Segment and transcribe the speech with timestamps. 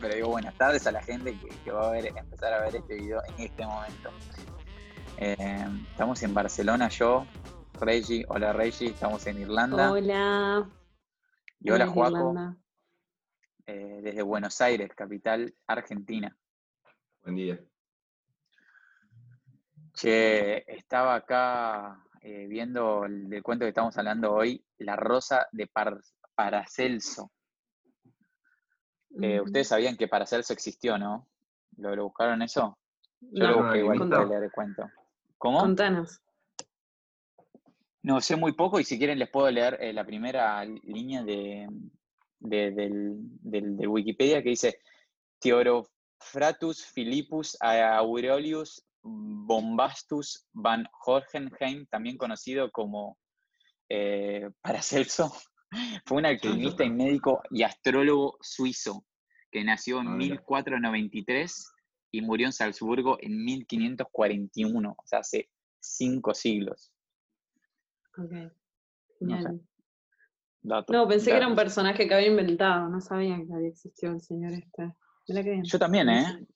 [0.00, 2.94] pero digo buenas tardes a la gente que, va a ver, empezar a ver este
[2.94, 4.10] video en este momento.
[5.18, 7.26] Eh, estamos en Barcelona, yo,
[7.82, 9.90] Reggie, hola Reggie, estamos en Irlanda.
[9.90, 10.70] Hola.
[11.58, 12.32] Y hola, Juaco,
[13.66, 16.36] eh, desde Buenos Aires, capital argentina.
[17.24, 17.60] Buen día.
[19.94, 25.68] Che, estaba acá eh, viendo el, cuento que estamos hablando hoy, La Rosa de
[26.36, 27.32] Paracelso.
[29.20, 31.28] Eh, ustedes sabían que Paracelso existió, ¿no?
[31.78, 32.78] ¿Lo, buscaron eso?
[33.20, 34.88] Yo lo busqué igual para leer el cuento.
[35.36, 35.58] ¿Cómo?
[35.58, 36.22] Contanos.
[38.02, 41.68] No, sé muy poco y si quieren les puedo leer eh, la primera línea de,
[42.40, 44.80] del, Wikipedia que dice
[45.40, 53.18] Theorofratus Philippus Aurelius Bombastus van Horgenheim, también conocido como
[53.88, 55.32] eh, Paracelso,
[56.06, 59.04] fue un alquimista y médico y astrólogo suizo
[59.50, 61.72] que nació en 1493 ah,
[62.10, 66.92] y murió en Salzburgo en 1541, o sea, hace cinco siglos.
[68.18, 68.32] Ok,
[70.60, 74.20] No, pensé que era un personaje que había inventado, no sabía que había existido el
[74.20, 74.94] señor este.
[75.62, 76.46] Yo también, ¿eh?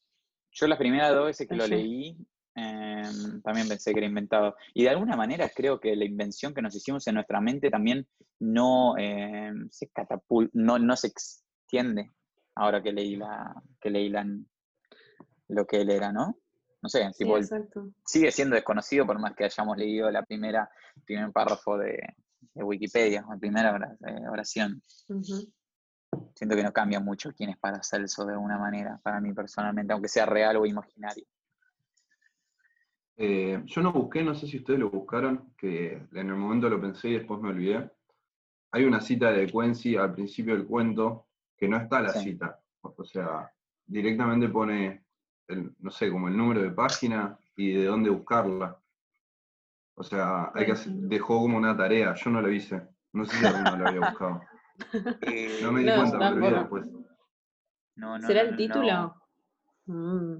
[0.53, 2.17] Yo las primeras dos veces que lo leí
[2.59, 4.57] Em, también pensé que era inventado.
[4.73, 8.09] Y de alguna manera creo que la invención que nos hicimos en nuestra mente también
[8.41, 12.12] no, em, se, catapul no, no se extiende
[12.55, 14.11] ahora que leí, la, que leí
[15.49, 16.39] lo que él era, ¿no?
[16.87, 17.11] No sé,
[18.05, 20.70] sigue siendo desconocido por más que hayamos leído la primera,
[21.05, 21.98] primer párrafo de,
[22.55, 24.81] Wikipedia, la primera eh, oración.
[25.03, 30.06] Siento que no cambia mucho quién es Paracelso de alguna manera, para mí personalmente, aunque
[30.06, 31.25] sea real o imaginario.
[33.16, 36.81] Eh, yo no busqué, no sé si ustedes lo buscaron, que en el momento lo
[36.81, 37.91] pensé y después me olvidé.
[38.71, 42.61] Hay una cita de Quincy al principio del cuento que no está la cita.
[42.81, 43.50] O sea,
[43.84, 45.06] directamente pone,
[45.49, 48.79] el, no sé, como el número de página y de dónde buscarla.
[49.95, 52.83] O sea, hay que dejó como una tarea, yo no lo hice.
[53.12, 54.43] No sé si alguno lo había buscado.
[55.62, 56.87] no me di cuenta, pero después.
[58.27, 59.15] ¿Será el título?
[59.87, 60.37] Mm.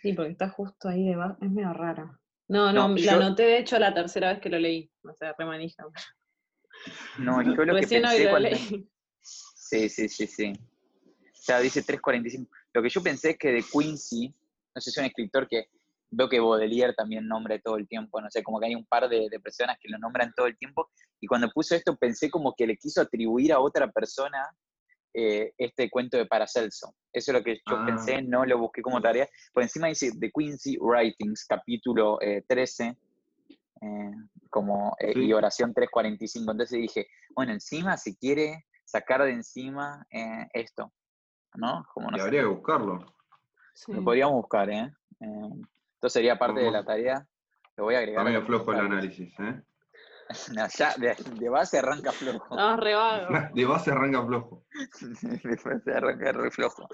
[0.00, 1.36] Sí, porque está justo ahí debajo.
[1.42, 2.18] Es medio raro.
[2.48, 4.90] No, no, lo anoté de hecho la tercera vez que lo leí.
[5.04, 5.84] O sea, remanija.
[7.18, 8.48] No, yo lo que pensé cuando...
[9.20, 10.52] Sí, sí, sí, sí.
[10.52, 12.48] O sea, dice 3.45.
[12.72, 14.28] Lo que yo pensé es que de Quincy,
[14.74, 15.66] no sé si es un escritor que
[16.10, 19.08] veo que Baudelaire también nombra todo el tiempo, no sé, como que hay un par
[19.08, 22.54] de, de, personas que lo nombran todo el tiempo, y cuando puso esto pensé como
[22.56, 24.50] que le quiso atribuir a otra persona
[25.12, 26.94] eh, este cuento de Paracelso.
[27.12, 27.84] Eso es lo que yo ah.
[27.84, 29.28] pensé, no lo busqué como tarea.
[29.52, 32.96] Por encima dice The Quincy Writings, capítulo 13, eh,
[33.82, 34.10] eh,
[34.50, 36.52] como, y oración 345.
[36.52, 40.06] Entonces dije, bueno, encima si quiere sacar de encima
[40.52, 40.92] esto,
[41.56, 41.86] ¿no?
[41.92, 43.04] Como no habría que buscarlo.
[43.88, 44.92] Lo podríamos buscar, ¿eh?
[45.20, 47.26] Entonces sería parte de la tarea.
[47.76, 48.26] Lo voy a agregar.
[48.26, 49.62] Está flojo el análisis, ¿eh?
[50.54, 52.54] No, ya de, base arranca flojo.
[52.54, 52.94] No, re
[53.54, 54.64] De base arranca flojo.
[55.22, 56.88] de base arranca re flojo.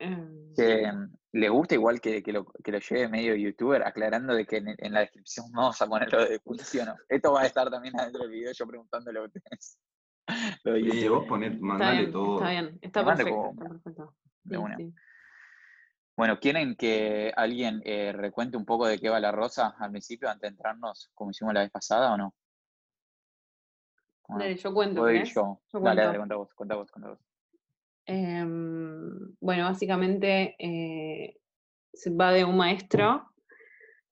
[0.00, 4.34] Em, que em, le gusta igual que, que, lo, que lo lleve medio youtuber, aclarando
[4.34, 6.40] de que en, la descripción vamos a poner lo de
[6.84, 9.78] no Esto va a estar también adentro del video, yo preguntándole a ustedes.
[10.64, 12.36] Lo de vos poner, mandale todo.
[12.36, 13.50] Está bien, está perfecto.
[13.50, 14.14] Está perfecto.
[14.44, 14.92] Sí,
[16.18, 20.28] bueno, ¿quieren que alguien eh, recuente un poco de qué va la rosa al principio,
[20.28, 22.34] antes de entrarnos, como hicimos la vez pasada, o no?
[24.28, 25.08] Dale, yo cuento.
[25.08, 25.60] Yo.
[25.74, 27.20] dale, dale, cuenta vos, cuenta vos, cuenta vos.
[28.04, 31.36] Em, bueno, básicamente eh,
[31.92, 33.30] se va de un maestro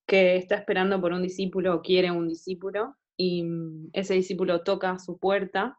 [0.07, 4.97] que está esperando por un discípulo o quiere un discípulo y mm, ese discípulo toca
[5.01, 5.77] su puerta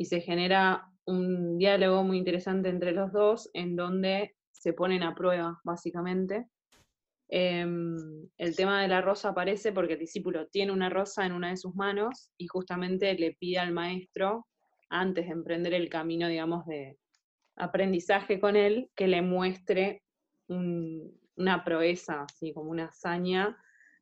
[0.00, 5.14] y se genera un diálogo muy interesante entre los dos en donde se ponen a
[5.14, 6.46] prueba, básicamente.
[7.28, 11.50] Em, el tema de la rosa aparece porque el discípulo tiene una rosa en una
[11.50, 14.46] de sus manos y justamente le pide al maestro,
[14.88, 16.96] antes de emprender el camino, digamos, de
[17.56, 20.02] aprendizaje con él, que le muestre
[20.48, 23.54] una proeza, así como una hazaña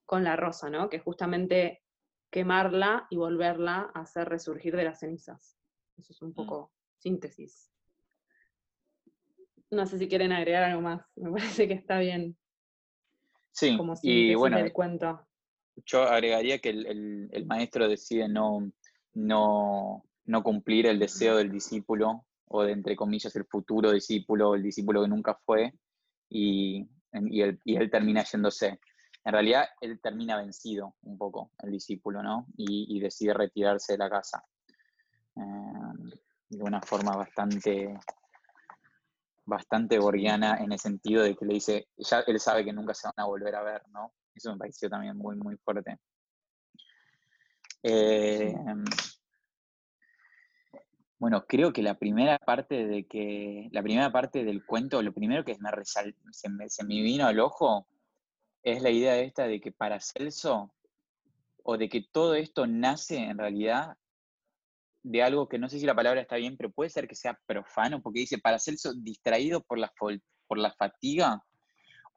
[0.06, 0.88] con la rosa, ¿no?
[0.88, 1.82] Que justamente
[2.30, 5.57] quemarla y volverla a hacer resurgir de las cenizas.
[5.98, 6.34] Eso es un mm.
[6.34, 7.70] poco síntesis.
[9.70, 11.02] No sé si quieren agregar algo más.
[11.16, 12.36] Me parece que está bien.
[13.52, 15.26] Sí, como y bueno, del cuento.
[15.84, 18.70] yo agregaría que el, maestro decide no,
[19.14, 24.62] no, no, cumplir el deseo del discípulo o de, entre comillas, el futuro discípulo, el
[24.62, 25.74] discípulo que nunca fue,
[26.28, 28.78] y, y, él, y él termina yéndose.
[29.24, 32.46] En realidad, él termina vencido un poco, el discípulo, ¿no?
[32.56, 34.42] Y, decide retirarse de la casa.
[35.36, 35.87] Eh,
[36.48, 37.98] de una forma bastante
[39.48, 43.08] bastante borgiana en el sentido de que le dice, ya él sabe que nunca se
[43.08, 44.12] van a volver a ver, ¿no?
[44.34, 45.98] Eso me pareció también muy, muy fuerte.
[47.82, 48.54] Eh,
[51.18, 55.44] bueno, creo que la primera parte de que, la primera parte del cuento, lo primero
[55.44, 57.88] que me se, me, se me vino al ojo
[58.62, 60.74] es la idea esta de que para Celso,
[61.64, 63.96] o de que todo esto nace en realidad
[65.02, 67.38] de algo que no sé si la palabra está bien, pero puede ser que sea
[67.46, 69.92] profano, porque dice, para Celso, distraído por la,
[70.46, 71.42] por la fatiga,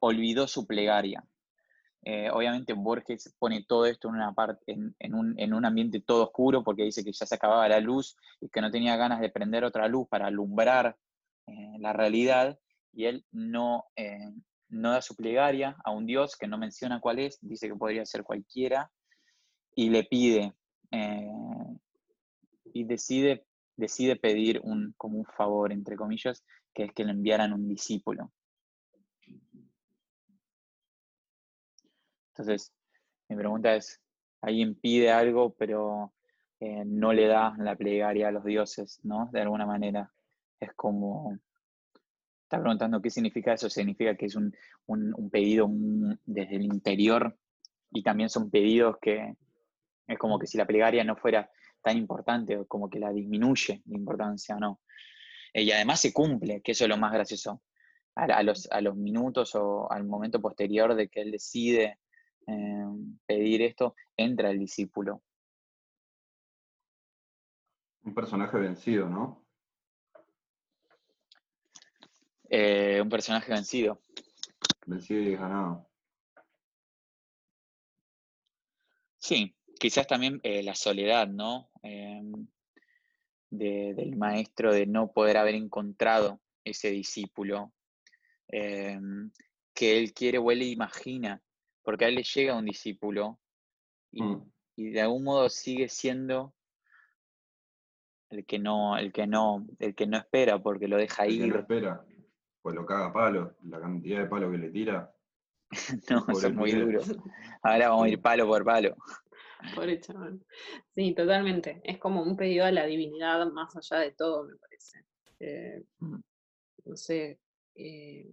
[0.00, 1.24] olvidó su plegaria.
[2.04, 6.82] Eh, obviamente Borges pone todo esto en, una parte, en, un, ambiente todo oscuro porque
[6.82, 9.86] dice que ya se acababa la luz y que no tenía ganas de prender otra
[9.86, 10.96] luz para alumbrar
[11.46, 12.58] eh, la realidad
[12.92, 14.32] y él no, eh,
[14.68, 18.04] no da su plegaria a un Dios que no menciona cuál es, dice que podría
[18.04, 18.90] ser cualquiera
[19.76, 20.52] y le pide
[22.72, 23.44] y decide,
[23.76, 28.30] decide pedir un, como un favor, entre comillas, que es que le enviaran un discípulo.
[32.30, 32.72] Entonces,
[33.28, 34.00] mi pregunta es,
[34.40, 36.12] alguien pide algo, pero
[36.60, 39.28] eh, no le da la plegaria a los dioses, ¿no?
[39.32, 40.12] De alguna manera.
[40.58, 41.38] Es como,
[42.44, 43.68] está preguntando qué significa eso.
[43.68, 44.54] Significa que es un,
[44.86, 45.68] un pedido
[46.24, 47.36] desde el interior
[47.90, 49.36] y también son pedidos que
[50.06, 51.50] es como que si la plegaria no fuera
[51.82, 54.80] tan importante o como que la disminuye de importancia, ¿no?
[55.52, 57.62] Eh, y además se cumple, que eso es lo más gracioso.
[58.14, 61.98] A, los, a los minutos o al momento posterior de que él decide
[62.46, 62.84] eh,
[63.24, 65.22] pedir esto, entra el discípulo.
[68.02, 69.46] Un personaje vencido, ¿no?
[72.50, 74.02] Eh, un personaje vencido.
[74.84, 75.88] Vencido y ganado.
[79.16, 81.71] Sí, quizás también la soledad, ¿no?
[81.82, 82.46] Em,
[83.52, 87.72] del maestro de no poder haber encontrado ese discípulo
[88.48, 89.30] em,
[89.74, 91.42] que él quiere o él imagina,
[91.82, 93.38] porque a él le llega un discípulo
[94.12, 94.36] mm.
[94.76, 96.54] y, de algún modo sigue siendo
[98.30, 101.42] el que no, el que no, el que no espera porque lo deja ir.
[101.42, 102.06] El que no espera,
[102.62, 105.14] pues lo caga palo, la cantidad de palo que le tira.
[106.10, 107.00] no, eso es muy duro.
[107.62, 108.96] Ahora vamos a ir palo por palo.
[109.76, 110.12] Por hecho.
[110.94, 111.80] Sí, totalmente.
[111.84, 115.04] Es como un pedido a la divinidad más allá de todo, me parece.
[115.40, 116.20] Eh, mm.
[116.84, 117.40] no sé.
[117.74, 118.30] Eh,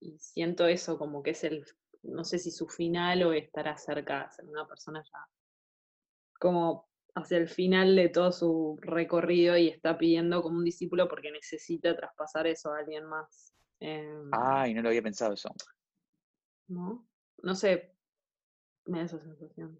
[0.00, 1.64] y siento eso como que es el,
[2.02, 5.28] no sé si su final o estará cerca de ser una persona ya
[6.42, 11.30] como hacia el final de todo su recorrido y está pidiendo como un discípulo porque
[11.30, 13.54] necesita traspasar eso a alguien más.
[13.78, 15.54] Em, Ay, no lo había pensado eso.
[16.66, 17.06] ¿No?
[17.44, 17.94] No sé,
[18.86, 19.78] me da esa sensación.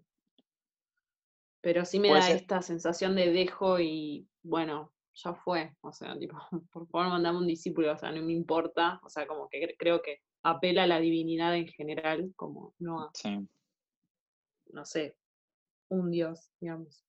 [1.63, 5.73] Pero sí me da esta sensación de dejo y bueno, ya fue.
[5.79, 6.35] O sea, tipo,
[6.73, 8.99] por favor mandame un discípulo, o sea, no me importa.
[9.01, 13.11] O sea, como que creo que apela a la divinidad en general, como no a,
[14.73, 15.15] no sé,
[15.87, 17.05] un dios, digamos.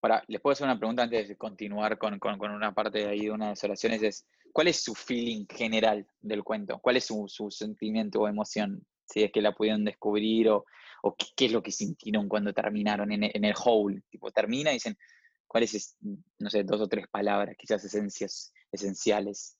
[0.00, 3.32] Ahora, les puedo hacer una pregunta antes de continuar con, una parte de ahí de
[3.32, 6.78] una de las oraciones, es ¿cuál es su feeling general del cuento?
[6.78, 8.86] ¿Cuál es su, su sentimiento o emoción?
[9.08, 10.66] Si es que la pudieron descubrir o,
[11.02, 14.02] o qué, es lo que sintieron cuando terminaron en, el whole.
[14.10, 14.98] Tipo, termina y dicen,
[15.46, 15.96] ¿cuáles,
[16.38, 19.56] no sé, dos o tres palabras, quizás esencias, esenciales?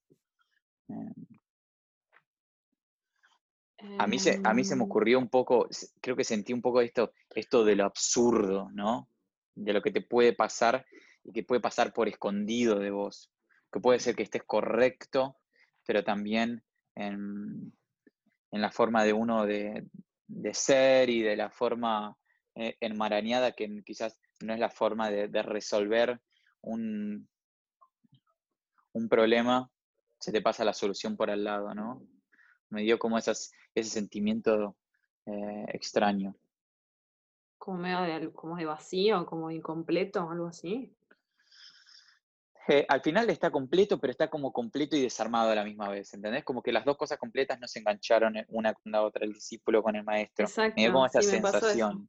[0.89, 1.13] Em.
[3.99, 4.89] a mí, se, a mí se me em.
[4.89, 5.69] ocurrió un poco,
[6.01, 9.09] creo que sentí un poco esto, esto de lo absurdo, ¿no?
[9.55, 10.87] De lo que te puede pasar
[11.25, 13.31] y que puede pasar por escondido de vos.
[13.73, 15.37] Que puede ser que estés correcto,
[15.85, 16.63] pero también
[16.95, 17.73] en,
[18.51, 19.87] en la forma de uno de,
[20.27, 22.17] de ser y de la forma
[22.55, 26.21] eh, enmarañada que quizás no es la forma de, resolver
[26.61, 27.29] un,
[28.93, 29.71] un, problema,
[30.19, 32.03] se te pasa la solución por al lado, ¿no?
[32.71, 34.77] Me dio como esas, ese sentimiento
[35.27, 36.35] eh, extraño.
[37.59, 40.95] Como medio de, como de vacío, como incompleto, algo así.
[42.71, 46.13] Eh, al final está completo, pero está como completo y desarmado a la misma vez,
[46.13, 46.45] ¿entendés?
[46.45, 49.83] Como que las dos cosas completas no se engancharon una con la otra, el discípulo
[49.83, 50.45] con el maestro.
[50.45, 52.09] Exacto, me dio como esa sensación.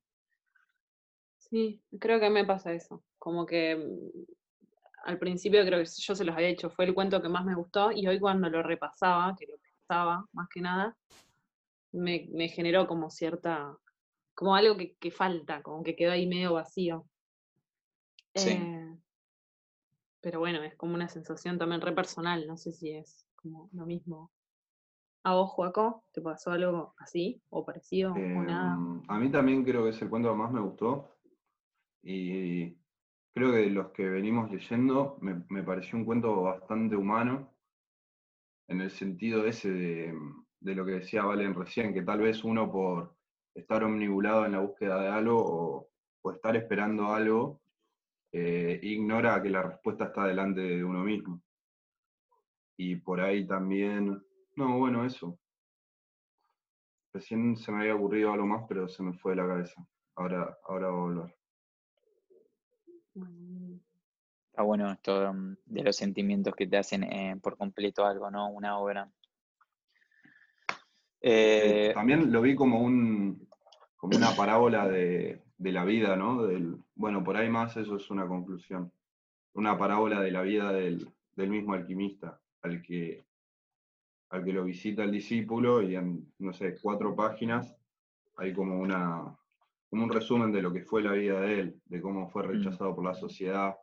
[1.37, 3.01] Sí, creo que me pasa eso.
[3.17, 4.23] Como que mm,
[5.05, 7.55] al principio creo que yo se los había dicho, fue el cuento que más me
[7.55, 10.97] gustó y hoy cuando lo repasaba, que lo pensaba más que nada,
[11.93, 13.77] me, me generó como cierta
[14.35, 17.05] como algo que, falta, como que quedó ahí medio vacío.
[18.35, 18.51] Sí.
[18.51, 18.88] Eh,
[20.21, 23.85] pero bueno, es como una sensación también re personal, no sé si es como lo
[23.85, 24.31] mismo.
[25.23, 28.17] ¿A vos, Joaco, te pasó algo así o parecido o?
[28.17, 31.15] Em, a mí también creo que es el cuento que más me gustó.
[32.01, 32.77] Y
[33.33, 37.53] creo que de los que venimos leyendo me, me pareció un cuento bastante humano,
[38.69, 40.13] en el sentido ese de,
[40.59, 43.15] de lo que decía Valen recién, que tal vez uno por
[43.55, 45.89] estar omnibulado en la búsqueda de algo
[46.23, 47.58] o, estar esperando algo,
[48.31, 51.41] eh, ignora que la respuesta está delante de uno mismo.
[52.77, 54.23] Y por ahí también,
[54.55, 55.37] no, bueno, eso.
[57.11, 59.85] Recién se me había ocurrido algo más, pero se me fue de la cabeza.
[60.15, 61.35] Ahora, ahora voy a volver.
[64.49, 68.49] Está bueno esto mm, de los sentimientos que te hacen eh, por completo algo, ¿no?
[68.49, 69.09] Una obra.
[71.21, 73.47] Eh, también lo vi como, un,
[73.97, 76.43] como una parábola de, la vida, ¿no?
[76.43, 78.91] Del, bueno, por ahí más eso es una conclusión.
[79.53, 83.25] Una parábola de la vida del, mismo alquimista, al que,
[84.31, 87.73] al que lo visita el discípulo y en, no sé, cuatro páginas
[88.35, 89.33] hay como, una,
[89.89, 92.47] como un resumen de lo que fue la vida de él, de cómo fue mm.
[92.47, 93.75] rechazado por la sociedad,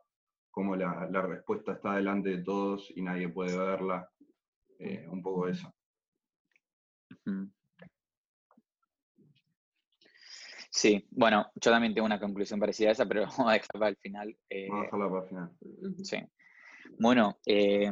[0.51, 4.07] cómo la, respuesta está delante de todos y nadie puede verla.
[4.77, 5.73] Eh, un poco eso.
[10.77, 13.95] Sí, bueno, yo también tengo una conclusión parecida a esa, pero vamos a dejarla al
[13.97, 14.27] final.
[14.27, 16.05] vamos a eh, dejarla para el final.
[16.05, 16.17] Sí.
[16.99, 17.91] Bueno, eh,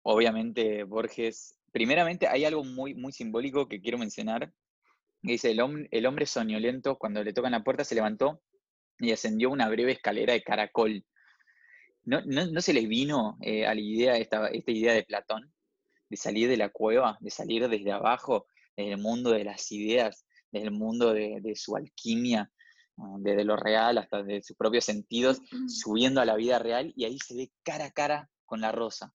[0.00, 4.50] obviamente Borges, primeramente hay algo muy, muy simbólico que quiero mencionar.
[5.20, 8.40] dice, el, hombre, el hombre soñolento cuando le tocan la puerta se levantó
[8.98, 11.04] y ascendió una breve escalera de caracol.
[12.04, 15.52] ¿No, se les vino eh, a la idea esta, esta idea de Platón?
[16.08, 18.46] de salir de la cueva, de salir desde abajo,
[18.76, 22.50] desde el mundo de las ideas, desde el mundo de, su alquimia,
[23.18, 27.18] desde lo real hasta de sus propios sentidos, subiendo a la vida real y ahí
[27.18, 29.12] se ve cara a cara con la rosa,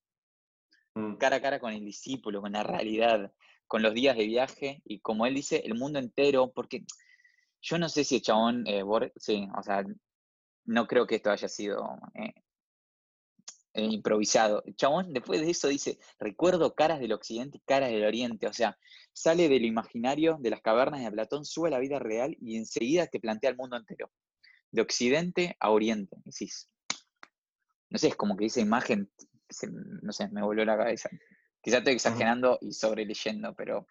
[0.96, 1.16] mm.
[1.16, 3.32] cara a cara con el discípulo, con la realidad,
[3.68, 6.86] con los días de viaje y como él dice, el mundo entero, porque
[7.62, 8.84] yo no sé si el chabón, eh,
[9.16, 9.86] sí, o sea,
[10.66, 12.34] no creo que esto haya sido eh,
[13.84, 14.64] improvisado.
[14.66, 18.54] El chabón después de eso dice, recuerdo caras del occidente y caras del oriente, o
[18.54, 18.78] sea,
[19.14, 23.08] sale del imaginario de las cavernas de Platón, sube a la vida real y enseguida
[23.08, 24.12] te plantea el mundo entero,
[24.72, 26.70] de occidente a oriente, decís.
[27.90, 29.10] No sé, es como que esa imagen,
[30.02, 31.10] no sé, me volvió la cabeza.
[31.62, 33.88] Quizá estoy exagerando y sobreleyendo, pero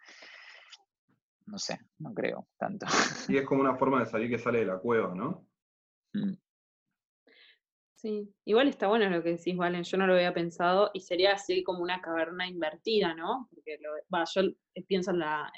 [1.46, 2.86] no sé, no creo tanto.
[3.28, 5.46] Y es como una forma de salir que sale de la cueva, ¿no?
[6.12, 6.32] Mm.
[7.96, 11.32] Sí, igual está bueno lo que decís, Valen, yo no lo había pensado y sería
[11.32, 13.48] así como una caverna invertida, ¿no?
[13.50, 14.42] Porque yo
[14.86, 15.50] pienso en la,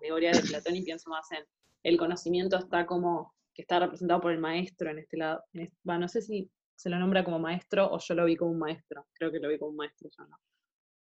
[0.00, 1.44] alegoría de Platón y pienso más en
[1.84, 5.44] el conocimiento está como que está representado por el maestro en este lado.
[5.84, 9.06] no sé si se lo nombra como maestro o yo lo vi como un maestro,
[9.14, 10.36] creo que lo vi como un maestro yo no,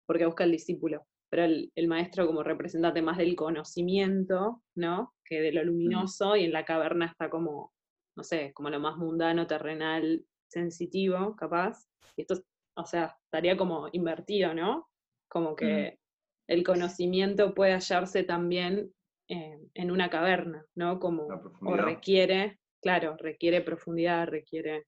[0.06, 5.14] porque busca el discípulo, pero el, el maestro como representante más del conocimiento, ¿no?
[5.24, 5.66] Que de lo mm.
[5.66, 7.72] luminoso y en la caverna está como,
[8.16, 11.86] no sé, como lo más mundano, terrenal, sensitivo, capaz,
[12.16, 12.42] y esto,
[12.76, 14.88] o sea, estaría como invertido, ¿no?
[15.28, 15.98] Como que
[16.46, 18.92] el conocimiento puede hallarse también
[19.28, 21.00] en una caverna, ¿no?
[21.00, 24.86] Como, o requiere, claro, requiere profundidad, requiere...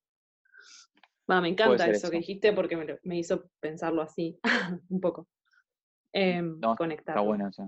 [1.28, 4.38] Va, me encanta eso, que dijiste porque me, hizo pensarlo así,
[4.88, 5.26] un poco.
[6.12, 6.40] Eh,
[6.90, 7.62] Está bueno, sí.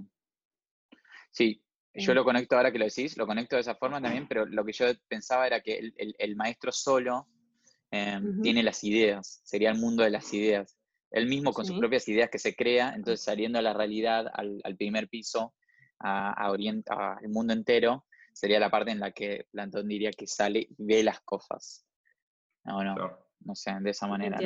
[1.30, 1.64] sí,
[1.94, 2.24] yo lo em.
[2.24, 4.86] conecto ahora que lo decís, lo conecto de esa forma también, pero lo que yo
[5.08, 7.26] pensaba era que el maestro solo
[7.90, 10.76] Em, tiene las ideas, sería el mundo de las ideas.
[11.10, 14.76] Él mismo con sus propias ideas que se crea, entonces saliendo a la realidad, al,
[14.76, 15.54] primer piso,
[15.98, 18.04] a, al mundo entero,
[18.34, 21.86] sería la parte en la que Plantón diría que sale y ve las cosas.
[22.64, 22.94] No, no,
[23.40, 24.38] no sé, de esa manera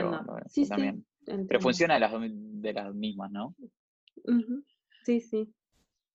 [0.68, 1.04] también.
[1.24, 3.56] Pero funciona de las, de las mismas, ¿no?
[5.04, 5.52] Sí, sí.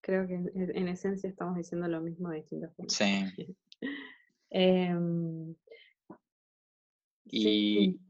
[0.00, 2.94] Creo que en, esencia estamos diciendo lo mismo de distintas formas.
[2.94, 3.56] Sí.
[4.50, 4.94] eh,
[7.30, 8.00] y,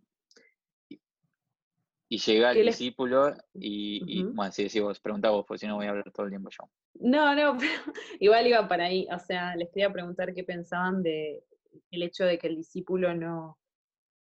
[2.09, 5.87] y llega el discípulo y, bueno, si decís vos, pregunta vos, porque si no voy
[5.87, 6.69] a hablar todo el tiempo yo.
[6.95, 9.07] No, no, pero igual iba para ahí.
[9.13, 11.45] O sea, les quería preguntar qué pensaban de
[11.91, 13.59] el hecho de que el discípulo no,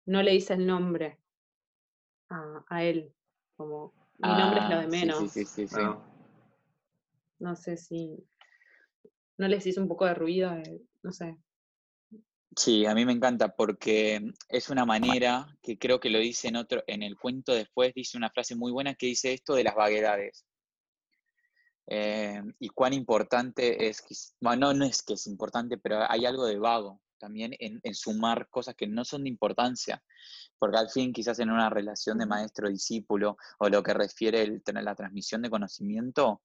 [0.07, 1.19] no le dice el nombre
[2.29, 3.12] a, él.
[3.57, 5.31] Como mi nombre es lo de ah, menos.
[5.31, 5.99] Sí, sí, sí, ah.
[7.39, 8.25] No sé si
[9.39, 10.53] no les hizo un poco de ruido,
[11.03, 11.37] no sé.
[12.56, 16.56] Sí, a mí me encanta porque es una manera que creo que lo dice en
[16.56, 19.75] otro, en el cuento después dice una frase muy buena que dice esto de las
[19.75, 20.44] vaguedades.
[21.87, 26.59] eh, y cuán importante es, bueno, no, es que es importante, pero hay algo de
[26.59, 30.02] vago también en, sumar cosas que no son de importancia,
[30.59, 34.94] porque al fin quizás en una relación de maestro-discípulo o lo que refiere el, la
[34.94, 36.42] transmisión de conocimiento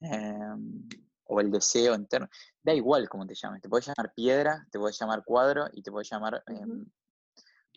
[0.00, 0.88] em,
[1.32, 2.28] o el deseo interno,
[2.62, 5.90] da igual cómo te llames, te puedes llamar piedra, te puedes llamar cuadro y te
[5.90, 6.84] puedes llamar em,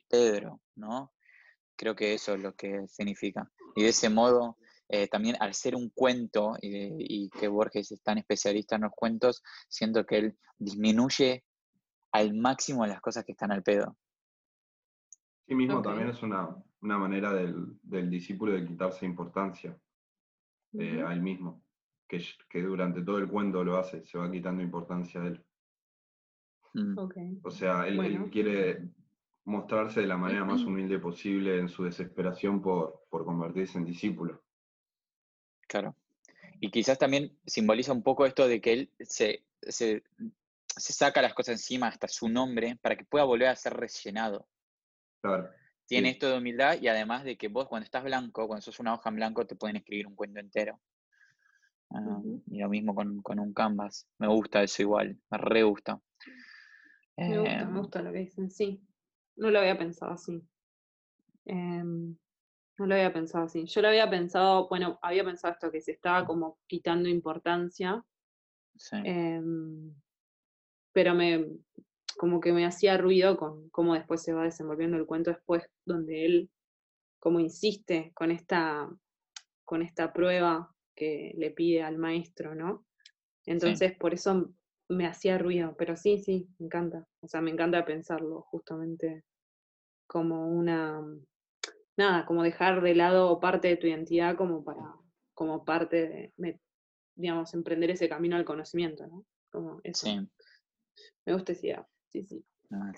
[0.09, 1.13] Pedro, ¿no?
[1.77, 3.49] Creo que eso es lo que significa.
[3.75, 4.57] Y de ese modo
[4.89, 9.41] eh, también al ser un cuento y, que Borges es tan especialista en los cuentos,
[9.67, 11.43] siento que él disminuye
[12.11, 13.97] al máximo las cosas que están al pedo.
[15.47, 19.77] Sí mismo también es una, manera del, discípulo de quitarse importancia
[20.73, 21.64] eh, a él mismo,
[22.07, 25.45] que, que, durante todo el cuento lo hace, se va quitando importancia a él.
[26.73, 27.39] Mm.
[27.43, 28.89] O sea, él, quiere
[29.45, 34.43] mostrarse de la manera más humilde posible en su desesperación por, por convertirse en discípulo.
[35.67, 35.95] Claro.
[36.59, 40.03] Y quizás también simboliza un poco esto de que él se, se,
[40.67, 44.47] saca las cosas encima hasta su nombre para que pueda volver a ser rellenado.
[45.21, 45.49] Claro.
[45.87, 48.93] Tiene esto de humildad y además de que vos cuando estás blanco, cuando sos una
[48.93, 50.79] hoja en blanco, te pueden escribir un cuento entero.
[52.51, 54.07] Y lo mismo con, un canvas.
[54.17, 56.01] Me gusta eso igual, me re gusta.
[57.17, 58.81] Me gusta, me em, gusta lo que dicen, sí.
[59.35, 60.41] No lo había pensado así.
[61.45, 62.15] Em,
[62.77, 63.65] no lo había pensado así.
[63.65, 68.03] Yo lo había pensado, bueno, había pensado esto, que se estaba como quitando importancia.
[68.91, 69.93] Em,
[70.91, 71.47] pero me,
[72.17, 76.25] como que me hacía ruido con cómo después se va desenvolviendo el cuento después, donde
[76.25, 76.49] él
[77.19, 78.89] como insiste con esta,
[79.63, 82.85] con esta prueba que le pide al maestro, ¿no?
[83.45, 84.51] Entonces, por eso
[84.89, 87.07] me hacía ruido, pero sí, sí, me encanta.
[87.21, 89.23] O sea, me encanta pensarlo justamente
[90.07, 91.01] como una,
[91.97, 94.95] nada, como dejar de lado parte de tu identidad como para,
[95.33, 96.59] como parte de,
[97.15, 99.25] digamos, emprender ese camino al conocimiento, ¿no?
[99.51, 100.07] Como eso.
[100.07, 100.19] Sí.
[101.25, 102.45] Me gusta esa idea, sí, sí.
[102.71, 102.91] Ah,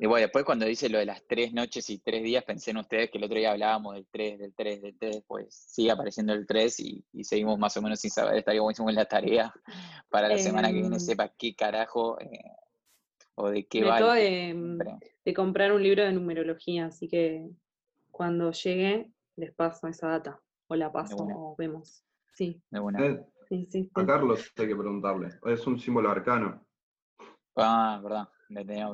[0.00, 2.78] y bueno, después cuando dice lo de las tres noches y tres días, pensé en
[2.78, 6.32] ustedes que el otro día hablábamos del 3, del 3, del 3, pues sigue apareciendo
[6.32, 9.52] el 3 y, seguimos más o menos sin saber, estaría buenísimo en la tarea
[10.10, 11.00] para la semana que viene, em.
[11.00, 12.44] sepa qué carajo eh,
[13.34, 13.96] o de qué va.
[13.96, 14.78] Acabo de,
[15.24, 17.50] de, comprar un libro de numerología, así que
[18.10, 20.40] cuando llegue, les paso esa data.
[20.68, 22.02] O la paso, o vemos.
[22.34, 22.62] Sí.
[22.70, 23.04] De buena.
[23.04, 23.26] Eh,
[23.94, 25.28] a Carlos hay que preguntarle.
[25.44, 26.64] Es un símbolo arcano.
[27.56, 28.28] Ah, verdad.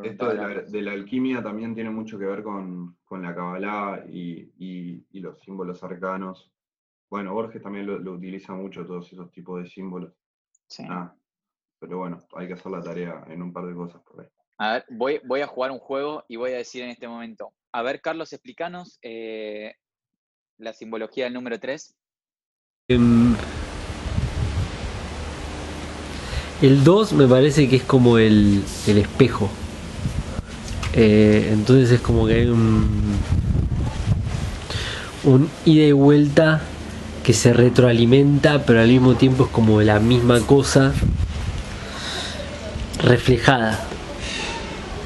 [0.05, 5.83] Esto de la, alquimia también tiene mucho que ver con, la Kabbalah y, los símbolos
[5.83, 6.53] arcanos.
[7.11, 10.13] Bueno, Borges también lo, utiliza mucho, todos esos tipos de símbolos.
[10.67, 10.85] Sí.
[10.89, 11.15] Ah,
[11.79, 14.29] pero bueno, hay que hacer la tarea en un par de cosas por ahí.
[14.59, 17.53] A ver, voy, voy a jugar un juego y voy a decir en este momento,
[17.73, 19.75] a ver, Carlos, explícanos eh,
[20.59, 21.97] la simbología del número 3.
[22.89, 23.28] Em,
[26.61, 29.49] el 2 me parece que es como el, espejo.
[30.95, 32.89] Eh, entonces es como que hay un,
[35.25, 36.63] un ida y vuelta
[37.23, 40.93] que se retroalimenta, pero al mismo tiempo es como la misma cosa
[43.05, 43.85] reflejada.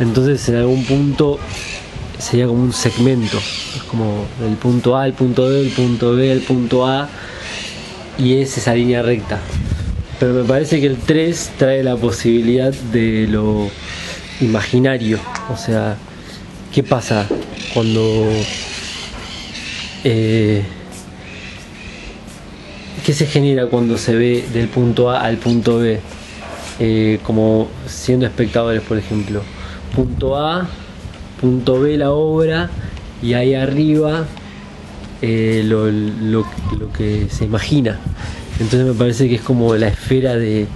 [0.00, 1.38] Entonces en algún punto
[2.18, 6.32] sería como un segmento, es como el punto A, el punto B, el punto B,
[6.32, 7.08] el punto A,
[8.18, 9.40] y es esa línea recta.
[10.22, 13.68] Pero me parece que el 3 trae la posibilidad de lo
[14.40, 15.18] imaginario,
[15.52, 15.96] o sea,
[16.72, 17.26] ¿qué pasa
[17.74, 18.30] cuando...
[20.04, 20.62] Eh,
[23.04, 25.98] ¿Qué se genera cuando se ve del punto A al punto B?
[26.78, 29.42] Eh, como siendo espectadores, por ejemplo.
[29.92, 30.68] Punto A
[31.40, 32.70] punto B la obra
[33.20, 34.24] y ahí arriba
[35.22, 36.44] eh, lo,
[36.92, 37.98] que se imagina.
[38.60, 40.66] Entonces me parece que es como la esfera de,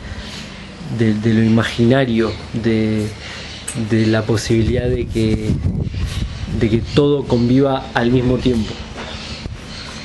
[0.99, 3.09] de, lo imaginario, de,
[4.07, 5.51] la posibilidad de que,
[6.59, 8.73] de que todo conviva al mismo tiempo.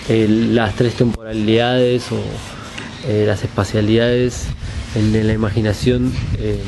[0.09, 2.19] las tres temporalidades o
[3.07, 4.45] eh, las espacialidades
[4.95, 6.59] en, la imaginación eh,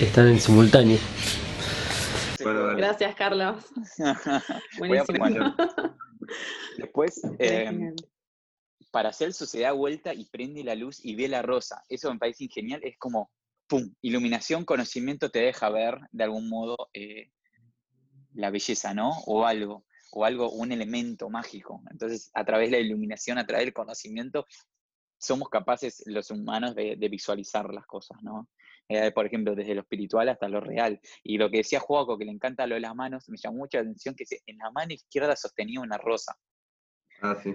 [0.00, 0.98] están en simultáneo.
[2.78, 3.64] Gracias, Carlos.
[4.78, 5.24] Buenísimo.
[6.78, 7.94] Después, em,
[8.90, 11.84] para hacer sociedad vuelta y prende la luz y ve la rosa.
[11.88, 12.80] Eso me parece genial.
[12.82, 13.30] Es como,
[13.66, 13.94] ¡pum!
[14.02, 17.30] Iluminación, conocimiento te deja ver de algún modo eh,
[18.34, 19.10] la belleza, ¿no?
[19.26, 21.82] O algo, o algo, un elemento mágico.
[21.90, 24.46] Entonces, a través de la iluminación, a través del conocimiento,
[25.18, 28.48] somos capaces los humanos de, de visualizar las cosas, ¿no?
[28.88, 31.00] Eh, por ejemplo, desde lo espiritual hasta lo real.
[31.22, 33.80] Y lo que decía Juaco, que le encanta lo de las manos, me llamó mucha
[33.80, 36.36] atención que en la mano izquierda sostenía una rosa.
[37.20, 37.54] Ah, sí.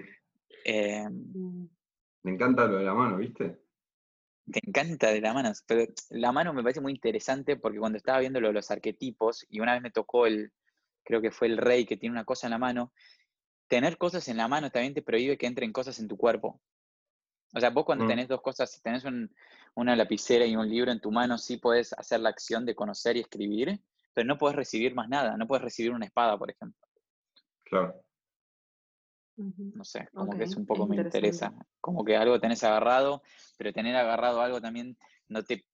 [0.65, 3.59] Eh, me encanta lo de la mano, ¿viste?
[4.51, 8.19] Te encanta de la mano, pero la mano me parece muy interesante porque cuando estaba
[8.19, 10.51] viendo lo de los arquetipos, y una vez me tocó el,
[11.03, 12.93] creo que fue el rey que tiene una cosa en la mano,
[13.67, 16.61] tener cosas en la mano también te prohíbe que entren cosas en tu cuerpo.
[17.53, 18.07] O sea, vos cuando mm.
[18.07, 19.03] tenés dos cosas, si tenés
[19.75, 23.15] una lapicera y un libro en tu mano, sí puedes hacer la acción de conocer
[23.17, 23.79] y escribir,
[24.13, 26.87] pero no puedes recibir más nada, no puedes recibir una espada, por ejemplo.
[27.63, 28.03] Claro.
[29.35, 31.53] No sé, como que es un poco me interesa.
[31.81, 33.23] Como que algo tenés agarrado,
[33.57, 34.95] pero tener agarrado algo también
[35.27, 35.65] no te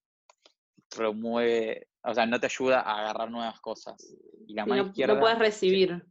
[0.89, 4.15] promueve, o sea, no te ayuda a agarrar nuevas cosas.
[4.47, 5.15] Y la mano izquierda.
[5.15, 6.05] No puedes recibir.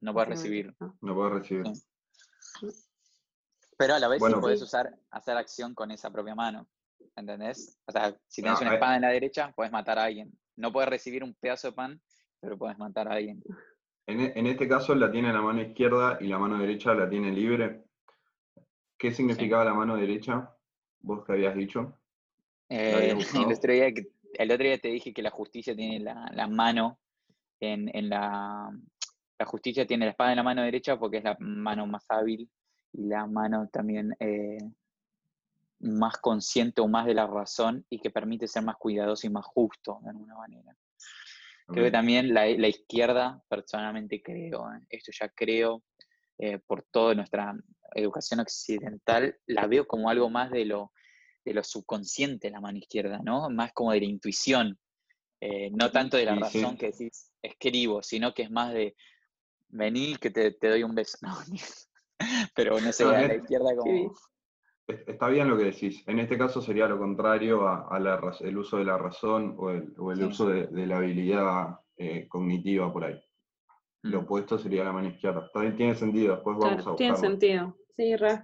[0.00, 0.74] No puedes recibir.
[1.00, 1.64] No puedes recibir.
[3.80, 6.66] Pero a la vez sí puedes usar, hacer acción con esa propia mano.
[7.16, 7.80] ¿Entendés?
[7.86, 10.30] O sea, si tienes una espada en la derecha, puedes matar a alguien.
[10.56, 12.02] No puedes recibir un pedazo de pan,
[12.40, 13.42] pero puedes matar a alguien.
[14.06, 17.32] E, en, este caso la tiene la mano izquierda y la mano derecha la tiene
[17.32, 17.86] libre.
[18.98, 20.54] ¿Qué significaba la mano derecha?
[21.00, 21.98] ¿Vos qué habías dicho?
[22.68, 26.98] Eh, el, otro día, el, otro día, te dije que la justicia tiene la, mano
[27.60, 28.70] en, la...
[29.38, 32.46] La justicia tiene la espada en la mano derecha porque es la mano más hábil
[32.92, 34.58] y la mano también eh,
[35.80, 39.46] más consciente o más de la razón y que permite ser más cuidadoso y más
[39.46, 40.76] justo de alguna manera.
[41.66, 44.80] Creo que también la, izquierda, personalmente creo, ¿eh?
[44.88, 45.84] esto ya creo,
[46.38, 47.54] eh, por toda nuestra
[47.94, 50.92] educación occidental, la veo como algo más de lo,
[51.44, 53.48] de lo subconsciente, la mano izquierda, ¿no?
[53.50, 54.78] Más como de la intuición,
[55.40, 58.96] eh, no tanto de la razón que decís, escribo, sino que es más de
[59.68, 61.18] venir que te, doy un beso.
[62.54, 64.14] pero no sé, a la izquierda como...
[65.06, 66.02] Está bien lo que decís.
[66.06, 67.88] En este caso sería lo contrario a,
[68.40, 73.20] el uso de la razón o el, uso de, la habilidad eh, cognitiva por ahí.
[74.02, 74.24] Lo mm.
[74.24, 75.48] opuesto sería la mano izquierda.
[75.52, 76.96] También tiene sentido, después vamos a buscarlo.
[76.96, 78.42] Tiene sentido, sí, re.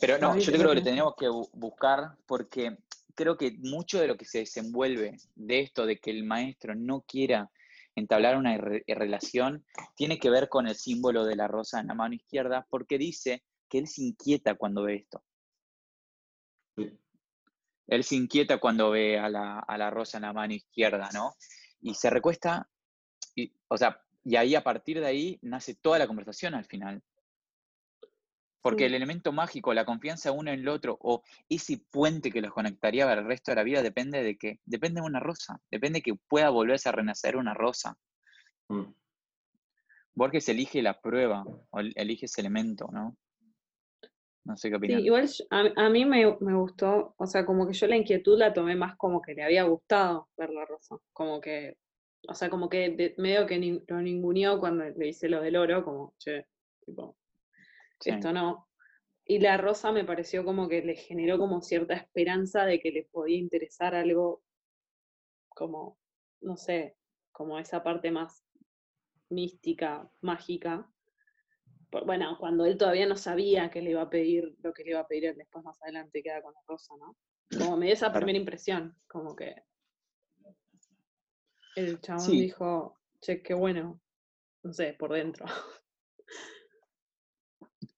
[0.00, 2.76] Pero no, yo creo que lo tenemos que buscar porque
[3.14, 7.02] creo que mucho de lo que se desenvuelve de esto, de que el maestro no
[7.06, 7.50] quiera
[7.96, 8.56] entablar una
[8.86, 9.64] relación,
[9.96, 13.42] tiene que ver con el símbolo de la rosa en la mano izquierda, porque dice
[13.68, 15.24] que él se inquieta cuando ve esto.
[17.88, 21.34] Él se inquieta cuando ve a la, rosa en la mano izquierda, ¿no?
[21.80, 22.68] Y se recuesta,
[23.34, 27.02] y, o sea, y ahí a partir de ahí nace toda la conversación al final.
[28.66, 32.52] Porque el elemento mágico, la confianza uno en el otro, o ese puente que los
[32.52, 35.98] conectaría para el resto de la vida, depende de que, depende de una rosa, depende
[35.98, 37.96] de que pueda volverse a renacer una rosa.
[38.66, 38.92] Mm.
[40.16, 43.16] Borges elige la prueba, o elige ese elemento, ¿no?
[44.44, 45.00] No sé qué opinas.
[45.00, 45.28] Sí, igual
[45.76, 49.22] a, mí me, gustó, o sea, como que yo la inquietud la tomé más como
[49.22, 50.96] que le había gustado ver la rosa.
[51.12, 51.76] Como que,
[52.26, 56.14] o sea, como que medio que lo ninguneó cuando le hice lo del oro, como,
[56.18, 56.46] che,
[56.84, 57.16] tipo,
[58.04, 58.68] esto no.
[59.24, 63.04] Y la rosa me pareció como que le generó como cierta esperanza de que le
[63.04, 64.42] podía interesar algo
[65.48, 65.98] como,
[66.40, 66.96] no sé,
[67.32, 68.44] como esa parte más
[69.28, 70.88] mística, mágica,
[72.04, 75.00] bueno, cuando él todavía no sabía que le iba a pedir lo que le iba
[75.00, 77.16] a pedir él después más adelante queda con la rosa, ¿no?
[77.58, 79.54] Como me dio esa primera impresión, como que
[81.76, 84.00] el chabón dijo, che, qué bueno,
[84.62, 85.46] no sé, por dentro.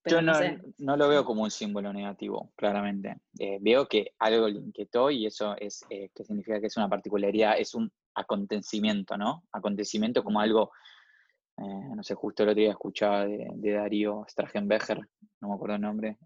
[0.09, 0.33] Yo no,
[0.77, 3.17] no, lo veo como un símbolo negativo, claramente.
[3.37, 6.89] Eh, veo que algo le inquietó y eso es eh, que significa que es una
[6.89, 9.43] particularidad, es un acontecimiento, ¿no?
[9.51, 10.71] Acontecimiento como algo
[11.61, 14.99] eh, no sé, justo el otro día escuchaba de, Darío Stragenbecher,
[15.41, 16.17] no me acuerdo el nombre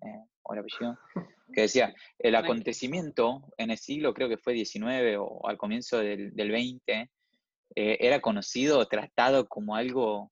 [0.44, 1.00] o el apellido,
[1.52, 6.36] que decía, el acontecimiento en el siglo, creo que fue 19 o al comienzo del,
[6.36, 7.10] del 20,
[7.76, 10.32] eh, era conocido, tratado como algo,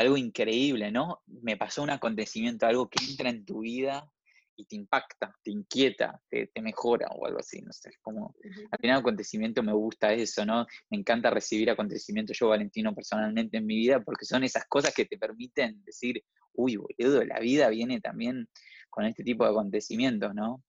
[0.00, 1.22] algo increíble, ¿no?
[1.26, 4.10] Me pasó un acontecimiento, algo que entra en tu vida
[4.56, 8.34] y te impacta, te inquieta, te, mejora o algo así, no sé, como
[8.70, 10.66] al final acontecimiento me gusta eso, ¿no?
[10.90, 15.06] Me encanta recibir acontecimientos yo, Valentino, personalmente en mi vida, porque son esas cosas que
[15.06, 18.48] te permiten decir, uy, boludo, la vida viene también
[18.90, 20.62] con este tipo de acontecimientos, ¿no?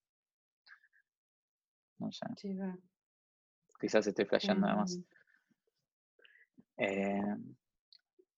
[1.99, 2.25] No sé.
[3.79, 4.99] Quizás estoy flasheando además.
[6.77, 7.35] Eh,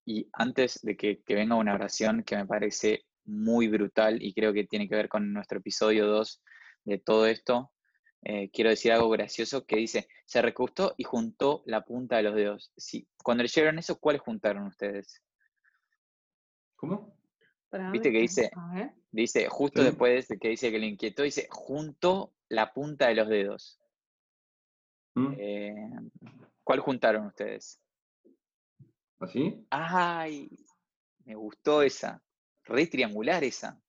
[0.06, 4.54] y antes de que, que venga una oración que me parece muy brutal y creo
[4.54, 6.42] que tiene que ver con nuestro episodio 2
[6.86, 7.72] de todo esto.
[8.26, 12.36] Eh, quiero decir algo gracioso que dice, se recostó y juntó la punta de los
[12.36, 12.72] dedos.
[12.78, 13.08] Sí.
[13.22, 15.22] Cuando leyeron eso, ¿cuáles juntaron ustedes?
[16.76, 17.18] ¿Cómo?
[17.92, 18.52] Viste que dice,
[19.10, 23.28] dice justo después de que dice que le inquietó, dice, juntó la punta de los
[23.28, 23.80] dedos.
[25.16, 25.34] ¿Mm?
[25.38, 25.90] Eh,
[26.64, 27.83] ¿Cuál juntaron ustedes?
[29.24, 29.66] ¿Así?
[29.70, 30.50] Ay,
[31.26, 32.22] me gustó esa.
[32.66, 33.80] re triangular esa.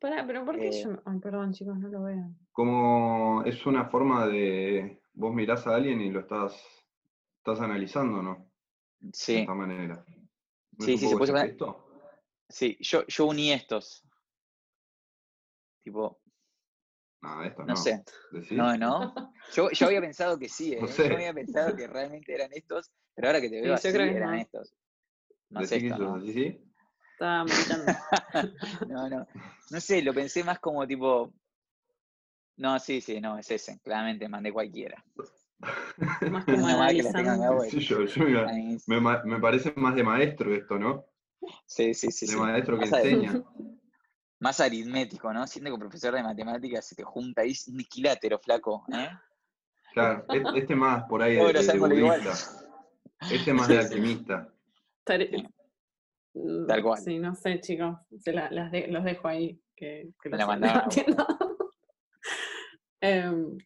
[0.00, 1.00] Pará, pero ¿por qué eh, yo.?
[1.04, 2.30] Ay, perdón, chicos, no lo veo.
[2.52, 5.02] Como es una forma de.
[5.12, 6.60] Vos mirás a alguien y lo estás,
[7.38, 8.50] estás analizando, ¿no?
[9.12, 9.34] Sí.
[9.34, 10.04] De esta manera.
[10.78, 11.86] sí, sí, se puede esto?
[12.48, 14.04] Sí, yo, yo uní estos.
[15.84, 16.20] Tipo.
[17.22, 17.66] No, esto no.
[17.68, 18.02] No sé.
[18.50, 19.14] No, no.
[19.54, 20.80] Yo, yo había pensado que sí, ¿eh?
[20.80, 24.72] Yo había pensado que realmente eran estos, pero ahora que te veo así, eran estos.
[25.48, 26.20] No sé esto, ¿no?
[26.20, 26.64] ¿Sí, sí?
[27.12, 27.92] Estaba meditando.
[28.88, 29.26] no, no.
[29.70, 31.32] No sé, lo pensé más como tipo.
[32.56, 33.80] No, sí, sí, no, es ese.
[33.80, 35.04] Claramente mandé cualquiera.
[36.30, 37.62] Más como analizando.
[37.62, 38.24] Sí, yo, yo
[38.86, 41.06] me, me, parece más de maestro esto, ¿no?
[41.66, 42.26] Sí, sí, sí.
[42.26, 43.42] De maestro que enseña.
[44.40, 45.46] Más aritmético, ¿no?
[45.46, 49.10] Siente que un profesor de matemáticas se te junta ahí, un equilátero flaco, ¿eh?
[49.92, 50.24] Claro,
[50.54, 52.32] este más por ahí de, de budista.
[53.30, 54.52] Este más de alquimista.
[56.66, 56.98] Tal cual.
[56.98, 57.96] Sí, no sé, chicos.
[58.18, 59.60] Se las los dejo ahí.
[59.74, 60.86] Que, que la
[63.00, 63.56] em.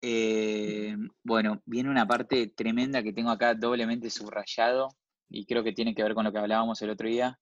[0.00, 4.88] eh, bueno, viene una parte tremenda que tengo acá doblemente subrayado
[5.28, 7.40] y creo que tiene que ver con lo que hablábamos el otro día,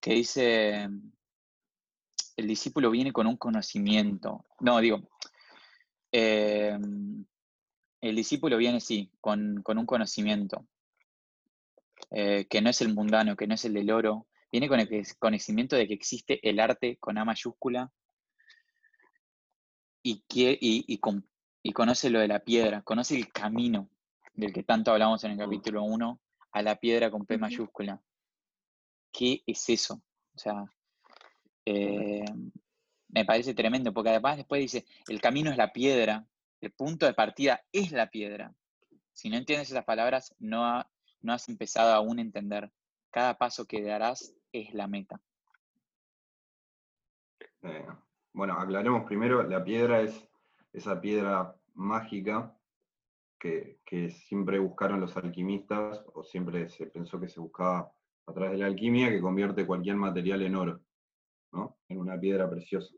[0.00, 0.88] que dice,
[2.36, 4.46] el discípulo viene con un conocimiento.
[4.60, 5.08] No, digo,
[6.12, 7.24] em,
[8.00, 10.66] el discípulo viene, sí, con, con un conocimiento.
[12.10, 14.88] Eh, que no es el mundano, que no es el del oro, viene con el
[15.18, 17.92] conocimiento de que existe el arte con A mayúscula
[20.02, 23.90] y, y, conoce lo de la piedra, conoce el camino
[24.32, 26.20] del que tanto hablamos en el capítulo 1
[26.52, 28.00] a la piedra con P mayúscula.
[29.12, 30.02] ¿Qué es eso?
[30.34, 30.64] O sea,
[31.64, 32.24] eh,
[33.08, 36.26] me parece tremendo, porque además después dice, el camino es la piedra,
[36.60, 38.54] el punto de partida es la piedra.
[39.12, 40.84] Si no entiendes esas palabras, no,
[41.22, 42.70] no has empezado aún a entender.
[43.10, 45.20] Cada paso que darás es la meta.
[47.62, 47.86] Eh,
[48.32, 50.28] bueno, aclaremos primero, la piedra es
[50.72, 52.54] esa piedra mágica
[53.38, 53.78] que,
[54.10, 57.92] siempre buscaron los alquimistas, o siempre se pensó que se buscaba
[58.28, 60.80] a través de la alquimia, que convierte cualquier material en oro,
[61.52, 61.78] ¿no?
[61.88, 62.94] En una piedra preciosa.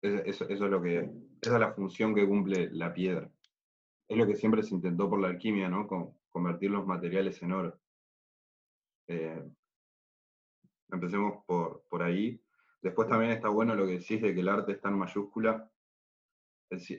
[0.00, 3.30] Eso, es lo que, esa es la función que cumple la piedra.
[4.08, 5.88] Es lo que siempre se intentó por la alquimia, ¿no?
[6.30, 7.80] convertir los materiales en oro.
[9.08, 9.44] Eh,
[10.90, 12.40] empecemos por, por ahí.
[12.80, 15.68] Después también está bueno lo que decís de que el arte está en mayúscula.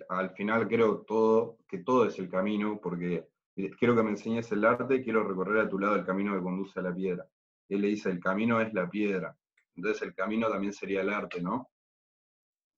[0.09, 4.65] al final creo todo, que todo es el camino, porque quiero que me enseñes el
[4.65, 7.27] arte, quiero recorrer a tu lado el camino que conduce a la piedra.
[7.67, 9.37] Y él le dice, el camino es la piedra.
[9.75, 11.69] Entonces el camino también sería el arte, ¿no?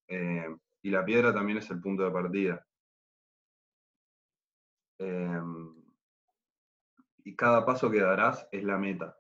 [0.08, 2.66] Eh, y la piedra también es el punto de partida.
[5.00, 5.42] Eh,
[7.24, 9.18] y cada paso que darás es la meta.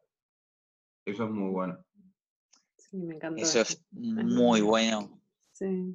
[1.05, 1.83] Eso es muy bueno.
[2.77, 3.41] Sí, me encanta.
[3.41, 5.21] Eso, es muy bueno.
[5.51, 5.93] Sí.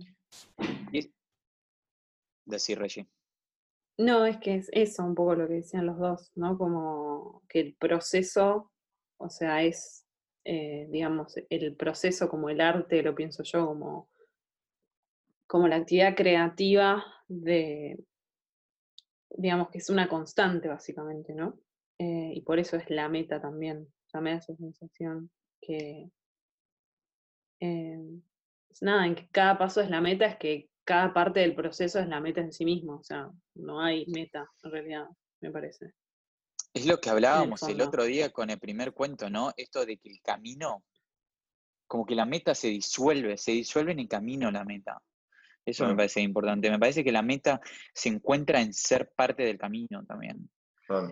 [2.45, 3.09] Decir, Reggie.
[4.01, 6.57] No, es que es eso un poco lo que decían los dos, ¿no?
[6.57, 8.73] Como que el proceso,
[9.19, 10.07] o sea, es,
[10.45, 14.09] eh, digamos, el proceso como el arte, lo pienso yo, como,
[15.47, 18.03] como la actividad creativa de,
[19.37, 21.61] digamos, que es una constante, básicamente, ¿no?
[21.99, 23.83] Eh, y por eso es la meta también.
[24.07, 26.11] O sea, me da esa sensación que.
[27.61, 28.01] Eh,
[28.81, 32.09] nada, en que cada paso es la meta, es que cada parte del proceso es
[32.09, 32.97] la meta en sí mismo.
[32.97, 35.07] O sea, no hay meta, en realidad,
[35.41, 35.95] me parece.
[36.75, 39.53] Es lo que hablábamos el, otro día con el primer cuento, ¿no?
[39.57, 40.83] Esto de que el camino,
[41.87, 45.01] como que la meta se disuelve, se disuelve en el camino la meta.
[45.65, 46.69] Eso me parece importante.
[46.69, 47.61] Me parece que la meta
[47.95, 50.51] se encuentra en ser parte del camino también.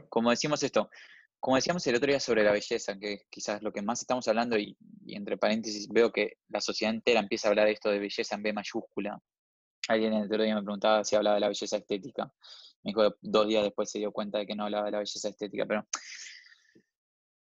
[0.08, 0.90] Como decimos esto,
[1.38, 4.58] como decíamos el otro día sobre la belleza, que quizás lo que más estamos hablando,
[4.58, 8.34] y, entre paréntesis veo que la sociedad entera empieza a hablar de esto de belleza
[8.34, 9.20] en B mayúscula.
[9.88, 12.32] Alguien el otro día me preguntaba si hablaba de la belleza estética.
[12.82, 15.28] Me dijo dos días después se dio cuenta de que no hablaba de la belleza
[15.28, 15.86] estética, pero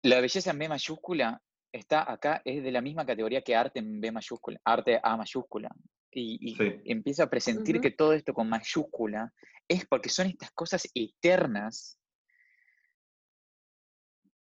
[0.02, 4.00] la belleza en B mayúscula está acá, es de la misma categoría que arte en
[4.00, 5.74] B mayúscula, arte A mayúscula.
[6.12, 6.56] Y,
[6.90, 9.34] empieza a presentir que todo esto con mayúscula
[9.68, 11.98] es porque son estas cosas eternas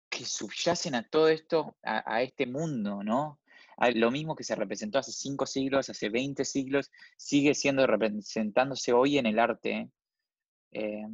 [0.08, 3.40] que subyacen a todo esto, a, este mundo, ¿no?
[3.94, 9.18] Lo mismo que se representó hace cinco siglos, hace 20 siglos, sigue siendo representándose hoy
[9.18, 9.90] en el arte.
[10.72, 11.06] Eh,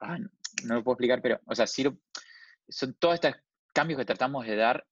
[0.00, 0.18] ah,
[0.64, 1.84] no lo puedo explicar, pero, o sea, sí
[2.68, 3.34] son todos estos
[3.72, 4.86] cambios que tratamos de dar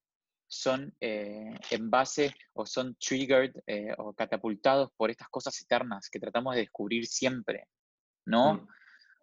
[0.46, 6.20] son eh, en base o son triggered eh, o catapultados por estas cosas eternas que
[6.20, 7.68] tratamos de descubrir siempre,
[8.24, 8.54] ¿no?
[8.54, 8.68] Mm.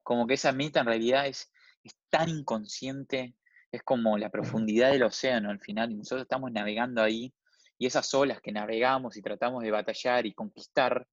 [0.03, 1.51] Como que esa meta en realidad es,
[1.83, 3.35] es tan inconsciente,
[3.71, 7.33] es como la profundidad del océano al final, y nosotros estamos navegando ahí,
[7.81, 11.07] y esas olas que navegamos y tratamos de batallar y conquistar,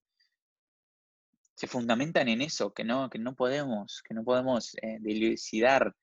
[1.54, 5.96] se fundamentan en eso, que no, que no podemos, que no podemos eh, dilucidar.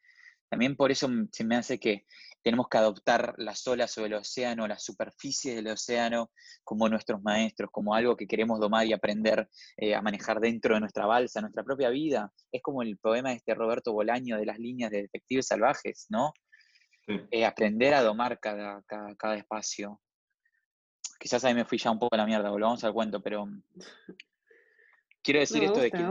[0.49, 2.07] También por eso se me hace que
[2.41, 6.31] tenemos que adoptar las olas sobre el océano, la superficie del océano,
[6.63, 9.47] como nuestros maestros, como algo que queremos domar y aprender
[9.77, 12.33] eh, a manejar dentro de nuestra balsa, nuestra propia vida.
[12.51, 16.33] Es como el poema de este Roberto Bolaño de las líneas de detectives salvajes, ¿no?
[17.07, 20.01] Eh, aprender a domar cada, cada, espacio.
[21.19, 23.47] Quizás ahí me fui ya un poco a la mierda, volvamos al cuento, pero
[25.23, 26.05] quiero decir esto de que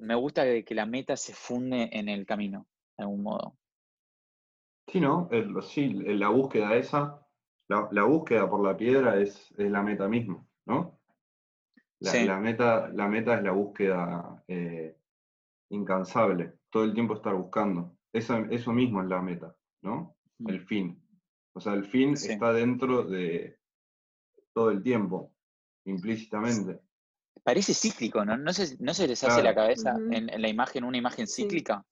[0.00, 3.56] me, gusta que la meta se funde en el camino, de algún modo.
[4.88, 5.28] Sí, ¿no?
[5.62, 7.26] sí, la búsqueda esa,
[7.68, 10.98] la, búsqueda por la piedra es, la meta misma, ¿no?
[11.98, 14.96] La, meta, la meta es la búsqueda eh,
[15.70, 17.96] incansable, todo el tiempo estar buscando.
[18.12, 20.16] Eso, eso mismo es la meta, ¿no?
[20.38, 20.48] Mm.
[20.50, 21.02] El fin.
[21.54, 23.55] O sea, el fin está dentro de
[24.56, 25.34] todo el tiempo,
[25.84, 26.80] implícitamente.
[27.44, 28.38] Parece cíclico, ¿no?
[28.38, 31.84] ¿No se, no se les hace la cabeza en, la imagen una imagen cíclica?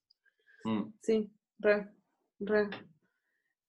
[1.03, 1.64] Sí, mm.
[2.38, 2.70] re.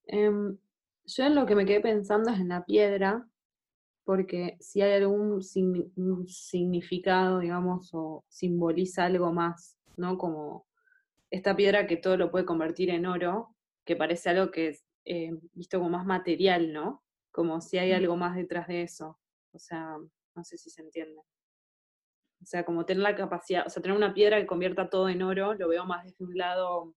[0.08, 0.58] Em,
[1.04, 3.28] yo en lo que me quedé pensando es en la piedra,
[4.06, 10.18] porque si hay algún significado, digamos, o simboliza algo más, ¿no?
[10.18, 10.68] Como
[11.30, 15.38] esta piedra que todo lo puede convertir en oro, que parece algo que es eh,
[15.52, 17.04] visto como más material, ¿no?
[17.36, 19.20] Como si hay algo más detrás de eso.
[19.52, 19.98] O sea,
[20.36, 21.20] no sé si se entiende.
[22.42, 25.22] O sea, como tener la capacidad, o sea, tener una piedra que convierta todo en
[25.22, 26.96] oro, lo veo más desde un lado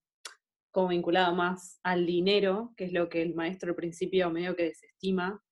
[0.71, 4.65] como vinculado más al dinero, que es lo que el maestro al principio medio que
[4.65, 5.43] desestima,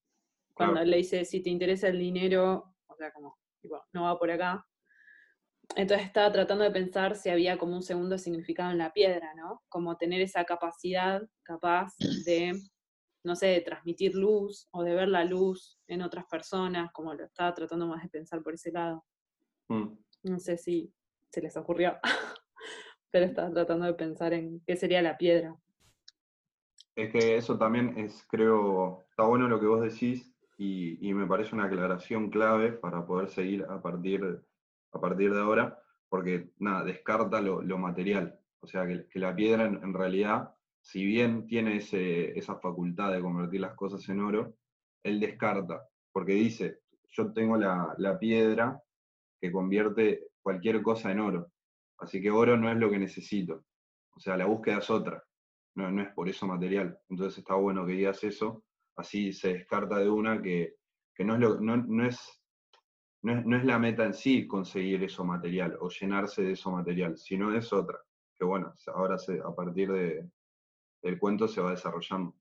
[0.55, 3.37] cuando le dice, si te interesa el dinero, o sea, como,
[3.93, 4.65] no va por acá.
[5.75, 9.65] Entonces estaba tratando de pensar si había como un segundo significado en la piedra, ¿no?
[9.69, 11.93] Como tener esa capacidad capaz
[12.25, 12.53] de,
[13.27, 17.25] no sé, de transmitir luz o de ver la luz en otras personas, como lo
[17.25, 19.05] estaba tratando más de pensar por ese lado.
[19.69, 19.99] Mm.
[20.23, 20.93] No sé si
[21.31, 21.99] se les ocurrió.
[23.11, 25.57] pero estaba tratando de pensar en qué sería la piedra.
[26.95, 31.55] Es que eso también es, creo, está bueno lo que vos decís y, me parece
[31.55, 34.43] una aclaración clave para poder seguir a partir,
[34.93, 38.39] a partir de ahora, porque nada, descarta lo, material.
[38.61, 40.55] O sea, que, la piedra en, realidad,
[40.87, 44.55] si bien tiene esa facultad de convertir las cosas en oro,
[45.03, 48.81] él descarta, porque dice, yo tengo la, la piedra
[49.41, 51.51] que convierte cualquier cosa en oro.
[51.99, 53.65] Así que oro no es lo que necesito.
[54.15, 55.25] O sea, la búsqueda es otra.
[55.75, 56.97] No, no es por eso material.
[57.09, 58.63] Entonces está bueno que digas eso.
[58.95, 60.77] Así se descarta de una que,
[61.19, 62.41] no, es lo, no, es,
[63.23, 67.53] no, es, la meta en sí conseguir eso material o llenarse de eso material, sino
[67.53, 67.99] es otra.
[68.39, 70.31] Que bueno, ahora a partir de,
[71.07, 72.35] del cuento se va desarrollando.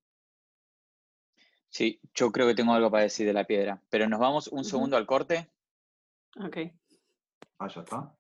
[1.70, 4.64] Sí, yo creo que tengo algo para decir de la piedra, pero nos vamos un
[4.64, 5.52] segundo al corte.
[6.44, 6.58] Ok.
[7.60, 8.16] Ah, ya está.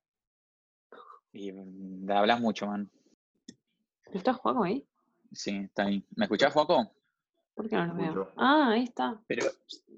[1.31, 2.91] Y mm, hablas mucho, man.
[4.11, 4.87] ¿Está Juaco ahí?
[5.31, 6.05] Sí, está ahí.
[6.15, 6.91] ¿Me escuchás, Juaco?
[7.55, 8.33] ¿Por qué no lo veo?
[8.35, 9.19] Ah, ahí está.
[9.27, 9.47] Pero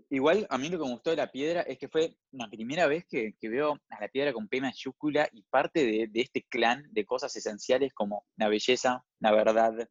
[0.10, 2.88] igual a mí lo que me gustó de la piedra es que fue la primera
[2.88, 7.06] vez que, veo a la piedra con P mayúscula y parte de, este clan de
[7.06, 9.90] cosas esenciales como la belleza, la verdad,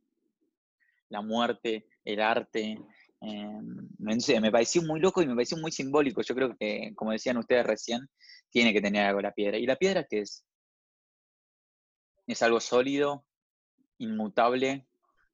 [1.09, 2.79] la muerte, el arte.
[3.21, 3.61] Eh,
[3.99, 6.23] me pareció muy loco y me pareció muy simbólico.
[6.23, 8.01] Yo creo que, como decían ustedes recién,
[8.51, 9.59] tiene que tener algo la piedra.
[9.59, 10.45] ¿Y la piedra qué es?
[12.27, 13.25] es algo sólido,
[13.99, 14.87] inmutable,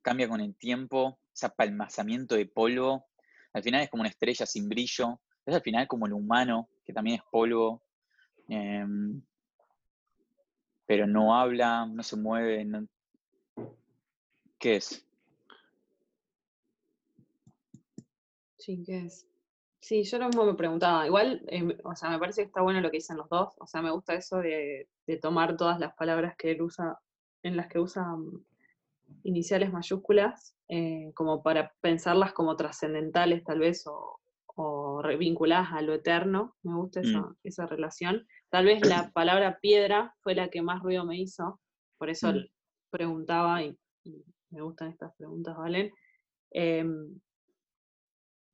[0.02, 3.06] cambia con el tiempo, ese apalmazamiento de polvo.
[3.52, 5.20] Al final es como una estrella sin brillo.
[5.46, 7.82] Es al final como el humano, que también es polvo.
[8.48, 9.22] Em,
[10.86, 12.66] pero no habla, no se mueve.
[14.58, 15.06] ¿Qué es?
[19.80, 21.06] Sí, yo lo mismo me preguntaba.
[21.06, 23.52] Igual, em, o sea, me parece que está bueno lo que dicen los dos.
[23.58, 24.88] O sea, me gusta eso de,
[25.20, 26.98] tomar todas las palabras que él usa,
[27.42, 28.44] en las que usa mm,
[29.24, 34.20] iniciales mayúsculas, eh, como para pensarlas como trascendentales tal vez, o,
[34.54, 36.54] o vinculadas a lo eterno.
[36.62, 37.36] Me gusta mm.
[37.42, 38.24] esa, relación.
[38.50, 41.60] Tal vez la palabra piedra fue la que más ruido me hizo,
[41.98, 42.46] por eso mm.
[42.90, 43.76] preguntaba, y,
[44.50, 45.90] me gustan estas preguntas, ¿valen?
[46.50, 47.18] Em,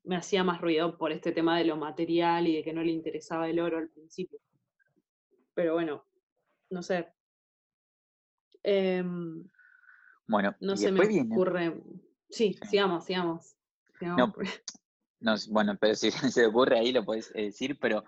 [0.04, 2.92] me hacía más ruido por este tema de lo material y de que no le
[2.92, 4.38] interesaba el oro al principio.
[5.54, 6.04] Pero bueno,
[6.70, 7.08] no sé.
[8.62, 9.48] Em,
[10.26, 11.80] bueno, no se me ocurre.
[12.30, 13.56] Sí, sigamos, sigamos.
[15.20, 18.04] No, bueno, pero si se te ocurre ahí lo puedes decir, pero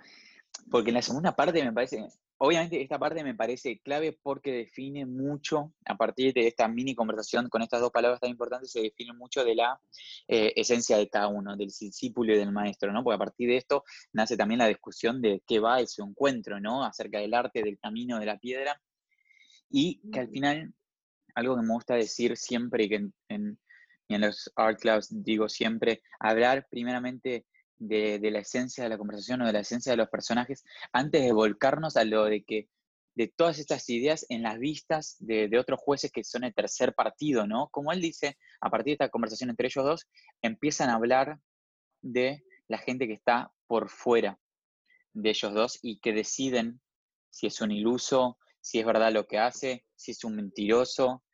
[0.71, 2.09] porque en la segunda parte me parece
[2.43, 7.51] obviamente esta parte me parece clave porque define mucho, a partir de esta mini conversación
[7.51, 9.79] con estas dos palabras tan importantes, se define mucho de la
[10.27, 13.05] eh, esencia de cada uno, del discípulo y del maestro, ¿no?
[13.05, 13.85] Porque a partir de esto
[14.15, 16.83] nace también la discusión de qué va ese encuentro, ¿no?
[16.83, 18.81] Acerca del arte, del camino, de la piedra,
[19.69, 20.73] y que al final,
[21.35, 23.59] algo que me gusta decir siempre y que en, en,
[24.09, 27.45] en los art clubs digo siempre, hablar primeramente
[27.81, 31.33] de, la esencia de la conversación o de la esencia de los personajes antes de
[31.33, 32.69] volcarnos a lo de que
[33.17, 37.47] de todas estas ideas en las vistas de, otros jueces que son el tercer partido,
[37.47, 37.69] ¿no?
[37.71, 40.09] Como él dice, a partir de esta conversación entre ellos dos,
[40.43, 41.41] empiezan a hablar
[42.03, 44.39] de la gente que está por fuera
[45.13, 46.81] de ellos dos y que deciden
[47.31, 51.25] si es un iluso, si es verdad lo que hace, si es un mentiroso,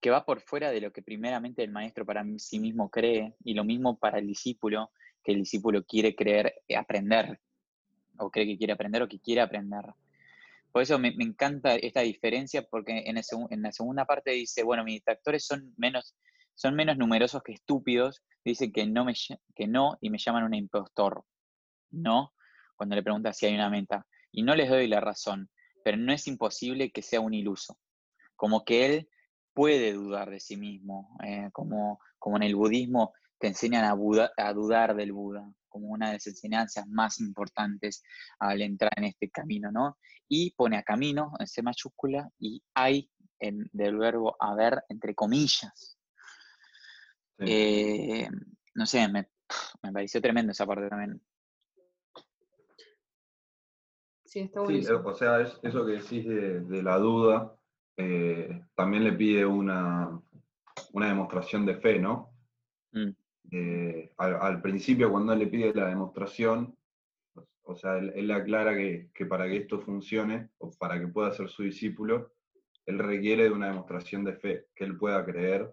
[0.00, 3.54] que va por fuera de lo que primeramente el maestro para sí mismo cree y
[3.54, 4.90] lo mismo para el discípulo,
[5.22, 7.40] que el discípulo quiere creer, eh, aprender,
[8.18, 9.84] o cree que quiere aprender o que quiere aprender.
[10.70, 15.00] Por eso me, encanta esta diferencia, porque en, en, la segunda parte dice, bueno, mis
[15.00, 16.16] detractores son menos,
[16.54, 19.14] son menos numerosos que estúpidos, dice que no, me,
[19.54, 21.24] que no y me llaman un impostor,
[21.90, 22.32] ¿no?
[22.76, 24.06] Cuando le pregunta si hay una meta.
[24.30, 25.50] Y no les doy la razón,
[25.84, 27.78] pero no es imposible que sea un iluso.
[28.34, 29.08] Como que él
[29.52, 33.12] puede dudar de sí mismo, eh, como, como en el budismo
[33.42, 38.04] te enseñan a, dudar del Buda como una de las enseñanzas más importantes
[38.38, 39.98] al entrar en este camino, ¿no?
[40.28, 45.98] Y pone a camino en C mayúscula y hay en, del verbo haber entre comillas.
[47.38, 48.28] Eh,
[48.74, 49.28] no sé, me,
[49.92, 51.20] pareció tremendo esa parte también.
[54.24, 54.80] Sí, está bueno.
[54.80, 57.56] Sí, o sea, eso que decís de, la duda,
[57.96, 60.16] eh, también le pide una,
[60.92, 62.31] una demostración de fe, ¿no?
[63.54, 66.74] Eh, al, principio cuando él le pide la demostración,
[67.64, 71.62] o sea, él, aclara que, para que esto funcione, o para que pueda ser su
[71.62, 72.32] discípulo,
[72.86, 75.70] él requiere de una demostración de fe, que él pueda creer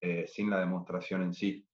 [0.00, 1.64] eh, sin la demostración en sí.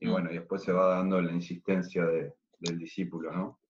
[0.00, 0.10] Y mm.
[0.10, 3.60] bueno, y después se va dando la insistencia del discípulo, ¿no?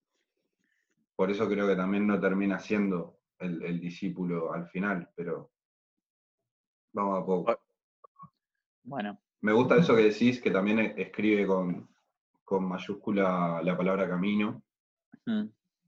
[1.15, 5.51] Por eso creo que también no termina siendo el, el discípulo al final, pero
[6.91, 7.59] vamos a poco.
[8.83, 11.87] Bueno, me gusta eso que decís, que también e-, escribe con,
[12.49, 14.61] mayúscula la palabra camino.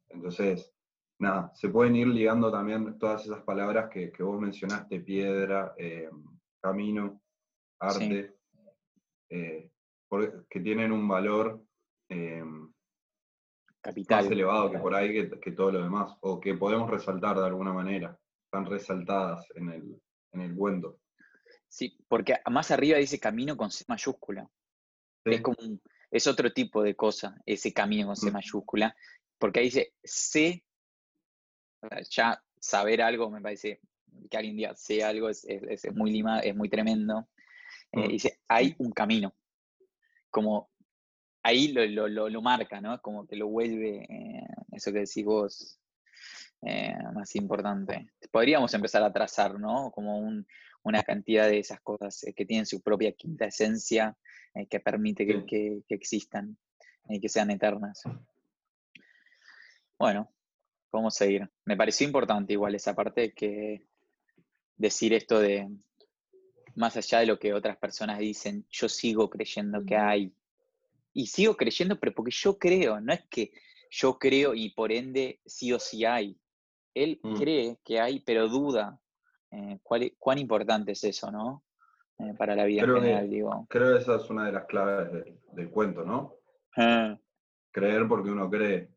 [0.10, 0.74] Entonces,
[1.20, 6.10] nada, se pueden ir ligando también todas esas palabras que, vos mencionaste, piedra, eh,
[6.60, 7.22] camino,
[7.80, 8.36] arte,
[9.30, 9.72] eh,
[10.50, 11.62] que tienen un valor
[12.10, 12.44] eh,
[13.82, 14.24] Capital.
[14.24, 17.46] más elevado que por ahí que, que, todo lo demás, o que podemos resaltar de
[17.46, 20.02] alguna manera, están resaltadas en el,
[20.34, 20.98] en el cuento.
[21.70, 24.50] Sí, porque más arriba dice camino con C mayúscula.
[25.24, 25.58] Es como
[26.12, 28.96] es otro tipo de cosa, ese camino con C mayúscula,
[29.38, 30.64] porque ahí dice C,
[32.10, 33.80] ya saber algo me parece
[34.30, 35.46] que alguien diga sé algo es,
[35.94, 37.30] muy lima, es muy tremendo.
[37.92, 39.34] Eh, dice, hay un camino.
[40.30, 40.70] Como
[41.44, 43.02] ahí lo, lo, marca, ¿no?
[43.02, 45.80] Como que lo vuelve, eh, eso que decís vos,
[46.62, 48.12] eh, más importante.
[48.32, 49.92] Podríamos empezar a trazar, ¿no?
[49.92, 50.46] Como un,
[50.84, 54.18] una cantidad de esas cosas eh, que tienen su propia quinta esencia,
[54.56, 56.58] eh, que permite que, existan
[57.10, 58.04] y que sean eternas.
[59.98, 60.32] Bueno,
[60.92, 61.50] vamos a seguir.
[61.66, 63.86] Me pareció importante igual esa parte que
[64.78, 65.70] decir esto de,
[66.76, 70.34] más allá de lo que otras personas dicen, yo sigo creyendo que hay.
[71.14, 73.52] Y sigo creyendo, pero porque yo creo, no es que
[73.90, 76.38] yo creo y por ende sí o sí hay.
[76.94, 77.36] Él mm.
[77.36, 79.00] cree que hay, pero duda
[79.52, 81.64] eh, ¿Cuán importante es eso, no?
[82.20, 83.68] Eh, para la vida creo general, que, digo.
[83.70, 86.36] Creo que esa es una de las claves del, cuento, ¿no?
[86.76, 87.18] Ah.
[87.72, 88.90] Creer porque uno cree.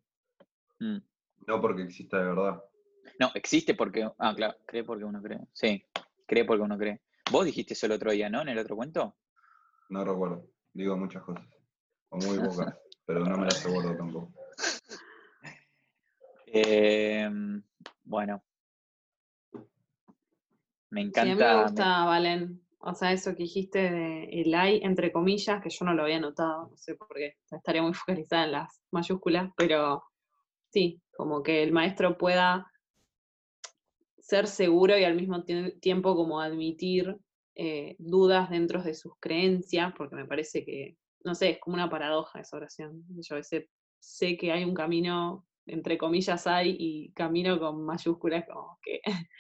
[0.81, 0.99] Mm.
[1.47, 2.63] No porque exista de verdad.
[3.21, 4.11] No, existe porque.
[4.19, 5.41] Ah, claro, cree porque uno cree.
[5.53, 5.85] Sí,
[6.27, 7.01] cree porque uno cree.
[7.31, 8.43] Vos dijiste eso el otro día, ¿no?
[8.43, 9.17] En el otro cuento.
[9.89, 10.47] No recuerdo.
[10.73, 11.47] Digo muchas cosas.
[12.09, 12.77] O muy pocas.
[13.07, 14.33] pero no me las recuerdo tampoco.
[16.47, 17.63] Em,
[18.05, 18.43] bueno,
[20.93, 21.23] me encanta.
[21.23, 22.63] Sí, a mí me gusta, Valen.
[22.81, 26.21] O sea, eso que dijiste de el hay, entre comillas, que yo no lo había
[26.21, 27.95] notado, no sé por qué, estaría muy
[28.29, 30.03] focalizada en las mayúsculas, pero
[30.71, 32.71] sí, como que el maestro pueda
[34.19, 37.17] ser seguro y al mismo tiempo como admitir
[37.55, 41.89] eh, dudas dentro de sus creencias, porque me parece que, no sé, es como una
[41.89, 43.05] paradoja esa oración.
[43.09, 43.67] Yo a veces
[43.99, 49.01] sé que hay un camino, entre comillas hay, y camino con mayúsculas como que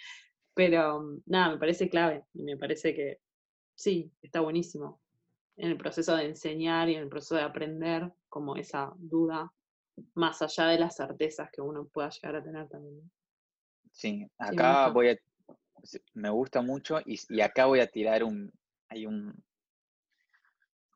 [0.54, 3.20] pero mm, nada, me parece clave y me parece que
[3.74, 5.00] sí, está buenísimo
[5.56, 9.52] en el proceso de enseñar y en el proceso de aprender, como esa duda,
[10.14, 13.10] más allá de las certezas que uno pueda llegar a tener también.
[13.92, 15.16] Sí, acá voy a,
[16.14, 18.52] me gusta mucho y, acá voy a tirar un,
[18.88, 19.42] hay un,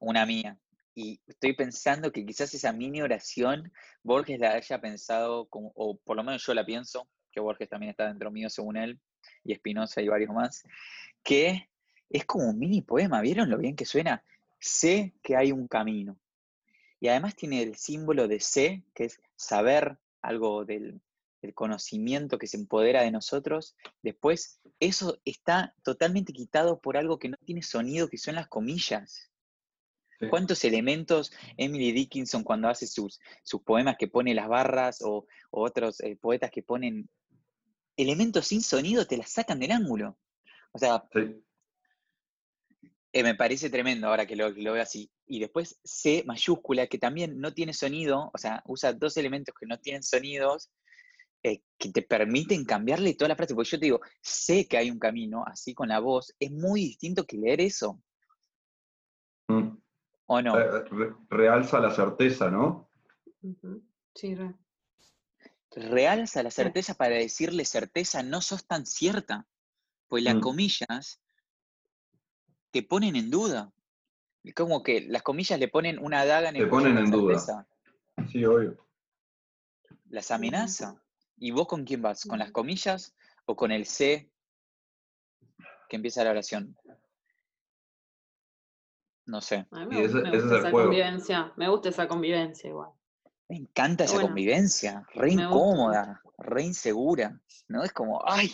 [0.01, 0.59] una mía.
[0.95, 3.71] Y estoy pensando que quizás esa mini oración
[4.03, 7.91] Borges la haya pensado, como, o por lo menos yo la pienso, que Borges también
[7.91, 8.99] está dentro mío según él,
[9.45, 10.65] y Espinosa y varios más,
[11.23, 11.69] que
[12.11, 14.23] es como un mini poema, ¿vieron lo bien que suena?
[14.59, 16.19] Sé que hay un camino.
[17.01, 21.01] Y además tiene el símbolo de sé, que es saber algo del,
[21.55, 23.77] conocimiento que se empodera de nosotros.
[24.03, 29.31] Después, eso está totalmente quitado por algo que no tiene sonido, que son las comillas.
[30.29, 36.01] ¿Cuántos elementos Emily Dickinson cuando hace sus, sus poemas que pone las barras o, otros
[36.01, 37.09] eh, poetas que ponen
[37.97, 40.19] elementos sin sonido, te las sacan del ángulo?
[40.73, 41.03] O sea,
[43.13, 45.11] eh, me parece tremendo ahora que lo, veo así.
[45.27, 49.67] Y después C mayúscula, que también no tiene sonido, o sea, usa dos elementos que
[49.67, 50.71] no tienen sonidos,
[51.43, 53.55] eh, que te permiten cambiarle toda la frase.
[53.55, 56.83] Porque yo te digo, sé que hay un camino, así con la voz, es muy
[56.83, 58.03] distinto que leer eso.
[59.49, 59.79] Mm.
[60.27, 60.55] ¿O no?
[61.31, 62.91] realza la certeza, ¿no?
[64.15, 64.37] Sí,
[65.77, 69.47] Realza la certeza para decirle certeza, no sos tan cierta.
[70.09, 70.41] Pues las mm.
[70.41, 71.21] comillas
[72.71, 73.71] te ponen en duda.
[74.43, 77.67] Es como que las comillas le ponen una daga en el Te ponen en duda.
[78.33, 78.87] Sí, obvio.
[80.09, 81.03] Las amenaza.
[81.37, 82.25] ¿Y vos con quién vas?
[82.25, 83.15] ¿Con las comillas
[83.45, 84.31] o con el C
[85.91, 86.75] que empieza la oración?
[89.27, 89.67] No sé.
[89.71, 91.53] me, gusta esa convivencia.
[91.57, 92.96] Me gusta esa convivencia igual.
[93.49, 97.85] Me encanta esa convivencia, re incómoda, re insegura, ¿no?
[97.85, 98.53] Es como, ay,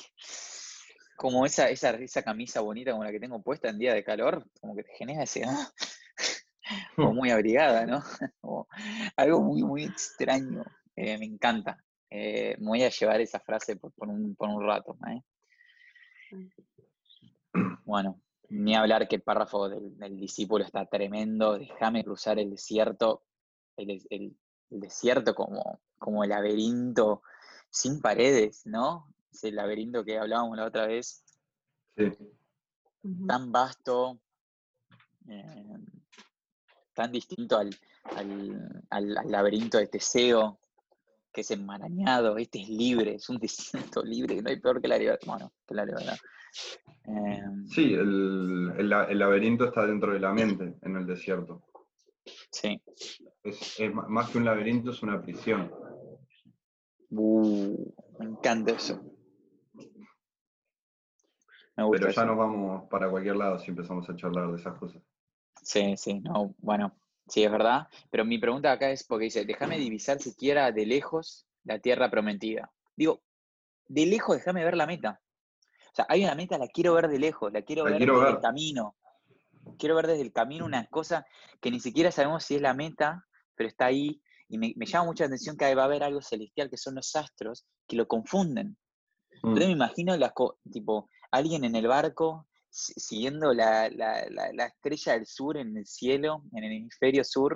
[1.16, 4.44] como esa, esa, esa camisa bonita como la que tengo puesta en día de calor,
[4.60, 5.72] como que te genera ese, ¡ah!
[6.96, 8.02] como muy abrigada, ¿no?
[9.16, 10.64] algo muy, muy extraño.
[10.96, 11.82] Eh, me encanta.
[12.10, 14.98] Eh, me voy a llevar esa frase por, un, rato.
[15.08, 15.22] ¿eh?
[17.84, 18.20] Bueno,
[18.50, 21.58] ni hablar que el párrafo del, discípulo está tremendo.
[21.58, 23.24] Déjame cruzar el desierto,
[23.76, 24.36] el,
[24.80, 27.22] desierto como, como el laberinto
[27.70, 29.12] sin paredes, ¿no?
[29.32, 31.24] ese laberinto que hablábamos la otra vez,
[33.26, 34.18] tan vasto,
[35.28, 35.78] eh,
[36.94, 37.70] tan distinto al,
[39.30, 40.58] laberinto de Teseo,
[41.32, 44.88] que es enmarañado, este es libre, es un desierto libre, que no hay peor que
[44.88, 45.26] la libertad.
[45.26, 46.16] Bueno, que la libertad.
[47.04, 51.62] Eh, sí, el, laberinto está dentro de la mente, en el desierto.
[52.50, 52.80] Sí.
[53.44, 55.72] Es, más que un laberinto, es una prisión.
[57.10, 59.00] Uh, me encanta eso.
[61.74, 65.02] Pero ya nos vamos para cualquier lado si empezamos a charlar de esas cosas.
[65.62, 66.94] Sí, sí, no, bueno,
[67.28, 67.88] sí, es verdad.
[68.10, 72.70] Pero mi pregunta acá es porque dice, déjame divisar siquiera de lejos la tierra prometida.
[72.96, 73.22] Digo,
[73.88, 75.20] de lejos déjame ver la meta.
[75.92, 78.40] O sea, hay una meta, la quiero ver de lejos, la quiero ver desde el
[78.40, 78.96] camino.
[79.78, 81.26] Quiero ver desde el camino una cosa
[81.60, 84.20] que ni siquiera sabemos si es la meta, pero está ahí.
[84.48, 87.66] Y me, llama mucha atención que va a haber algo celestial que son los astros
[87.88, 88.76] que lo confunden.
[89.42, 89.54] Yo mm.
[89.54, 90.32] me imagino las
[90.70, 93.86] tipo, alguien en el barco siguiendo la,
[94.66, 97.54] estrella del sur en el cielo, en el hemisferio sur.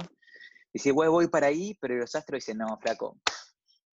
[0.72, 3.18] Dice, voy, voy para ahí, pero los astros dicen, no, flaco,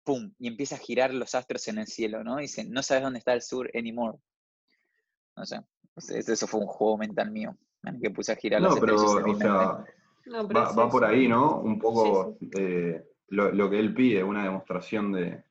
[0.05, 2.37] pum, y empieza a girar los astros en el cielo, ¿no?
[2.37, 4.19] Dicen, no sabes dónde está el sur anymore.
[5.37, 5.61] No sé,
[5.97, 7.57] eso fue un juego mental mío,
[8.01, 9.85] que puse a girar no, pero, o sea,
[10.27, 11.61] va, por ahí, ¿no?
[11.61, 15.45] Un poco eh, lo, que él pide, una demostración de,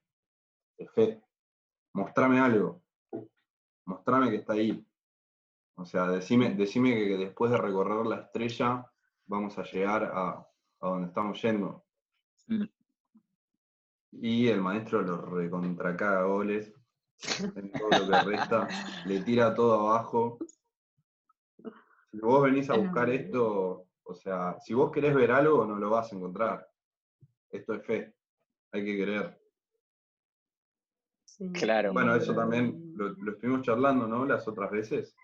[0.77, 1.21] de fe.
[1.93, 2.81] Mostrame algo
[3.91, 4.85] mostrame que está ahí.
[5.75, 8.85] O sea, decime, decime que después de recorrer la estrella
[9.25, 10.47] vamos a llegar a,
[10.79, 11.85] donde estamos yendo.
[12.47, 12.65] Mm.
[14.13, 16.73] Y el maestro lo recontracaga goles
[17.55, 18.67] en todo lo que resta,
[19.05, 20.39] le tira todo abajo.
[22.11, 25.89] Si vos venís a buscar esto, o sea, si vos querés ver algo, no lo
[25.89, 26.67] vas a encontrar.
[27.49, 28.13] Esto es fe,
[28.71, 29.41] hay que querer.
[31.53, 31.93] Claro.
[31.93, 34.25] Bueno, eso también lo, estuvimos charlando, ¿no?
[34.25, 35.15] Las otras veces.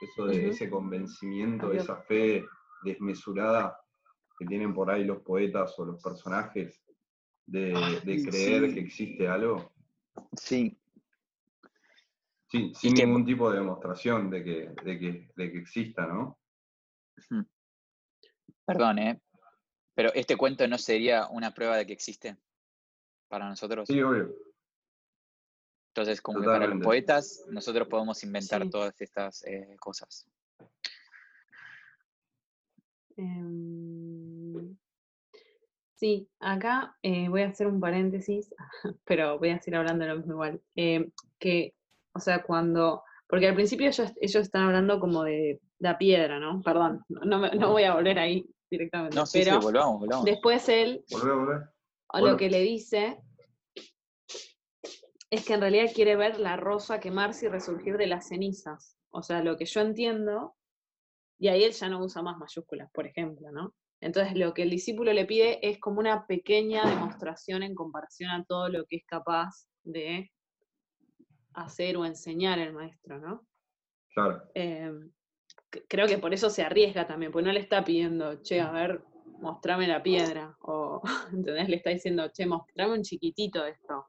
[0.00, 2.44] Eso de ese convencimiento, esa fe
[2.84, 3.80] desmesurada
[4.38, 6.80] que tienen por ahí los poetas o los personajes
[7.46, 7.74] de,
[8.30, 9.72] creer que existe algo.
[10.36, 10.78] Sí.
[12.46, 16.38] Sí, sin ningún tipo de demostración de que, de que, de que exista, ¿no?
[18.68, 19.20] Perdón, ¿eh?
[19.94, 22.36] Pero este cuento no sería una prueba de que existe
[23.28, 23.88] para nosotros.
[23.88, 24.34] Sí, obvio.
[25.94, 30.28] Entonces, como que para los poetas, nosotros podemos inventar todas estas eh, cosas.
[33.16, 34.76] Em,
[35.98, 38.54] Sí, acá eh, voy a hacer un paréntesis,
[39.04, 40.60] pero voy a seguir hablando de lo mismo igual.
[40.76, 41.10] Eh,
[41.40, 41.74] que,
[42.12, 46.62] o sea, cuando, porque al principio ellos, están hablando como de la piedra, ¿no?
[46.62, 49.16] Perdón, no, voy a volver ahí directamente.
[49.16, 50.24] No, sí, pero volvamos, volvamos.
[50.24, 51.04] Después él,
[52.14, 53.20] lo que le dice
[55.30, 58.96] es que en realidad quiere ver la rosa quemarse y resurgir de las cenizas.
[59.10, 60.54] O sea, lo que yo entiendo,
[61.38, 63.74] y ahí él ya no usa más mayúsculas, por ejemplo, ¿no?
[64.00, 68.44] Entonces lo que el discípulo le pide es como una pequeña demostración en comparación a
[68.44, 70.30] todo lo que es capaz de
[71.54, 73.46] hacer o enseñar el maestro, ¿no?
[74.14, 74.42] Claro.
[74.54, 75.12] Em,
[75.88, 79.02] creo que por eso se arriesga también, porque no le está pidiendo, che, a ver,
[79.40, 81.02] mostrame la piedra, o,
[81.32, 81.68] ¿entendés?
[81.68, 84.06] Le está diciendo, che, mostrame un chiquitito de esto.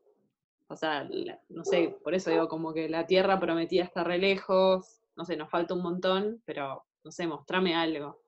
[0.68, 1.08] O sea,
[1.50, 5.36] no sé, por eso digo, como que la tierra prometida está re lejos, no sé,
[5.36, 8.22] nos falta un montón, pero, no sé, mostrame algo,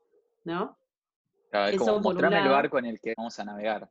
[0.43, 0.77] ¿no?
[1.51, 3.89] es como mostrame el barco en el que vamos a navegar.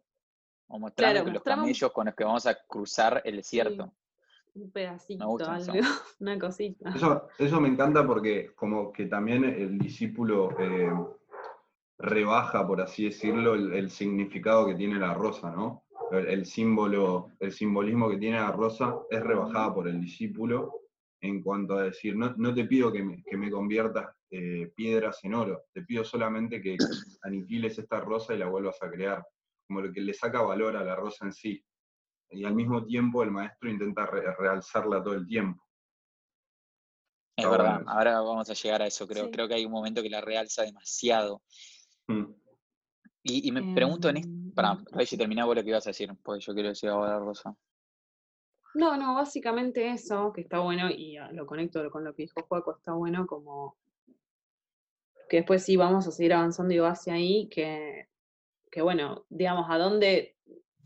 [0.68, 3.92] O mostrame los camellos con los que vamos a cruzar el desierto.
[4.54, 5.72] Un pedacito, algo,
[6.20, 6.92] una cosita.
[7.38, 10.92] Eso, me encanta porque como que también el discípulo eh,
[11.98, 15.84] rebaja, por así decirlo, el, significado que tiene la rosa, ¿no?
[16.12, 20.80] El, símbolo, el simbolismo que tiene la rosa es rebajada por el discípulo
[21.20, 25.18] en cuanto a decir, no, no te pido que me, que me conviertas eh, piedras
[25.24, 25.64] en oro.
[25.72, 26.76] Te pido solamente que
[27.22, 29.24] aniquiles esta rosa y la vuelvas a crear,
[29.66, 31.64] como lo que le saca valor a la rosa en sí.
[32.30, 35.62] Y al mismo tiempo el maestro intenta realzarla todo el tiempo.
[37.36, 39.30] Es verdad, ahora vamos a llegar a eso, creo.
[39.30, 41.42] Creo que hay un momento que la realza demasiado.
[42.06, 42.24] Mm.
[43.22, 46.40] Y, me pregunto en esto, para, ver si terminaba lo que ibas a decir, porque
[46.40, 47.54] yo quiero decir ahora Rosa.
[48.74, 52.76] No, no, básicamente eso, que está bueno, y lo conecto con lo que dijo Juaco,
[52.76, 53.76] está bueno como
[55.28, 58.08] que después sí vamos a seguir avanzando y va hacia ahí, que,
[58.70, 60.36] que bueno, digamos, a dónde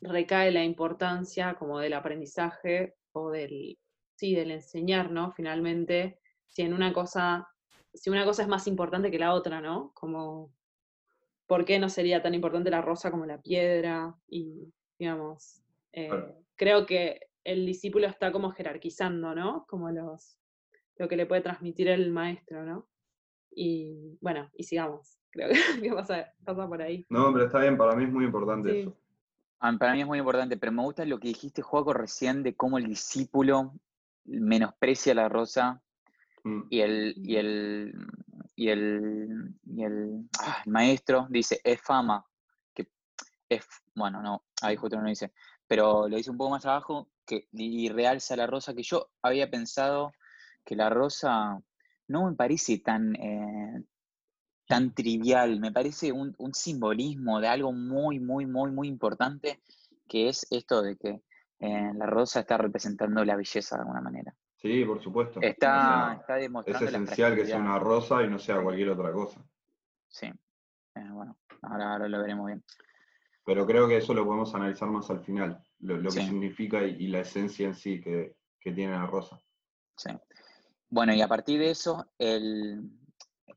[0.05, 3.79] recae la importancia como del aprendizaje o del,
[4.17, 5.33] sí, del enseñar, ¿no?
[5.33, 7.49] Finalmente, si en una cosa,
[7.93, 9.93] si una cosa es más importante que la otra, ¿no?
[9.95, 10.53] Como,
[11.47, 14.15] ¿por qué no sería tan importante la rosa como la piedra?
[14.29, 16.11] Y, digamos, eh,
[16.57, 19.67] creo que el discípulo está como jerarquizando, ¿no?
[19.69, 20.39] Como los,
[20.97, 22.89] lo que le puede transmitir el maestro, ¿no?
[23.51, 25.19] Y bueno, y sigamos.
[25.35, 25.49] Creo
[25.83, 27.05] que pasa, por ahí.
[27.11, 28.97] No, pero está bien, para mí es muy importante eso.
[29.67, 32.55] Ah, para mí es muy importante, pero me gusta lo que dijiste, Juaco, recién de
[32.55, 33.73] cómo el discípulo
[34.27, 35.81] menosprecia la rosa
[36.43, 36.63] mm.
[36.69, 37.95] y el, y el,
[38.57, 42.27] y el, y el, ah, el, maestro dice, es fama,
[42.75, 42.91] que
[43.49, 45.33] es, bueno, no, ahí justo no lo dice,
[45.67, 49.51] pero lo dice un poco más abajo, que, y realza la rosa, que yo había
[49.51, 50.13] pensado
[50.63, 51.59] que la rosa
[52.09, 53.83] no me parece tan, eh,
[54.67, 59.61] tan trivial, me parece un, simbolismo de algo muy, muy, muy, muy importante,
[60.09, 61.23] que es esto de que
[61.61, 64.35] eh, la rosa está representando la belleza de alguna manera.
[64.57, 65.41] Sí, por supuesto.
[65.43, 66.87] Está, está demostrando.
[66.87, 69.45] Es esencial que sea una rosa y no sea cualquier otra cosa.
[70.09, 70.27] Sí.
[70.95, 72.65] Eh, bueno, ahora, lo veremos bien.
[73.45, 77.21] Pero creo que eso lo podemos analizar más al final, lo, que significa y, la
[77.21, 79.39] esencia en sí que, que tiene la rosa.
[79.99, 80.11] Sí.
[80.89, 82.89] Bueno, y a partir de eso, el,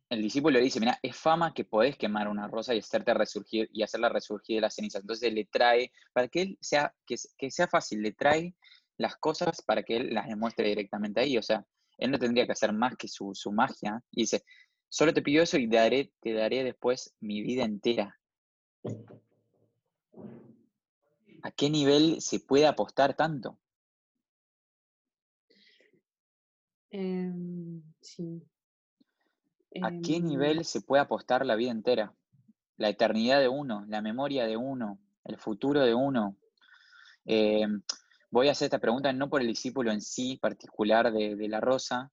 [0.10, 3.84] discípulo le dice, mira, es fama que podés quemar una rosa y hacerte resurgir y
[3.84, 5.02] hacerla resurgir de las cenizas.
[5.02, 7.18] Entonces le trae, para que él sea, que,
[7.52, 8.56] sea fácil, le trae
[8.98, 11.38] las cosas para que él las demuestre directamente ahí.
[11.38, 11.66] O sea,
[11.98, 14.02] él no tendría que hacer más que su, magia.
[14.12, 14.44] Y dice,
[14.90, 18.20] solo te pido eso y daré, te daré después mi vida entera.
[21.44, 23.60] ¿A qué nivel se puede apostar tanto?
[26.90, 28.42] Em, sí.
[29.82, 32.14] ¿A qué em, nivel se puede apostar la vida entera?
[32.78, 36.38] La eternidad de uno, la memoria de uno, el futuro de uno.
[37.26, 37.82] Em,
[38.30, 42.12] voy a hacer esta pregunta no por el discípulo en sí particular de, la rosa,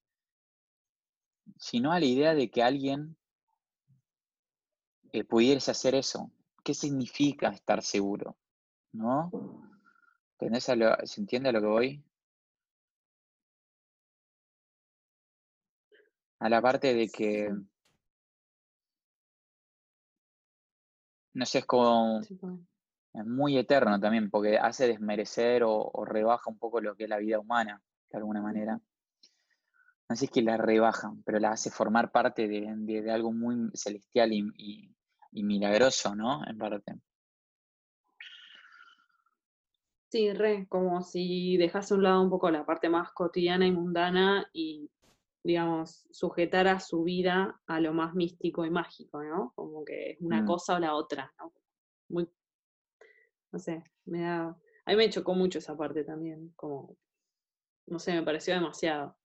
[1.57, 3.17] sino a la idea de que alguien
[5.13, 6.31] eh, pudiese hacer eso.
[6.65, 8.37] ¿Qué significa estar seguro?
[8.93, 9.31] ¿No?
[10.39, 12.05] ¿Se entiende a lo que voy?
[16.45, 17.51] A la parte de que,
[21.33, 26.83] no sé, es como, es muy eterno también, porque hace desmerecer o, rebaja un poco
[26.83, 27.81] lo que es la vida humana,
[28.11, 28.79] de alguna manera.
[30.15, 34.95] Si es que la rebaja, pero la hace formar parte de, algo muy celestial y,
[35.33, 36.47] milagroso, ¿no?
[36.47, 36.93] En parte.
[40.11, 43.73] Sí, re, como si dejase a un lado un poco la parte más cotidiana y
[43.73, 44.91] mundana y
[45.45, 49.53] digamos, sujetar a su vida a lo más místico y mágico, ¿no?
[49.55, 50.47] Como que es una mm.
[50.47, 51.53] cosa o la otra, ¿no?
[52.09, 52.29] Muy,
[53.53, 56.97] no sé, me da, a mí me chocó mucho esa parte también, como,
[57.87, 59.17] no sé, me pareció demasiado.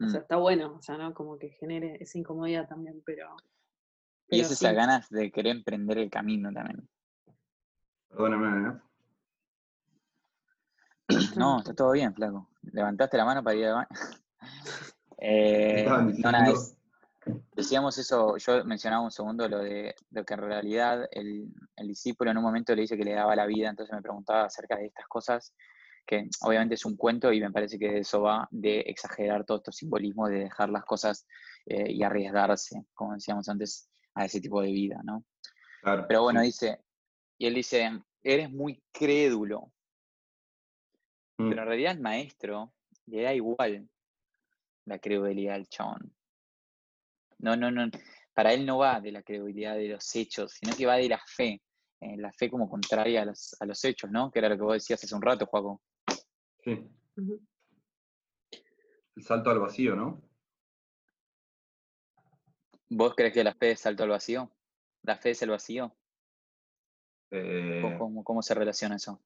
[0.00, 0.22] O sea, mm.
[0.22, 1.12] está bueno, o sea, ¿no?
[1.12, 3.34] Como que genere esa incomodidad también, pero...
[4.28, 6.88] y es esas ganas de querer emprender el camino también.
[8.08, 8.80] Perdóname, ¿eh?
[11.36, 12.48] No, está todo bien, flaco.
[12.62, 13.88] Levantaste la mano para ir al baño.
[15.20, 16.54] eh, no, nada,
[17.54, 22.38] decíamos eso, yo mencionaba un segundo lo de lo que en realidad el, discípulo en
[22.38, 25.06] un momento le dice que le daba la vida, entonces me preguntaba acerca de estas
[25.06, 25.54] cosas,
[26.06, 29.76] que obviamente es un cuento y me parece que eso va de exagerar todo estos
[29.76, 31.26] simbolismos, de dejar las cosas
[31.66, 35.24] eh, y arriesgarse, como decíamos antes, a ese tipo de vida, ¿no?
[36.08, 36.80] Pero bueno, dice,
[37.38, 37.90] y él dice,
[38.22, 39.72] eres muy crédulo,
[41.38, 41.48] mm.
[41.50, 42.72] pero en realidad el maestro
[43.06, 43.88] le da igual
[44.86, 46.14] la credibilidad al chabón.
[47.38, 47.90] No, no, no.
[48.34, 51.20] Para él no va de la credibilidad de los hechos, sino que va de la
[51.26, 51.60] fe.
[52.00, 54.30] Eh, la fe como contraria a los, a los, hechos, ¿no?
[54.30, 55.82] Que era lo que vos decías hace un rato, Juaco.
[56.64, 56.88] Sí.
[59.16, 60.22] El salto al vacío, ¿no?
[62.88, 64.50] ¿Vos crees que la fe es salto al vacío?
[65.02, 65.94] ¿La fe es el vacío?
[67.30, 67.82] Eh,
[68.24, 69.20] ¿Cómo, se relaciona eso?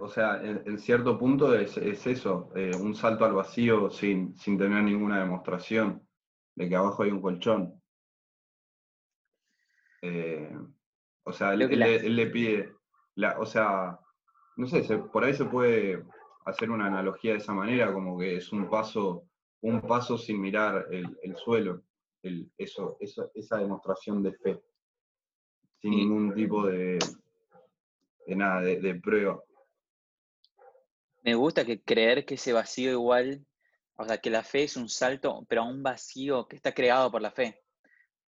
[0.00, 4.82] O sea, en, cierto punto es, eso, eh, un salto al vacío sin, sin tener
[4.82, 6.06] ninguna demostración
[6.54, 7.82] de que abajo hay un colchón.
[10.00, 10.56] Eh,
[11.24, 12.72] o sea, él, le pide,
[13.16, 13.98] la, o sea,
[14.56, 14.82] no sé,
[15.12, 16.04] por ahí se puede
[16.46, 19.28] hacer una analogía de esa manera, como que es un paso,
[19.60, 21.82] un paso sin mirar el, suelo,
[22.22, 24.62] el, eso, esa demostración de fe,
[25.82, 26.98] sin ningún tipo de,
[28.26, 29.38] de nada, de prueba.
[31.22, 33.46] Me gusta que creer que ese vacío igual
[34.00, 37.10] o sea, que la fe es un salto, pero a un vacío que está creado
[37.10, 37.60] por la fe.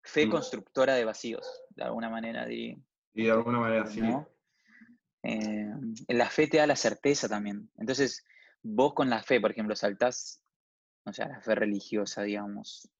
[0.02, 0.30] Fe mm.
[0.30, 2.76] constructora de vacíos, de alguna manera diría.
[3.14, 4.02] Y de alguna manera sí.
[5.22, 5.72] Eh,
[6.08, 7.70] la fe te da la certeza también.
[7.78, 8.22] Entonces,
[8.62, 10.44] vos con la fe, por ejemplo, saltás,
[11.04, 12.90] o sea, la fe religiosa, digamos.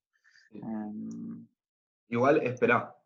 [0.52, 1.46] Em,
[2.08, 2.96] Igual, espera,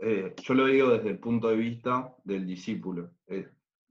[0.00, 3.14] eh, yo lo digo desde el punto de vista del discípulo.
[3.28, 3.48] Eh,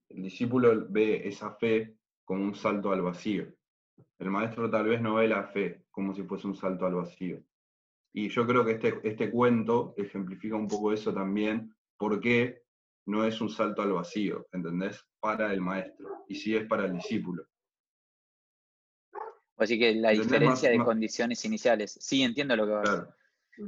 [0.09, 3.53] el discípulo ve esa fe como un salto al vacío.
[4.19, 7.43] El maestro tal vez no ve la fe como si fuese un salto al vacío.
[8.13, 12.63] Y yo creo que este, este cuento ejemplifica un poco eso también, porque
[13.05, 15.03] no es un salto al vacío, ¿entendés?
[15.19, 17.45] Para el maestro, y sí es para el discípulo.
[19.57, 23.15] Así que la diferencia de condiciones iniciales, sí entiendo lo que vas a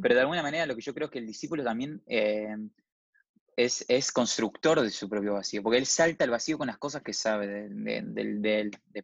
[0.01, 2.55] Pero de alguna manera lo que yo creo es que el discípulo también eh,
[3.55, 7.01] es, es, constructor de su propio vacío, porque él salta al vacío con las cosas
[7.01, 9.03] que sabe de, de,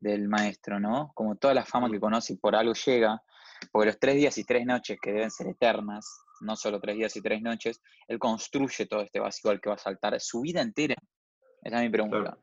[0.00, 1.12] del maestro, ¿no?
[1.14, 3.22] Como toda la fama que conoce y por algo llega,
[3.70, 6.06] porque los tres días y tres noches que deben ser eternas,
[6.40, 9.74] no solo tres días y tres noches, él construye todo este vacío al que va
[9.76, 10.96] a saltar su vida entera.
[11.62, 12.38] Esa es mi pregunta.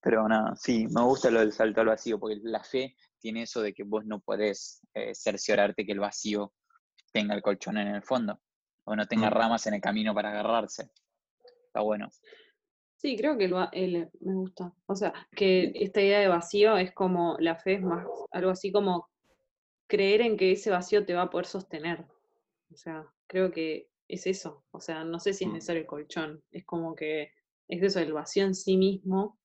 [0.00, 3.62] Pero nada, sí, me gusta lo del salto al vacío, porque la fe tiene eso
[3.62, 6.52] de que vos no podés eh, cerciorarte que el vacío
[7.12, 8.40] tenga el colchón en el fondo,
[8.84, 9.32] o no tenga mm.
[9.32, 10.90] ramas en el camino para agarrarse.
[11.66, 12.10] Está bueno.
[12.96, 14.72] Sí, creo que el, me gusta.
[14.86, 18.70] O sea, que esta idea de vacío es como la fe es más, algo así
[18.70, 19.08] como
[19.88, 22.04] creer en que ese vacío te va a poder sostener.
[22.70, 24.64] O sea, creo que es eso.
[24.70, 25.54] O sea, no sé si es mm.
[25.54, 26.44] necesario el colchón.
[26.50, 27.32] Es como que
[27.68, 29.38] es eso, el vacío en sí mismo.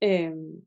[0.00, 0.62] Em,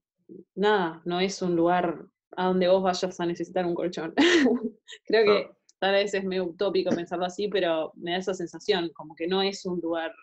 [0.56, 4.14] nada, no es un lugar a donde vos vayas a necesitar un colchón.
[5.06, 9.16] creo que tal vez es medio utópico pensarlo así, pero me da esa sensación, como
[9.16, 10.14] que no es un lugar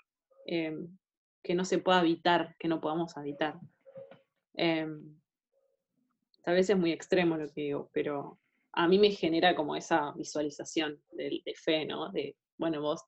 [0.46, 0.98] Em,
[1.42, 3.58] que no se pueda habitar, que no podamos habitar.
[4.54, 5.20] Em,
[6.42, 8.38] tal vez es muy extremo lo que digo, pero
[8.72, 12.10] a mí me genera como esa visualización de, fe, ¿no?
[12.12, 13.02] De, bueno, vos,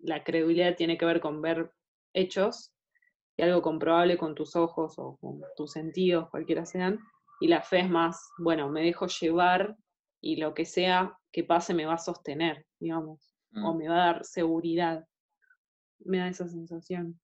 [0.00, 1.70] la credibilidad tiene que ver con ver
[2.12, 2.72] hechos
[3.36, 6.98] y algo comprobable con tus ojos o con tus sentidos, cualquiera sean,
[7.40, 9.76] y la fe es más, bueno, me dejo llevar
[10.20, 13.76] y lo que sea que pase me va a sostener, digamos, o mm.
[13.76, 15.06] me va a dar seguridad
[16.04, 17.20] me da esa sensación.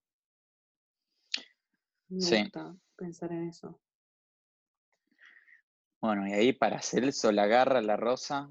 [2.08, 2.42] Me sí.
[2.42, 3.80] gusta pensar en eso.
[6.00, 8.50] Bueno, y ahí para hacer el sol agarra la rosa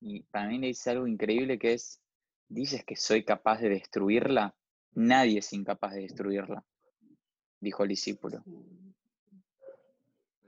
[0.00, 2.00] y para mí le dice algo increíble que es,
[2.48, 4.54] dices que soy capaz de destruirla,
[4.92, 6.64] nadie es incapaz de destruirla,
[7.60, 8.44] dijo el discípulo.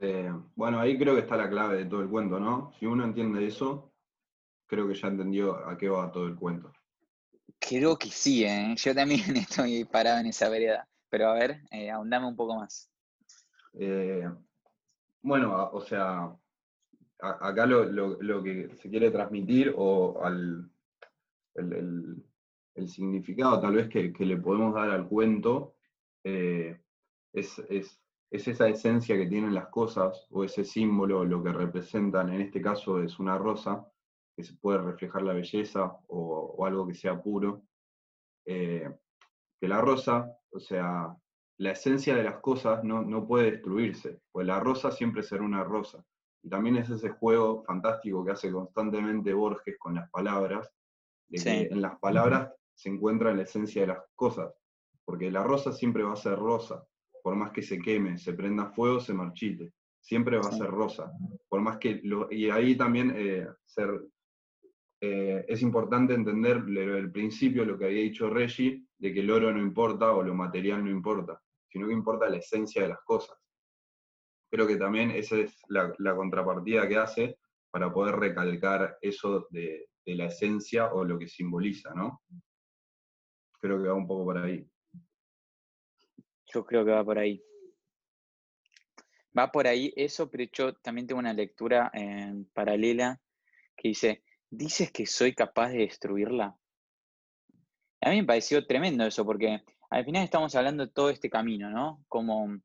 [0.00, 2.72] Eh, bueno, ahí creo que está la clave de todo el cuento, ¿no?
[2.78, 3.91] Si uno entiende eso,
[4.72, 6.72] creo que ya entendió a qué va todo el cuento.
[7.58, 8.74] Creo que sí, ¿eh?
[8.74, 10.88] yo también estoy parado en esa vereda.
[11.10, 12.90] Pero a ver, eh, ahondame un poco más.
[13.74, 14.26] Eh,
[15.20, 16.34] bueno, o sea,
[17.18, 20.70] acá lo, que se quiere transmitir o al,
[21.54, 25.76] el significado tal vez que, le podemos dar al cuento
[26.24, 26.80] eh,
[27.34, 27.60] es,
[28.30, 33.02] esa esencia que tienen las cosas o ese símbolo, lo que representan, en este caso
[33.02, 33.86] es una rosa,
[34.36, 37.62] que se puede reflejar la belleza o, algo que sea puro.
[38.46, 38.88] Eh,
[39.60, 41.14] que la rosa, o sea,
[41.58, 45.62] la esencia de las cosas no, no puede destruirse, pues la rosa siempre será una
[45.62, 46.04] rosa.
[46.42, 50.68] Y también es ese juego fantástico que hace constantemente Borges con las palabras,
[51.28, 54.52] de que en las palabras se encuentra la esencia de las cosas,
[55.04, 56.84] porque la rosa siempre va a ser rosa,
[57.22, 61.12] por más que se queme, se prenda fuego, se marchite, siempre va a ser rosa,
[61.48, 63.88] por más que, lo, y ahí también eh, ser,
[65.04, 69.52] eh, es importante entender el principio, lo que había dicho Reggie, de que el oro
[69.52, 73.36] no importa o lo material no importa, sino que importa la esencia de las cosas.
[74.48, 77.38] Creo que también esa es la, contrapartida que hace
[77.72, 82.22] para poder recalcar eso de, la esencia o lo que simboliza, ¿no?
[83.60, 84.64] Creo que va un poco por ahí.
[86.46, 87.42] Yo creo que va por ahí.
[89.36, 93.20] Va por ahí eso, pero yo también tengo una lectura en paralela
[93.76, 94.22] que dice,
[94.52, 96.56] ¿dices que soy capaz de destruirla?
[98.02, 101.70] A mí me pareció tremendo eso, porque al final estamos hablando de todo este camino,
[101.70, 102.04] ¿no?
[102.08, 102.58] Como,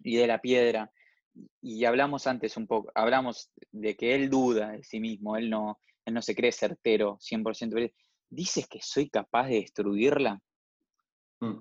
[0.00, 0.90] y de la piedra.
[1.60, 5.78] Y hablamos antes un poco, hablamos de que él duda de sí mismo, él no,
[6.06, 7.92] él no se cree certero, 100%.
[8.30, 10.40] ¿Dices que soy capaz de destruirla?
[11.40, 11.58] Mm.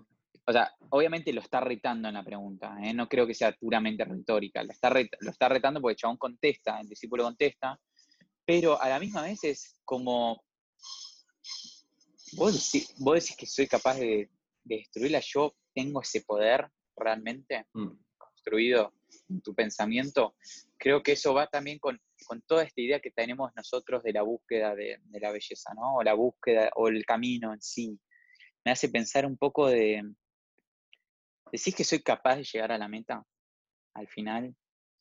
[0.47, 2.93] O sea, obviamente lo está retando en la pregunta, ¿eh?
[2.93, 6.79] no creo que sea puramente retórica, lo está, lo está retando porque el chabón contesta,
[6.79, 7.79] el discípulo contesta,
[8.45, 10.43] pero a la misma vez es como,
[12.33, 14.29] vos decís, vos decís que soy capaz de,
[14.63, 17.91] destruirla, yo tengo ese poder realmente mm.
[18.17, 18.93] construido
[19.29, 20.35] en tu pensamiento,
[20.77, 24.23] creo que eso va también con con toda esta idea que tenemos nosotros de la
[24.23, 25.95] búsqueda de, la belleza, ¿no?
[25.95, 27.99] O la búsqueda, o el camino en sí.
[28.63, 30.03] Me hace pensar un poco de,
[31.51, 33.23] ¿decís que soy capaz de llegar a la meta
[33.93, 34.55] al final?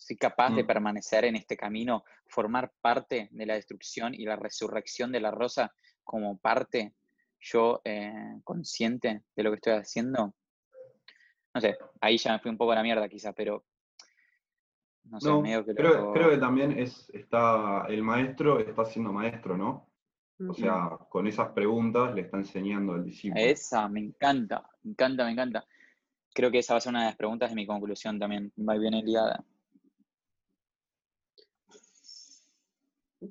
[0.05, 0.67] ¿Soy capaz de mm.
[0.67, 5.73] permanecer en este camino, formar parte de la destrucción y la resurrección de la rosa
[6.03, 6.93] como parte
[7.41, 8.13] yo eh,
[8.45, 10.35] consciente de lo que estoy haciendo?
[11.55, 13.65] No sé, ahí ya me fui un poco a la mierda quizás, pero
[15.05, 19.89] no, creo, creo, que también es, está, el maestro está siendo maestro, ¿no?
[20.47, 23.43] O sea, con esas preguntas le está enseñando al discípulo.
[23.43, 25.65] Esa, me encanta, me encanta, me encanta.
[26.35, 28.75] Creo que esa va a ser una de las preguntas de mi conclusión también, va
[28.75, 29.43] bien ligada.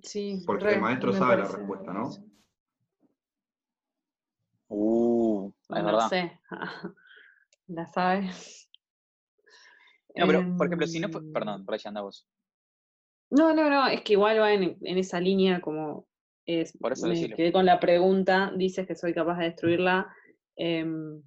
[0.01, 0.43] Sí.
[0.45, 2.09] Porque el maestro sabe la respuesta, ¿no?
[4.67, 6.09] Uh, es verdad.
[6.09, 6.39] sé.
[7.67, 8.31] la sabe.
[10.15, 11.21] No, pero, por ejemplo, si no fue.
[11.21, 12.27] Em, perdón, por anda vos.
[13.29, 16.07] No, no, no, es que igual va en, esa línea como.
[16.45, 20.13] Es, por eso me quedé con la pregunta, dices que soy capaz de destruirla.
[20.55, 21.21] Em,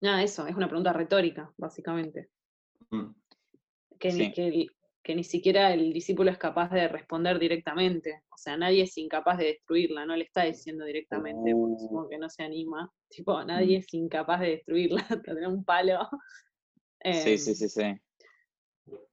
[0.00, 2.28] nada, eso, es una pregunta retórica, básicamente.
[2.90, 3.10] Mm.
[3.98, 4.66] Que, ni, que,
[5.14, 8.22] ni siquiera el discípulo es capaz de responder directamente.
[8.30, 12.08] O sea, nadie es incapaz de destruirla, no le está diciendo directamente, porque supongo uh.
[12.08, 12.90] que no se anima.
[13.08, 13.80] Tipo, nadie mm.
[13.80, 16.08] es incapaz de destruirla, tendrá un palo
[17.12, 18.00] sí, sí, em, sí, sí.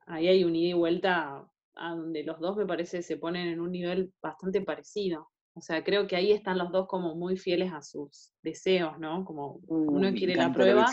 [0.05, 3.59] Ahí hay un ida y vuelta a donde los dos me parece se ponen en
[3.59, 5.29] un nivel bastante parecido.
[5.53, 9.25] O sea, creo que ahí están los dos como muy fieles a sus deseos, ¿no?
[9.25, 10.87] Como uno quiere la prueba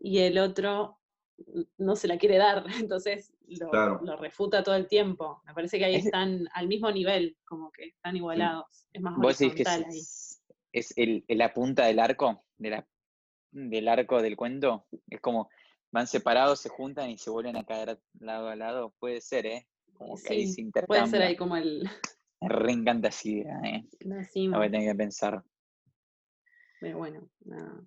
[0.00, 0.98] y el otro
[1.78, 5.42] no se la quiere dar, entonces lo, refuta todo el tiempo.
[5.46, 8.86] Me parece que ahí están al mismo nivel, como que están igualados.
[8.92, 10.42] Es más ¿Vos decís que es,
[10.72, 12.88] es el, la punta del arco, de la,
[13.50, 14.86] del arco del cuento?
[15.08, 15.50] Es como
[15.90, 18.94] van separados, se juntan y se vuelven a caer lado a lado.
[18.98, 19.68] Puede ser, ¿eh?
[19.94, 21.88] Como que ahí se Puede ser ahí como el.
[22.40, 23.86] Me reencanta así, ¿eh?
[24.04, 25.44] No voy a tener que pensar.
[26.80, 27.84] Pero bueno, nada.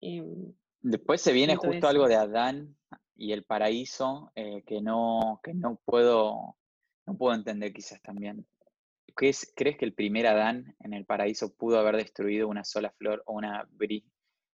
[0.00, 2.76] Em, Después se viene justo algo de Adán
[3.16, 6.56] y el paraíso eh, que, no, que no puedo
[7.06, 8.46] no puedo entender quizás también.
[9.14, 13.22] ¿Crees, ¿Crees que el primer Adán en el paraíso pudo haber destruido una sola flor
[13.26, 13.68] o una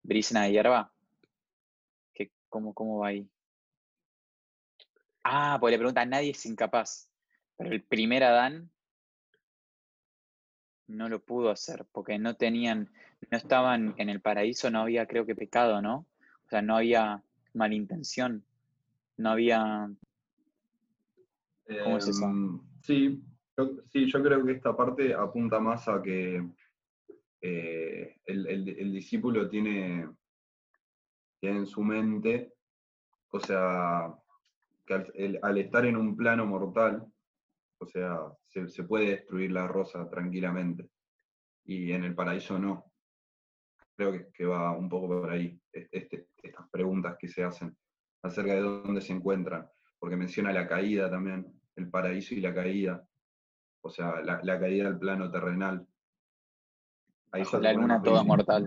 [0.03, 0.93] brisna de hierba?
[2.49, 3.29] ¿Cómo, cómo va ahí?
[5.25, 7.11] Ah, pues le pregunta, nadie es incapaz.
[7.57, 8.71] Pero el primer Adán
[10.87, 12.93] no lo pudo hacer porque no tenían,
[13.31, 16.07] no estaban en el paraíso, no había, creo que, pecado, ¿no?
[16.47, 17.23] O sea, no había
[17.57, 18.45] malintención,
[19.17, 19.91] no había...
[21.83, 22.25] ¿Cómo es eso?
[22.27, 23.23] Em, sí,
[23.57, 26.49] yo, sí, yo creo que esta parte apunta más a que
[27.41, 30.09] eh, el discípulo tiene
[31.41, 32.53] en su mente,
[33.31, 34.15] o sea,
[34.87, 37.05] que al, estar en un plano mortal,
[37.79, 40.89] o sea, se, puede destruir la rosa tranquilamente.
[41.65, 42.93] y en el paraíso no.
[43.97, 46.36] Creo que, va un poco por ahí, este, estas preguntas
[47.27, 47.77] que se hacen
[48.23, 49.69] acerca de dónde se encuentran,
[49.99, 51.47] porque menciona la caída también,
[51.77, 53.07] el paraíso y la caída,
[53.83, 55.87] o sea, la, caída del plano terrenal.
[57.31, 58.67] bajo la luna todo es mortal.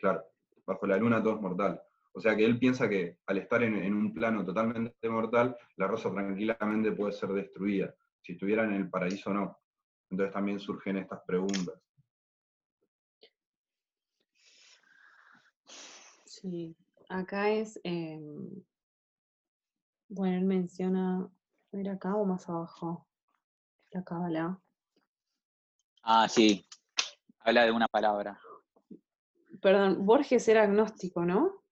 [0.00, 0.24] Claro,
[0.66, 1.82] bajo la luna todo es mortal.
[2.14, 6.10] O sea que él piensa que al estar en, un plano totalmente mortal, la rosa
[6.10, 7.94] tranquilamente puede ser destruida.
[8.20, 9.58] Si estuviera en el paraíso, no.
[10.10, 11.80] Entonces también surgen estas preguntas.
[16.26, 16.76] Sí,
[17.12, 18.62] acá es, em,
[20.08, 21.28] bueno, él menciona,
[21.72, 23.06] ¿era acá o más abajo?
[23.90, 24.60] La cábala.
[26.02, 26.66] Ah, sí,
[27.40, 28.40] habla de una palabra.
[29.60, 31.62] Perdón, Borges era agnóstico, ¿no?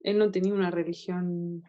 [0.00, 1.62] Él no tenía una religión.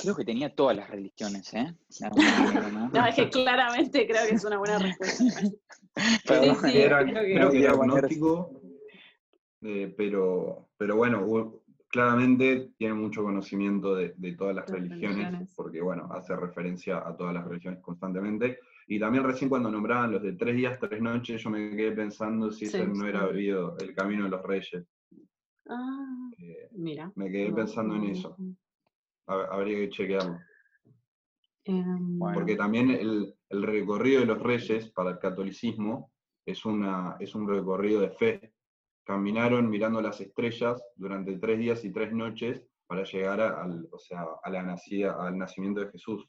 [0.00, 1.74] Creo que tenía todas las religiones, ¿eh?
[2.92, 3.06] ¿no?
[3.06, 5.24] es que claramente creo que es una buena respuesta.
[5.44, 8.60] sí, sí, era, creo que, era agnóstico,
[9.62, 11.24] eh, pero, pero bueno,
[11.88, 17.44] claramente tiene mucho conocimiento de, todas las, religiones, porque bueno, hace referencia a todas las
[17.44, 18.58] religiones constantemente.
[18.86, 22.50] Y también recién cuando nombraban los de tres días, tres noches, yo me quedé pensando
[22.50, 24.84] si ese no era habido el camino de los reyes.
[25.68, 27.10] Ah, eh, mira.
[27.14, 28.36] Me quedé pensando en eso.
[29.26, 30.38] Habría que chequearlo.
[31.64, 36.12] Em, porque también el, el, recorrido de los reyes para el catolicismo
[36.44, 38.53] es, una, es un recorrido de fe.
[39.04, 44.24] Caminaron mirando las estrellas durante tres días y tres noches para llegar al, o sea,
[44.42, 46.26] a la nacida, al nacimiento de Jesús.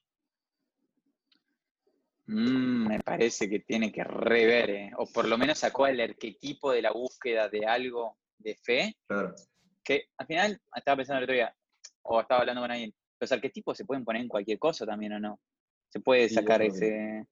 [2.27, 6.71] Mm, me parece que tiene que rever, eh, o por lo menos sacó el arquetipo
[6.71, 8.97] de la búsqueda de algo de fe.
[9.07, 9.35] Claro.
[9.83, 11.55] Que al final, estaba pensando el otro día,
[12.01, 15.19] o estaba hablando con alguien, los arquetipos se pueden poner en cualquier cosa también, ¿o
[15.19, 15.39] no?
[15.89, 17.25] Se puede sacar ese.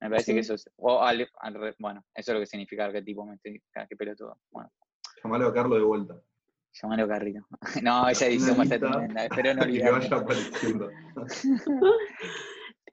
[0.00, 0.70] Me parece que eso es.
[0.76, 1.00] O
[1.78, 3.62] bueno, eso es lo que significa arquetipo, me estoy.
[3.88, 4.38] Qué pelotudo.
[4.50, 4.70] Bueno.
[5.22, 6.20] Llamalo a Carlos de vuelta.
[6.72, 7.46] Llamalo a Carrito.
[7.82, 10.00] No, esa edición va a ser tremenda, espero no olvidar.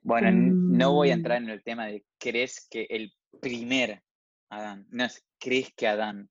[0.00, 1.18] Bueno, no voy a mm.
[1.18, 4.02] entrar en el tema de crees que el primer
[4.48, 6.30] Adán, no es crees que Adán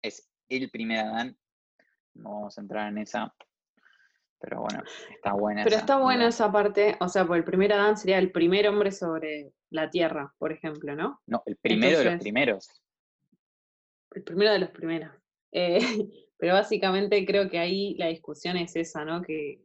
[0.00, 1.36] es el primer Adán.
[2.14, 3.34] No vamos a entrar en esa.
[4.38, 5.64] Pero bueno, está buena.
[5.64, 8.92] Pero está buena esa parte, o sea, por el primer Adán sería el primer hombre
[8.92, 11.20] sobre la tierra, por ejemplo, ¿no?
[11.26, 12.68] No, el primero de los primeros.
[14.12, 15.10] El primero de los primeros.
[15.50, 15.78] Eh,
[16.38, 19.20] pero básicamente creo que ahí la discusión es esa, ¿no?
[19.20, 19.62] Que,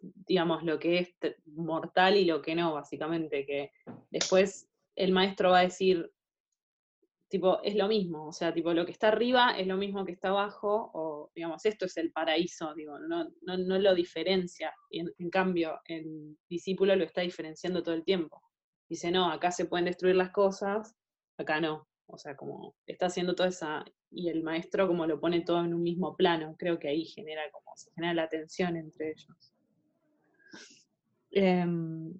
[0.00, 1.14] digamos, lo que es
[1.46, 3.70] mortal y lo que no, básicamente, que
[4.10, 6.10] después el maestro va a decir,
[7.28, 10.12] tipo, es lo mismo, o sea, tipo, lo que está arriba es lo mismo que
[10.12, 15.30] está abajo, o, digamos, esto es el paraíso, digo, no, no, lo diferencia, y en,
[15.30, 18.40] cambio, el discípulo lo está diferenciando todo el tiempo.
[18.88, 20.94] Dice, no, acá se pueden destruir las cosas,
[21.38, 25.40] acá no, o sea, como está haciendo toda esa, y el maestro como lo pone
[25.40, 29.12] todo en un mismo plano, creo que ahí genera como, se genera la tensión entre
[29.12, 29.52] ellos.
[31.30, 32.14] Em,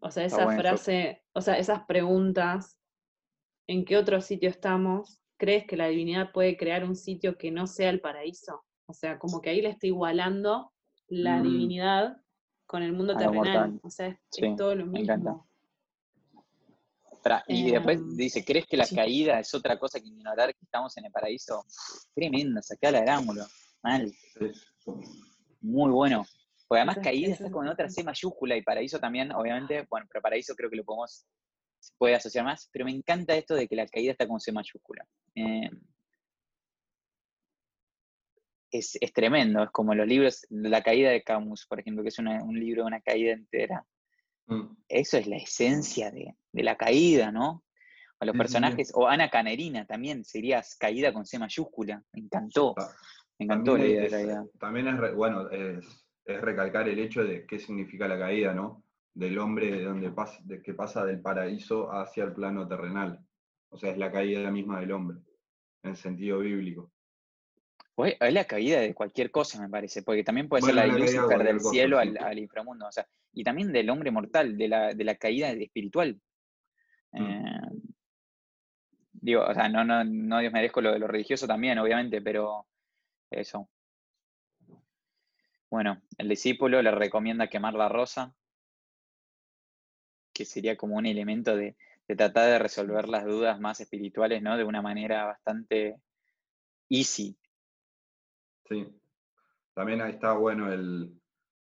[0.00, 2.78] o sea, esa frase, o sea, esas preguntas,
[3.66, 5.20] ¿en qué otro sitio estamos?
[5.36, 8.62] ¿Crees que la divinidad puede crear un sitio que no sea el paraíso?
[8.86, 10.72] O sea, como que ahí le está igualando
[11.08, 11.42] la mm.
[11.42, 12.16] divinidad
[12.70, 13.80] con el mundo terrenal.
[13.82, 15.44] O sea, es, todo lo mismo.
[17.48, 20.96] y después em, dice, ¿crees que la caída es otra cosa que ignorar que estamos
[20.96, 21.64] en el paraíso?
[22.14, 23.44] Tremenda, saqué del ángulo.
[23.82, 24.12] Mal.
[25.60, 26.24] Muy bueno.
[26.68, 30.54] Porque además caída está con otra C mayúscula y paraíso también, obviamente, bueno, pero paraíso
[30.54, 31.26] creo que lo podemos,
[31.80, 34.52] se puede asociar más, pero me encanta esto de que la caída está con C
[34.52, 35.04] mayúscula.
[35.34, 35.76] Em,
[38.70, 42.58] es, tremendo, es como los libros, La caída de Camus, por ejemplo, que es un
[42.58, 43.84] libro de una caída entera.
[44.46, 44.76] Mm.
[44.88, 47.64] Eso es la esencia de, la caída, ¿no?
[48.20, 52.02] O los personajes, o Ana Canerina también serías caída con C mayúscula.
[52.12, 52.74] Me encantó.
[53.38, 54.44] Me encantó la idea de la caída.
[54.58, 55.86] También es, bueno, es
[56.24, 58.84] es recalcar el hecho de qué significa la caída, ¿no?
[59.14, 63.24] Del hombre de donde pasa, de que pasa del paraíso hacia el plano terrenal.
[63.70, 65.18] O sea, es la caída misma del hombre,
[65.82, 66.92] en sentido bíblico.
[68.00, 70.98] Pues, es la caída de cualquier cosa, me parece, porque también puede ser la de
[70.98, 75.50] Lucifer del cielo al, inframundo, o sea, y también del hombre mortal, de la, caída
[75.50, 76.18] espiritual.
[77.12, 77.22] Mm.
[77.22, 77.60] Eh,
[79.12, 82.66] digo, o sea, no, no, no Dios merezco lo de lo religioso también, obviamente, pero
[83.30, 83.68] eso.
[85.68, 88.34] Bueno, el discípulo le recomienda quemar la rosa,
[90.32, 91.76] que sería como un elemento de,
[92.06, 94.56] tratar de resolver las dudas más espirituales, ¿no?
[94.56, 96.00] De una manera bastante
[96.88, 97.36] easy.
[98.70, 98.86] Sí.
[99.74, 101.20] También ahí está bueno el,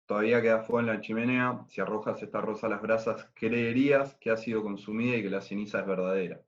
[0.05, 4.31] todavía queda fuego en la chimenea, si arrojas esta rosa a las brasas, creerías que
[4.31, 6.41] ha sido consumida y que la ceniza es verdadera.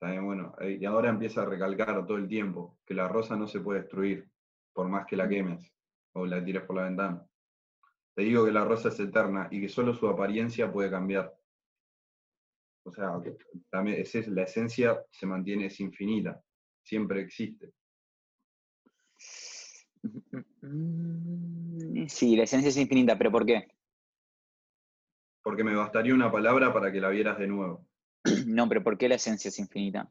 [0.00, 3.80] bueno, y ahora empieza a recalcar todo el tiempo que la rosa no se puede
[3.80, 4.28] destruir,
[4.72, 5.72] por más que la quemes
[6.12, 7.26] o la tires por la ventana.
[8.14, 11.32] Te digo que la rosa es eterna y que solo su apariencia puede cambiar.
[12.84, 13.20] O sea,
[13.70, 16.42] también es, la esencia se mantiene, es infinita,
[16.82, 17.72] siempre existe.
[20.62, 23.68] Mm, sí, la esencia es infinita, pero ¿por qué?
[25.42, 27.86] Porque me bastaría una palabra para que la vieras de nuevo.
[28.46, 30.10] No, pero ¿por qué la esencia es infinita?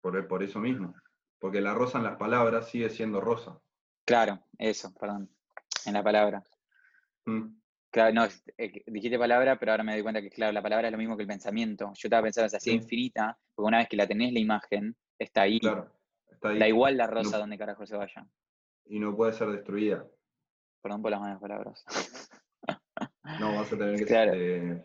[0.00, 0.94] Por, por eso mismo.
[1.38, 3.60] Porque la rosa en las palabras sigue siendo rosa.
[4.04, 5.30] Claro, eso, perdón.
[5.86, 6.42] En la palabra.
[7.26, 7.60] Mm.
[7.90, 8.24] Claro, no,
[8.56, 11.16] eh, dijiste palabra, pero ahora me doy cuenta que, claro, la palabra es lo mismo
[11.16, 11.92] que el pensamiento.
[11.94, 15.42] Yo estaba pensando, es así infinita, porque una vez que la tenés la imagen, está
[15.42, 15.58] ahí.
[15.58, 15.92] Claro,
[16.30, 16.58] está ahí.
[16.58, 18.24] Da igual la rosa donde carajo se vaya.
[18.90, 20.06] Y no puede ser destruida.
[20.82, 21.84] Perdón por las malas palabras.
[23.38, 24.32] No, vas a tener que claro.
[24.34, 24.82] Eh,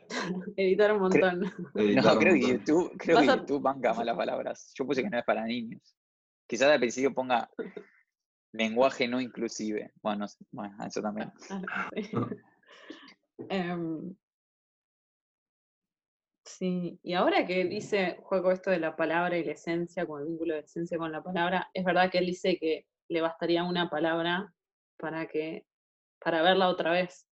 [0.56, 1.42] editar un montón.
[1.42, 4.72] no, creo que YouTube, creo que YouTube banca malas palabras.
[4.78, 5.98] Yo puse que no es para niños.
[6.48, 7.50] Quizás al principio ponga
[8.54, 9.92] lenguaje no inclusive.
[10.02, 11.32] Bueno, bueno eso también.
[13.38, 14.16] Ah, Em,
[16.46, 20.28] sí, y ahora que dice, juego esto de la palabra y la esencia, con el
[20.28, 23.90] vínculo de esencia con la palabra, es verdad que él dice que le bastaría una
[23.90, 24.54] palabra
[24.98, 25.66] para que,
[26.20, 27.28] para verla otra vez.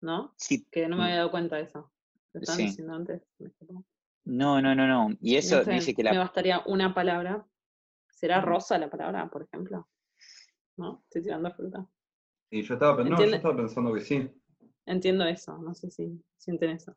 [0.00, 0.32] ¿No?
[0.36, 0.66] Sí.
[0.70, 1.92] Que no me había dado cuenta de eso.
[2.32, 3.22] ¿Lo estaban diciendo antes?
[4.24, 5.16] No, no, no, no.
[5.20, 6.12] Y eso dice que la.
[6.12, 7.44] Me bastaría una palabra.
[8.10, 9.88] ¿Será rosa la palabra, por ejemplo?
[10.76, 11.02] ¿No?
[11.04, 11.86] Estoy tirando fruta.
[12.50, 14.30] Y yo estaba, no, yo estaba pensando que sí.
[14.84, 16.96] Entiendo eso, no sé si sienten eso.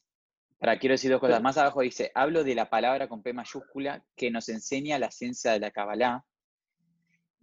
[0.60, 1.42] Ahora quiero decir dos cosas.
[1.42, 5.52] Más abajo dice, hablo de la palabra con P mayúscula que nos enseña la ciencia
[5.52, 6.26] de la Kabbalah.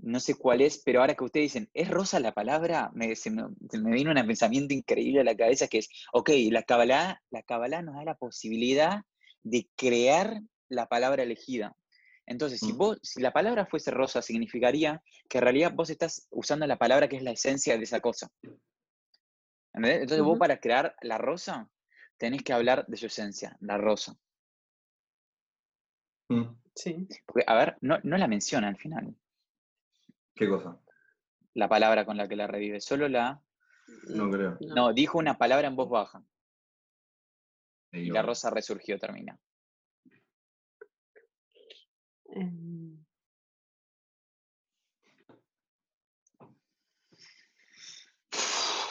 [0.02, 2.90] No sé cuál es, pero ahora que ustedes dicen, ¿es rosa la palabra?
[2.94, 7.22] Me, se me, vino un pensamiento increíble a la cabeza que es, ok, la Kabbalah,
[7.30, 9.02] la Kabbalah nos da la posibilidad
[9.42, 11.76] de crear la palabra elegida.
[12.26, 12.78] Entonces, si, mm.
[12.78, 17.08] vos, si la palabra fuese rosa, significaría que en realidad vos estás usando la palabra
[17.08, 18.30] que es la esencia de esa cosa.
[19.72, 21.68] Entonces vos para crear la rosa
[22.18, 24.16] tenés que hablar de su esencia, la rosa.
[26.28, 26.56] Mm.
[26.74, 27.08] Sí.
[27.26, 29.14] Porque, a ver, no, la menciona al final.
[30.34, 30.78] ¿Qué cosa?
[31.54, 33.42] La palabra con la que la revive, solo la...
[34.08, 34.56] No creo.
[34.74, 36.22] No, dijo una palabra en voz baja.
[37.92, 39.38] Y la rosa resurgió, termina.
[42.32, 42.80] Em,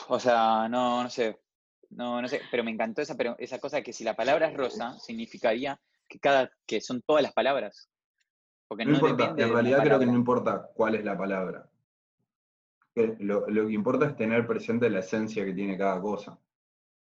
[0.10, 1.40] O sea, no, no sé.
[1.92, 4.58] No, no sé, pero me encantó esa, pero esa cosa que si la palabra es
[4.58, 7.90] rosa, significaría que cada, que son todas las palabras.
[8.70, 11.68] Porque no, importa, en realidad creo que no importa cuál es la palabra.
[13.18, 16.38] Lo, que importa es tener presente la esencia que tiene cada cosa.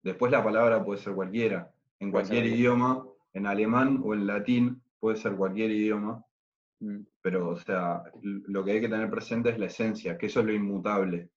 [0.01, 5.16] Después la palabra puede ser cualquiera, en cualquier idioma, en alemán o en latín, puede
[5.16, 6.26] ser cualquier idioma.
[6.80, 7.01] Mm.
[7.22, 10.47] Pero, o sea, lo que hay que tener presente es la esencia, que eso es
[10.47, 11.30] lo inmutable.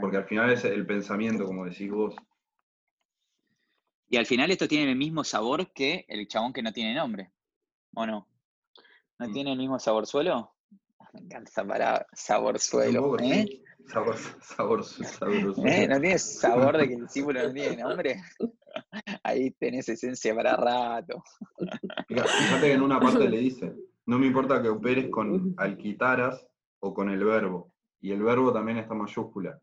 [0.00, 2.16] Porque al final es el pensamiento, como decís vos.
[4.08, 7.30] Y al final esto tiene el mismo sabor que el chabón que no tiene nombre.
[7.94, 8.26] ¿O no?
[9.20, 9.32] ¿No mm.
[9.34, 10.50] tiene el mismo sabor suelo?
[11.12, 13.18] Me encanta esa palabra, sabor suelo.
[13.18, 13.62] ¿eh?
[13.86, 15.86] Sabor, sabor, sabor, ¿Eh?
[15.86, 18.22] ¿No tiene sabor de que el discípulo no tiene nombre?
[19.22, 21.22] Ahí tenés esencia para rato.
[22.08, 23.74] Fíjate que en una parte le dice,
[24.06, 26.48] no me importa que operes con alquitaras
[26.78, 27.72] o con el verbo.
[28.00, 29.60] Y el verbo también está mayúscula.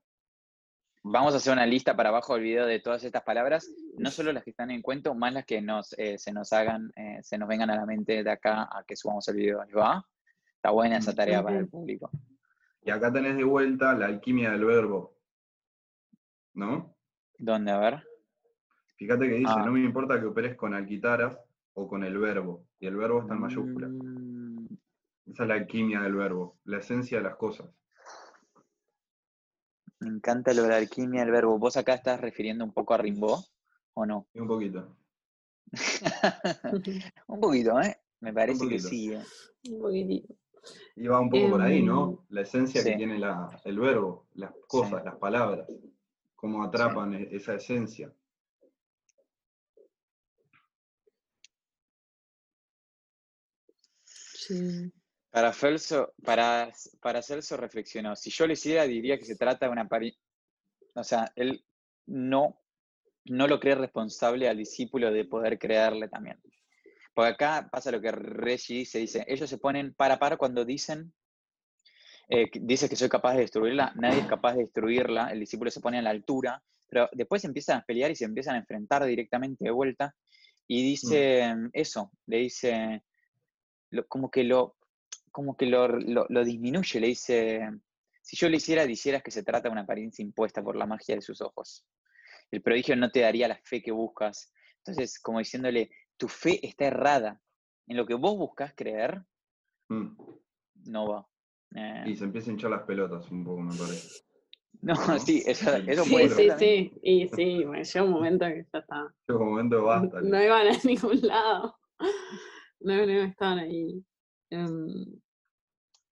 [1.04, 4.34] Vamos a hacer una lista para abajo del video de todas estas palabras, no solo
[4.34, 7.38] las que están en cuento, más las que nos, eh, se nos hagan, eh, se
[7.38, 9.64] nos vengan a la mente de acá a que subamos el video.
[9.78, 10.06] ¿Va?
[10.56, 12.10] Está buena esa tarea para el público.
[12.82, 15.16] Y acá tenés de vuelta la alquimia del verbo.
[16.54, 16.96] ¿No?
[17.38, 17.72] ¿Dónde?
[17.72, 18.04] A ver.
[18.98, 19.64] Fíjate que dice, ah.
[19.66, 21.38] no me importa que operes con alquitaras
[21.74, 22.66] o con el verbo.
[22.80, 23.88] Y el verbo está en mayúscula.
[23.88, 24.68] Mm.
[25.28, 27.68] Esa es la alquimia del verbo, la esencia de las cosas.
[30.08, 31.60] Me encanta lo de la alquimia del verbo.
[31.60, 33.44] ¿Vos acá estás refiriendo un poco a Rimbaud
[33.94, 34.28] o no?
[34.36, 34.96] Un poquito.
[37.28, 37.98] un poquito, ¿eh?
[38.22, 39.12] Me parece que sí.
[39.12, 39.22] ¿eh?
[39.70, 40.34] Un poquitito.
[40.96, 42.10] Y va un poco por ahí, ¿no?
[42.10, 43.20] Em, la esencia que tiene
[43.66, 45.68] el verbo, las cosas, las palabras,
[46.36, 48.14] cómo atrapan esa esencia.
[54.06, 54.94] Sí.
[55.30, 56.72] Para Celso, para,
[57.02, 59.88] para Celso reflexionó, si yo le hiciera diría que se trata de una
[60.96, 61.64] o sea, él
[62.08, 62.60] no,
[63.26, 66.42] no lo cree responsable al discípulo de poder creerle también.
[67.14, 71.14] Porque acá pasa lo que Reggie dice, dice, ellos se ponen para par cuando dicen,
[72.30, 75.82] eh, dice que soy capaz de destruirla, nadie es capaz de destruirla, el discípulo se
[75.82, 79.66] pone a la altura, pero después empiezan a pelear y se empiezan a enfrentar directamente
[79.66, 80.16] de vuelta
[80.68, 81.70] y dice mm.
[81.74, 83.04] eso, le dice,
[84.08, 84.77] como que, lo,
[85.38, 87.70] como que lo, lo, disminuye, le dice,
[88.24, 91.14] si yo lo hiciera, dijeras que se trata de una apariencia impuesta por la magia
[91.14, 91.86] de sus ojos.
[92.50, 94.52] El prodigio no te daría la fe que buscas.
[94.78, 97.40] Entonces, como diciéndole, tu fe está errada.
[97.86, 99.24] En lo que vos buscas creer,
[99.90, 100.08] mm.
[100.86, 101.28] no va.
[102.08, 104.24] Y se empieza a hinchar las pelotas un poco, me parece.
[104.82, 108.66] No, sí, eso, eso sí, puede Sí, sí, y sí, bueno, llega un momento que
[108.72, 109.14] ya está.
[109.28, 110.22] Llega un momento basta.
[110.22, 111.78] No, iban a ningún lado.
[112.80, 114.04] No, no estaban ahí.
[114.52, 115.20] Um,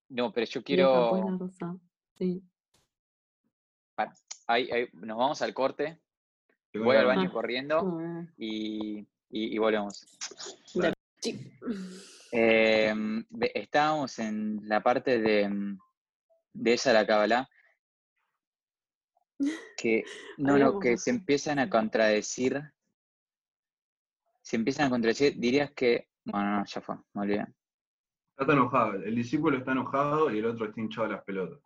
[0.10, 1.40] no, pero yo quiero.
[2.16, 2.44] Sí.
[3.98, 4.14] Bueno,
[4.48, 6.00] ahí, ahí, nos vamos al corte.
[6.74, 8.00] Voy al baño corriendo
[8.38, 10.06] y, y, y volvemos.
[12.32, 12.94] Eh,
[13.54, 15.78] estábamos en la parte de,
[16.54, 17.48] de esa la Kabbalah
[19.78, 20.04] que
[20.38, 22.62] no, no, que se empiezan a contradecir.
[24.42, 26.10] Se empiezan a contradecir, dirías que.
[26.24, 27.46] Bueno, no, ya fue, me olvidé.
[28.38, 31.60] Está enojado, el discípulo está enojado y el otro está hinchado a las pelotas.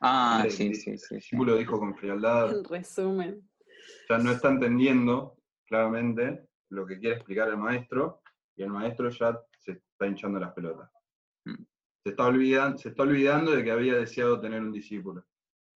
[0.00, 1.14] Ah, sí, sí, sí.
[1.14, 2.56] El discípulo dijo con frialdad.
[2.56, 3.50] En resumen.
[4.08, 5.36] Ya no está entendiendo
[5.66, 8.22] claramente lo que quiere explicar el maestro
[8.56, 10.90] y el maestro ya se está hinchando las pelotas.
[11.44, 11.64] Mm.
[12.04, 15.24] Se está, olvidando, se está olvidando de que había deseado tener un discípulo.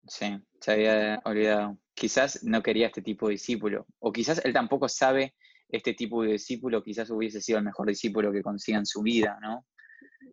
[0.07, 1.77] Sí, se había olvidado.
[1.93, 5.35] Quizás no quería este tipo de discípulo, o quizás él tampoco sabe
[5.69, 9.37] este tipo de discípulo, quizás hubiese sido el mejor discípulo que consiga en su vida,
[9.41, 9.65] ¿no?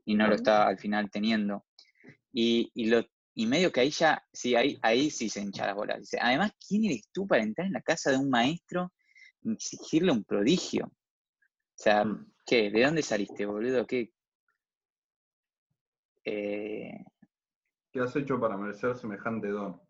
[0.05, 1.65] Y no lo está al final teniendo.
[2.33, 3.05] Y, y, lo,
[3.35, 6.01] y medio que ahí ya, sí, ahí, ahí sí se hincha las bolas.
[6.01, 8.93] Dice, además, ¿quién eres tú para entrar en la casa de un maestro
[9.43, 10.87] y exigirle un prodigio?
[10.87, 12.33] O sea, mm.
[12.47, 12.71] ¿qué?
[12.71, 13.87] ¿De dónde saliste, boludo?
[13.87, 14.13] ¿Qué?
[16.25, 17.05] Eh,
[17.91, 19.81] ¿Qué has hecho para merecer semejante don?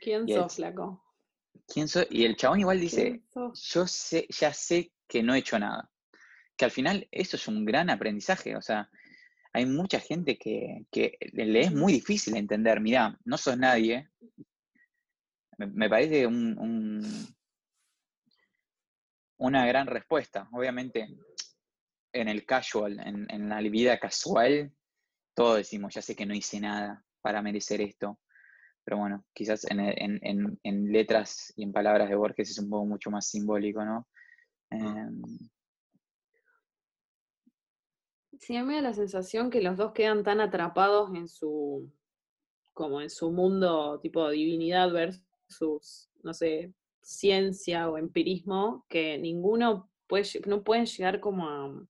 [0.00, 1.02] ¿Quién sos, flaco?
[1.66, 2.06] ¿Quién soy?
[2.10, 5.90] Y el chabón igual dice, yo sé, ya sé que no he hecho nada.
[6.56, 8.56] Que al final eso es un gran aprendizaje.
[8.56, 8.88] O sea,
[9.52, 10.86] hay mucha gente que,
[11.32, 14.08] le es muy difícil entender, mirá, no sos nadie.
[15.58, 17.26] Me, parece un,
[19.38, 20.48] una gran respuesta.
[20.52, 21.08] Obviamente,
[22.12, 24.72] en el casual, en, en la vida casual,
[25.34, 28.20] todos decimos, ya sé que no hice nada para merecer esto,
[28.84, 33.26] pero bueno, quizás en, letras y en palabras de Borges es un poco mucho más
[33.26, 34.06] simbólico, ¿no?
[34.70, 35.22] Em,
[38.44, 41.90] sí, a mí me da la sensación que los dos quedan tan atrapados en su,
[42.74, 50.24] como en su mundo tipo divinidad versus, no sé, ciencia o empirismo, que ninguno puede,
[50.46, 51.86] no pueden llegar como a,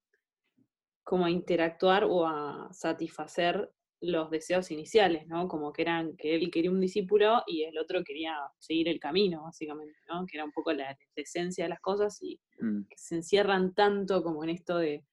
[1.02, 5.48] como a interactuar o a satisfacer los deseos iniciales, ¿no?
[5.48, 9.42] Como que eran que él quería un discípulo y el otro quería seguir el camino,
[9.44, 10.24] básicamente, ¿no?
[10.26, 12.82] Que era un poco la, esencia de las cosas y mm.
[12.88, 15.04] que se encierran tanto como en esto de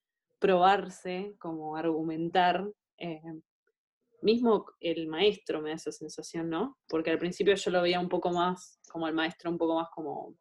[0.42, 2.68] probarse, como argumentar.
[2.98, 3.22] Eh,
[4.22, 6.80] mismo el maestro me da esa sensación, ¿no?
[6.88, 9.90] Porque al principio yo lo veía un poco más, como el maestro, un poco más
[9.94, 10.36] como,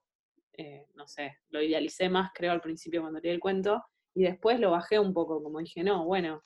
[0.55, 4.59] eh, no sé, lo idealicé más, creo, al principio cuando leí el cuento, y después
[4.59, 6.43] lo bajé un poco, como dije, no, bueno,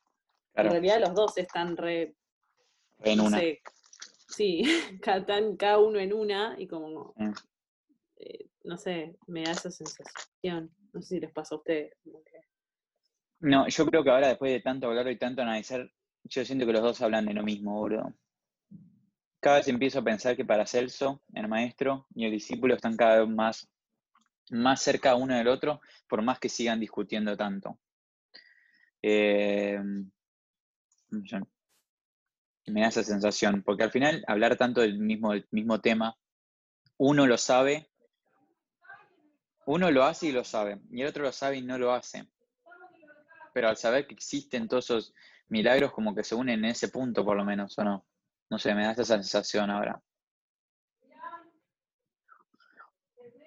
[0.54, 2.14] en realidad los dos están re...
[2.98, 3.40] En una.
[4.28, 4.62] sí,
[5.02, 7.14] cada, uno en una y como...
[7.16, 7.32] Mm.
[8.16, 10.74] Eh, no sé, me da esa sensación.
[10.92, 11.92] No sé si les pasa a ustedes.
[13.44, 15.90] No, yo creo que ahora después de tanto hablar y tanto analizar,
[16.24, 18.14] yo siento que los dos hablan de lo mismo, boludo.
[19.38, 23.20] Cada vez empiezo a pensar que para Celso, el maestro y el discípulo están cada
[23.20, 23.68] vez más
[24.50, 27.78] más cerca uno del otro, por más que sigan discutiendo tanto.
[29.02, 29.78] Eh,
[32.66, 36.16] me da esa sensación, porque al final hablar tanto del mismo, del mismo tema,
[36.96, 37.90] uno lo sabe,
[39.66, 42.26] uno lo hace y lo sabe, y el otro lo sabe y no lo hace.
[43.54, 45.14] Pero al saber que existen todos esos
[45.48, 48.04] milagros, como que se unen en ese punto, por lo menos, ¿o no?
[48.50, 50.02] No sé, me da esa sensación ahora.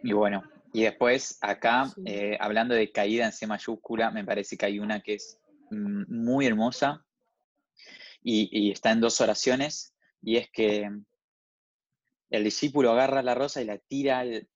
[0.01, 0.43] Y bueno,
[0.73, 5.01] y después, acá, eh, hablando de caída en C mayúscula, me parece que hay una
[5.01, 5.39] que es
[5.69, 7.05] mm, muy hermosa
[8.23, 10.89] y, está en dos oraciones, y es que
[12.29, 14.47] el discípulo agarra la rosa y la tira al,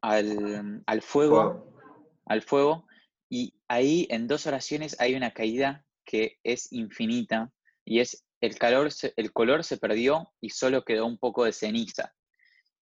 [0.00, 1.79] al, fuego,
[2.30, 2.86] al fuego,
[3.28, 7.50] y ahí en dos oraciones hay una caída que es infinita,
[7.84, 12.14] y es el, calor, el color se perdió y solo quedó un poco de ceniza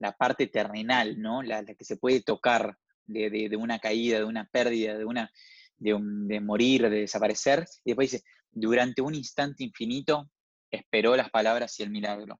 [0.00, 1.42] la parte terrenal, ¿no?
[1.42, 2.76] La, que se puede tocar
[3.06, 5.32] de, una caída, de una pérdida, de una...
[5.78, 10.30] de, morir, de desaparecer, y después dice, durante un instante infinito
[10.70, 12.38] esperó las palabras y el milagro.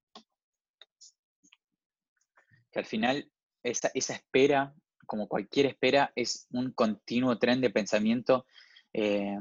[2.70, 3.32] Que al final
[3.62, 4.74] esa, esa espera,
[5.08, 8.46] como cualquier espera, es un continuo tren de pensamiento
[8.92, 9.38] eh,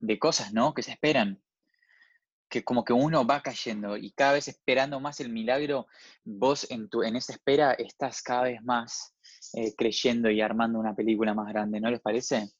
[0.00, 0.74] de cosas, ¿no?
[0.74, 1.40] Que se esperan.
[2.50, 5.86] Que como que uno va cayendo y cada vez esperando más el milagro,
[6.24, 9.14] vos en, tu, en esa espera estás cada vez más
[9.54, 12.50] eh, creyendo y armando una película más grande, ¿no les parece?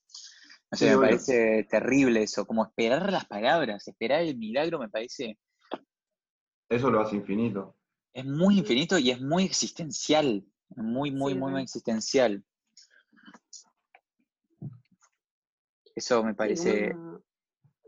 [0.81, 5.39] Me parece terrible eso, como esperar las palabras, esperar el milagro me parece...
[6.71, 7.77] Eso lo hace infinito.
[8.15, 10.47] Es muy infinito y es muy existencial,
[10.77, 12.45] muy, muy, muy, muy existencial.
[15.95, 16.95] Eso me parece...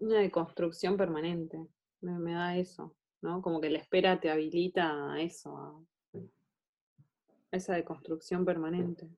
[0.00, 1.58] Una, deconstrucción permanente,
[2.02, 3.40] me, da eso, ¿no?
[3.40, 5.86] Como que la espera te habilita a eso,
[7.50, 9.08] a esa deconstrucción permanente.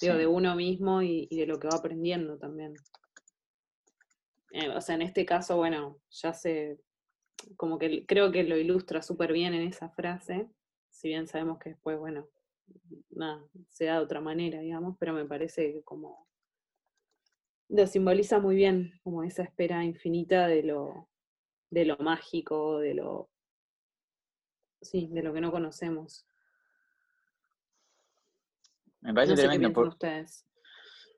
[0.00, 2.74] Digo, de uno mismo y, de lo que va aprendiendo también.
[4.50, 6.80] Eh, o sea, en este caso, bueno, ya se,
[7.56, 10.48] como que creo que lo ilustra súper bien en esa frase,
[10.90, 12.28] si bien sabemos que después, bueno,
[13.10, 16.26] nada, se da de otra manera, digamos, pero me parece que como
[17.68, 21.08] lo simboliza muy bien, como esa espera infinita de lo,
[21.70, 23.30] de lo mágico, de lo,
[24.80, 26.26] sí, de lo que no conocemos.
[29.00, 29.72] Me parece no tremendo.
[29.72, 29.88] Por...
[29.88, 30.46] ustedes.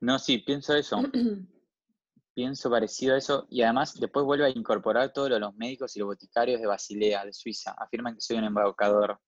[0.01, 1.01] No, sí, pienso eso.
[2.35, 3.47] pienso parecido a eso.
[3.51, 7.33] Y además después vuelve a incorporar todos los médicos y los boticarios de Basilea, de
[7.33, 7.73] Suiza.
[7.73, 9.21] Afirman que soy un embaucador.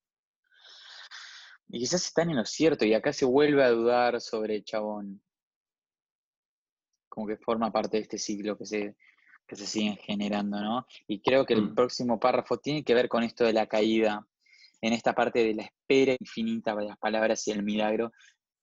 [1.73, 5.23] Y quizás están en lo cierto, y acá se vuelve a dudar sobre el chabón.
[7.09, 8.97] Como que forma parte de este ciclo que se,
[9.47, 10.87] que se siguen generando, ¿no?
[11.07, 11.75] Y creo que el mm.
[11.75, 14.27] próximo párrafo tiene que ver con esto de la caída,
[14.81, 18.13] en esta parte de la espera infinita de las palabras y el milagro,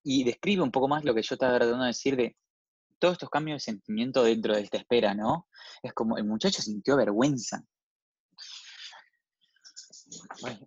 [0.03, 2.35] y describe un poco más lo que yo estaba tratando de decir de
[2.99, 5.47] todos estos cambios de sentimiento dentro de esta espera, ¿no?
[5.83, 7.63] Es como el muchacho sintió vergüenza.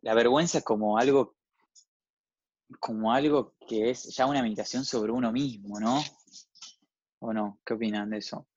[0.03, 1.35] La vergüenza es como algo,
[2.79, 6.01] como algo que es ya una meditación sobre uno mismo, ¿no?
[7.19, 7.61] ¿O no?
[7.65, 8.49] ¿Qué opinan de eso?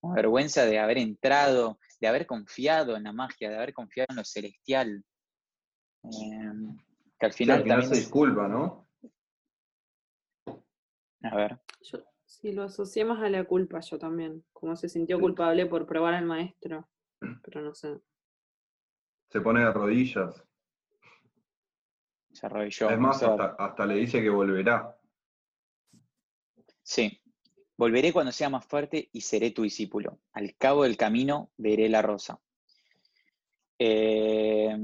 [0.00, 4.16] Una vergüenza de haber entrado, de haber confiado en la magia, de haber confiado en
[4.16, 5.04] lo celestial.
[6.04, 6.76] Em,
[7.18, 8.88] que al final, también se disculpa, ¿no?
[11.22, 11.58] A ver.
[11.80, 15.86] Yo, sí, lo asocié más a la culpa yo también, como se sintió culpable por
[15.86, 16.88] probar al maestro,
[17.42, 17.98] pero no sé.
[19.30, 20.45] Se pone de rodillas.
[22.36, 22.90] Se arrodilló.
[22.90, 24.94] Es más, hasta, le dice que volverá.
[26.82, 27.18] Sí.
[27.78, 30.18] Volveré cuando sea más fuerte y seré tu discípulo.
[30.32, 32.38] Al cabo del camino veré la rosa.
[33.78, 34.76] Eh,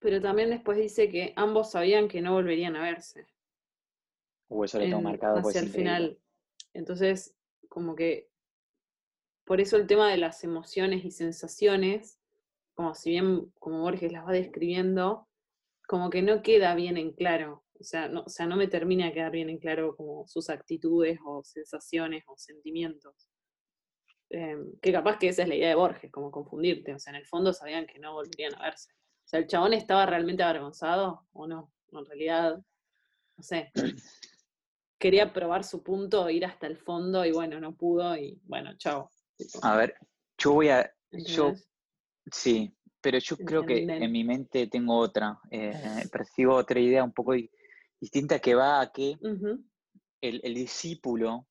[0.00, 3.28] Pero también después dice que ambos sabían que no volverían a verse.
[4.48, 5.38] O eso lo tengo marcado.
[5.38, 6.18] Hacia el final.
[6.74, 7.36] Entonces,
[7.68, 8.28] como que
[9.44, 12.18] por eso el tema de las emociones y sensaciones,
[12.74, 15.28] como si bien como Borges las va describiendo,
[15.86, 17.64] como que no queda bien en claro.
[17.78, 20.50] O sea, no, o sea, no me termina de quedar bien en claro como sus
[20.50, 23.28] actitudes o sensaciones o sentimientos.
[24.30, 26.94] Em, que capaz que esa es la idea de Borges, como confundirte.
[26.94, 28.92] O sea, en el fondo sabían que no volverían a verse
[29.32, 31.72] sea, ¿el chabón estaba realmente avergonzado o no?
[31.90, 32.62] En realidad,
[33.36, 33.72] no sé.
[34.98, 39.10] Quería probar su punto, ir hasta el fondo y bueno, no pudo y bueno, chao.
[39.62, 39.96] A ver,
[40.38, 40.94] yo voy a...
[41.10, 41.54] Yo,
[42.30, 45.72] sí, pero yo creo que en mi mente tengo otra, eh,
[46.12, 47.34] percibo otra idea un poco
[48.00, 49.16] distinta que va a que
[50.20, 51.46] el, discípulo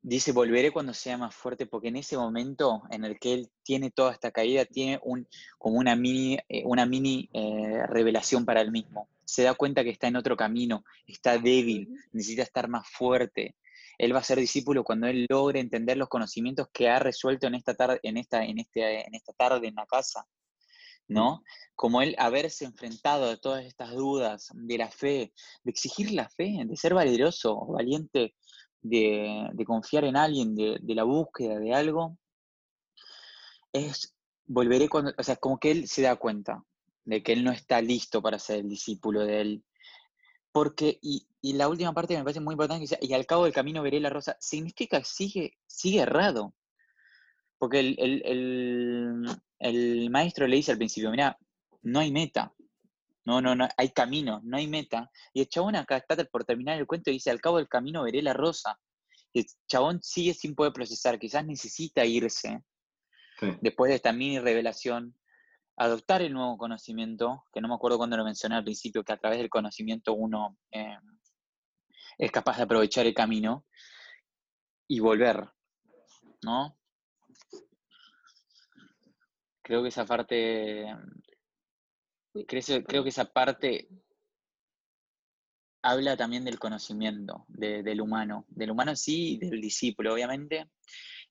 [0.00, 3.90] Dice, volveré cuando sea más fuerte, porque en ese momento en el que él tiene
[3.90, 5.28] toda esta caída, tiene un,
[5.58, 9.10] como una mini, eh, una mini eh, revelación para él mismo.
[9.24, 13.56] Se da cuenta que está en otro camino, está débil, necesita estar más fuerte.
[13.98, 17.56] Él va a ser discípulo cuando él logre entender los conocimientos que ha resuelto en
[17.56, 20.24] esta tarde, en esta, en este, en esta tarde en la casa.
[21.08, 21.42] ¿no?
[21.74, 25.32] Como él haberse enfrentado a todas estas dudas de la fe,
[25.64, 28.34] de exigir la fe, de ser valeroso, valiente
[28.82, 32.18] de, confiar en alguien, de, la búsqueda de algo,
[33.72, 34.14] es
[34.46, 36.62] volveré cuando, o sea, como que él se da cuenta
[37.04, 39.64] de que él no está listo para ser el discípulo de él.
[40.58, 43.52] Porque, y, la última parte me parece muy importante, que dice, y al cabo del
[43.52, 46.52] camino veré la rosa, significa que sigue, sigue errado.
[47.58, 49.24] Porque el, el,
[49.60, 51.38] el maestro le dice al principio, mira,
[51.82, 52.52] no hay meta,
[53.24, 55.12] no, no, no, hay camino, no hay meta.
[55.32, 58.02] Y el chabón acá está por terminar el cuento y dice, al cabo del camino
[58.02, 58.80] veré la rosa.
[59.32, 62.64] Y el chabón sigue sin poder procesar, quizás necesita irse.
[63.60, 65.14] Después de esta mini revelación,
[65.78, 69.16] adoptar el nuevo conocimiento, que no me acuerdo cuándo lo mencioné al principio, que a
[69.16, 70.98] través del conocimiento uno, eh,
[72.18, 73.64] es capaz de aprovechar el camino
[74.88, 75.48] y volver,
[76.42, 76.76] ¿no?
[79.62, 80.86] Creo que esa parte,
[82.46, 83.88] creo, que esa parte
[85.82, 90.70] habla también del conocimiento del humano, del humano sí, del discípulo, obviamente,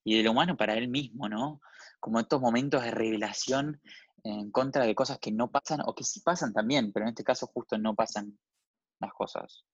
[0.04, 1.60] y del humano para él mismo, ¿no?
[2.00, 3.82] Como estos momentos de revelación
[4.24, 7.24] en contra de cosas que no pasan o que sí pasan también, pero en este
[7.24, 8.38] caso justo no pasan
[9.00, 9.64] las cosas.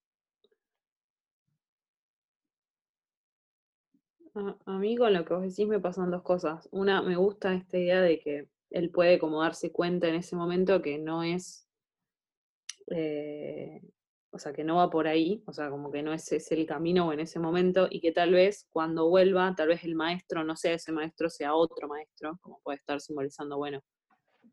[4.34, 6.68] A, mí con lo que vos decís me pasan dos cosas.
[6.72, 10.82] Una, me gusta esta idea de que él puede como darse cuenta en ese momento
[10.82, 11.68] que no es,
[12.88, 13.80] eh,
[14.30, 16.66] o sea, que no va por ahí, o sea, como que no es ese el
[16.66, 20.56] camino en ese momento y que tal vez cuando vuelva, tal vez el maestro no
[20.56, 23.80] sea ese maestro, sea otro maestro, como puede estar simbolizando, bueno,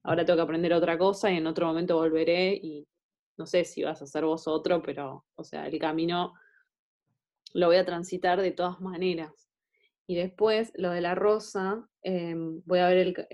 [0.04, 2.88] ahora tengo que aprender otra cosa y en otro momento volveré y
[3.38, 6.34] no sé si vas a ser vos otro, pero, o sea, el camino
[7.54, 9.50] lo voy a transitar de todas maneras.
[10.08, 13.28] Y después, lo de la rosa, em, voy a ver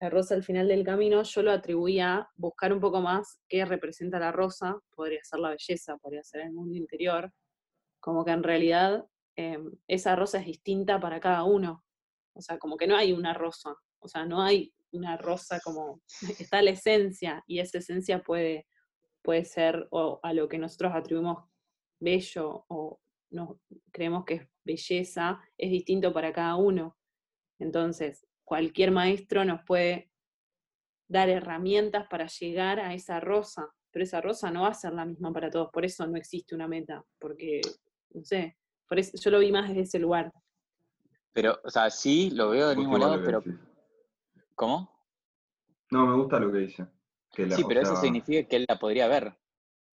[0.00, 3.64] la rosa al final del camino, yo lo atribuía a buscar un poco más qué
[3.64, 7.32] representa la rosa, podría ser la belleza, podría ser el mundo interior,
[8.00, 9.06] como que en realidad
[9.36, 11.84] em, esa rosa es distinta para cada uno,
[12.34, 16.00] o sea, como que no hay una rosa, o sea, no hay una rosa como,
[16.38, 18.66] está la esencia, y esa esencia puede,
[19.22, 21.44] puede ser o a lo que nosotros atribuimos
[22.00, 23.00] bello o
[23.30, 23.60] no,
[23.92, 26.96] creemos que es belleza, es distinto para cada uno.
[27.58, 30.10] Entonces, cualquier maestro nos puede
[31.08, 35.04] dar herramientas para llegar a esa rosa, pero esa rosa no va a ser la
[35.04, 37.60] misma para todos, por eso no existe una meta, porque,
[38.10, 38.56] no sé,
[38.86, 40.32] por eso yo lo vi más desde ese lugar.
[41.32, 43.42] Pero, o sea, sí, lo veo del mismo lado, pero...
[44.58, 44.90] ¿Cómo?
[45.92, 46.84] No, me gusta lo que dice.
[47.30, 49.38] sí, pero eso significa que él la podría ver.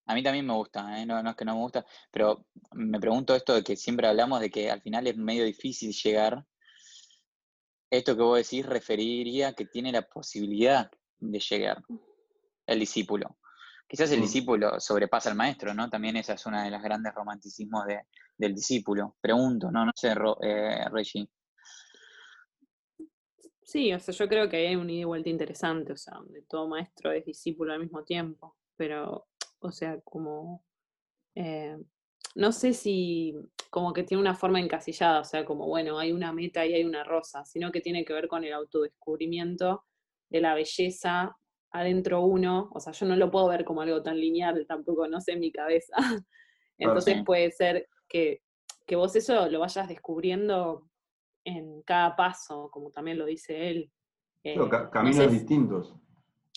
[0.07, 1.05] A mí también me gusta, ¿eh?
[1.05, 4.49] no, es que no me gusta, pero me pregunto esto de que siempre hablamos de
[4.49, 6.43] que al final es medio difícil llegar.
[7.91, 10.89] Esto que vos decís referiría que tiene la posibilidad
[11.19, 11.83] de llegar
[12.65, 13.37] el discípulo.
[13.87, 15.91] Quizás el discípulo sobrepasa al maestro, ¿no?
[15.91, 17.85] También esa es una de las grandes romanticismos
[18.35, 19.15] del discípulo.
[19.21, 19.85] Pregunto, ¿no?
[19.85, 21.29] No sé, eh, Reggie.
[23.65, 26.43] Sí, o sea, yo creo que hay un ida y vuelta interesante, o sea, donde
[26.43, 29.25] todo maestro es discípulo al mismo tiempo, pero
[29.57, 30.63] o sea, como,
[31.33, 31.75] eh,
[32.35, 33.33] no sé si
[33.71, 36.83] como que tiene una forma encasillada, o sea, como, bueno, hay una meta y hay
[36.83, 39.83] una rosa, sino que tiene que ver con el autodescubrimiento
[40.29, 41.35] de la belleza
[41.71, 45.19] adentro uno, o sea, yo no lo puedo ver como algo tan lineal, tampoco, no
[45.19, 45.95] sé, en mi cabeza.
[46.77, 48.41] Entonces puede ser que,
[48.91, 50.87] vos eso lo vayas descubriendo
[51.45, 53.91] en cada paso, como también lo dice él.
[54.43, 54.57] Eh,
[54.91, 55.95] caminos distintos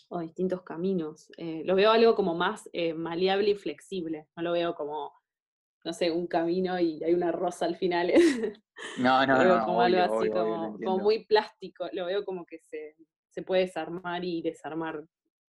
[0.09, 1.31] o distintos caminos.
[1.37, 5.13] Eh, lo veo algo como más eh, maleable y flexible, no lo veo como,
[5.85, 8.13] no sé, un camino y hay una rosa al final.
[8.97, 13.43] No, no, lo veo como algo así, como, muy plástico, lo veo como que se,
[13.43, 15.05] puede desarmar y desarmar.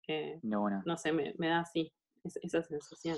[0.07, 1.93] Eh, no, no, sé, me, da así,
[2.41, 3.17] esa sensación.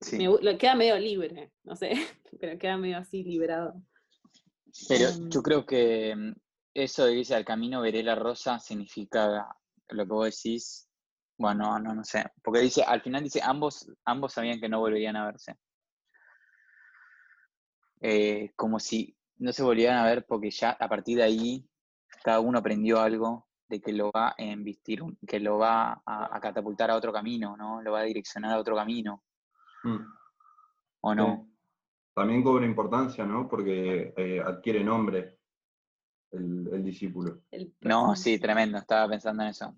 [0.00, 0.18] Sí.
[0.58, 1.92] queda medio libre, no sé,
[2.40, 3.74] pero queda medio así liberado.
[4.88, 6.32] Pero em, yo creo que mm,
[6.74, 9.46] eso de irse al camino veré la rosa significa
[9.88, 10.88] lo que vos decís.
[11.38, 12.24] Bueno, no, no sé.
[12.42, 15.54] Porque dice, al final dice, ambos, ambos sabían que no volverían a verse.
[18.00, 21.68] Eh, como si no se volvieran a ver porque ya a partir de ahí
[22.22, 26.90] cada uno aprendió algo de que lo va a embistir, que lo va a, catapultar
[26.90, 27.82] a otro camino, ¿no?
[27.82, 29.22] Lo va a direccionar a otro camino.
[29.86, 30.12] Mm.
[31.02, 31.48] ¿O no?
[32.12, 33.48] También cobra importancia, ¿no?
[33.48, 35.38] Porque eh, adquiere nombre
[36.32, 37.42] el, discípulo.
[37.82, 39.76] no, sí, tremendo, estaba pensando en eso.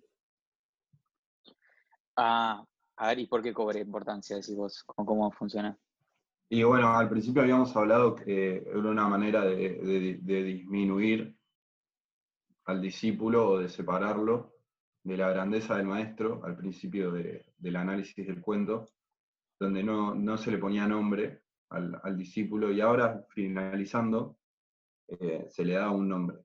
[2.16, 2.64] Ah,
[2.96, 4.82] a ver, ¿y por qué cobra importancia, decís vos?
[4.84, 5.76] ¿Cómo, funciona?
[6.48, 11.36] Y bueno, al principio habíamos hablado que era una manera de, disminuir
[12.64, 14.54] al discípulo o de separarlo
[15.02, 18.86] de la grandeza del maestro al principio del análisis del cuento,
[19.58, 24.38] donde no, se le ponía nombre al, al discípulo y ahora finalizando
[25.08, 26.38] eh, se le da un nombre.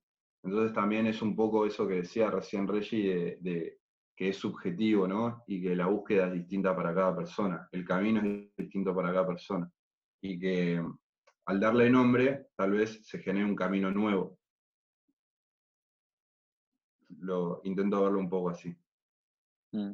[0.44, 3.80] Entonces también es un poco eso que decía recién Reggie, de,
[4.16, 5.44] que es subjetivo, ¿no?
[5.48, 9.28] Y que la búsqueda es distinta para cada persona, el camino es distinto para cada
[9.28, 9.72] persona.
[10.22, 10.84] Y que
[11.46, 14.38] al darle nombre, tal vez se genere un camino nuevo.
[17.20, 18.76] Lo intento verlo un poco así.
[19.72, 19.94] Mm.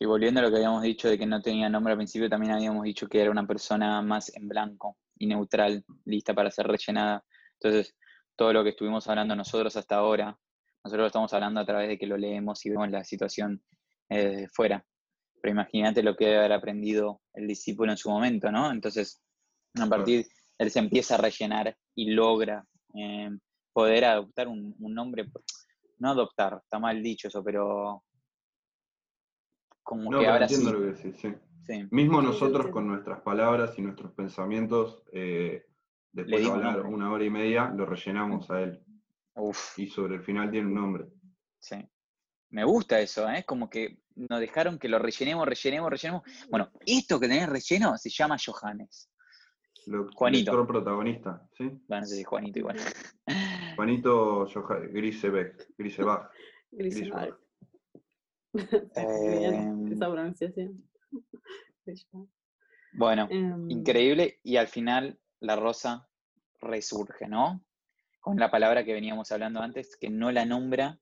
[0.00, 2.54] Sí, volviendo a lo que habíamos dicho de que no tenía nombre al principio, también
[2.54, 7.22] habíamos dicho que era una persona más en blanco y neutral, lista para ser rellenada.
[7.60, 7.94] Entonces,
[8.34, 10.38] todo lo que estuvimos hablando nosotros hasta ahora,
[10.82, 13.62] nosotros lo estamos hablando a través de que lo leemos y vemos la situación
[14.08, 14.82] eh, fuera.
[15.42, 18.70] pero imagínate lo que debe haber aprendido el discípulo en su momento, ¿no?
[18.70, 19.20] Entonces,
[19.78, 22.64] a partir, él se empieza a rellenar y logra
[22.94, 23.28] eh,
[23.70, 25.26] poder adoptar un, nombre,
[25.98, 28.02] no adoptar, está mal dicho eso, pero
[29.82, 31.34] como que ahora entiendo lo que decís, sí.
[31.90, 35.66] Mismo nosotros con nuestras palabras y nuestros pensamientos, eh,
[36.12, 38.82] después de hablar una hora y media, lo rellenamos a él.
[39.76, 41.06] Y sobre el final tiene un nombre.
[41.58, 41.76] Sí.
[42.50, 43.44] Me gusta eso, ¿eh?
[43.46, 46.22] Como que nos dejaron que lo rellenemos, rellenemos, rellenemos.
[46.50, 49.08] Bueno, esto que tenés relleno se llama Johannes.
[50.14, 50.60] Juanito.
[50.60, 51.70] El protagonista, ¿sí?
[51.88, 52.78] Bueno, sí, Juanito igual.
[53.76, 54.46] Juanito.
[54.92, 55.66] Grisebach.
[55.78, 56.30] Grisebach.
[58.96, 60.84] Em, esa pronunciación.
[62.92, 64.40] bueno, em, increíble.
[64.42, 66.08] Y al final la rosa
[66.60, 67.64] resurge, ¿no?
[68.20, 70.98] Con la palabra que veníamos hablando antes, que no la nombra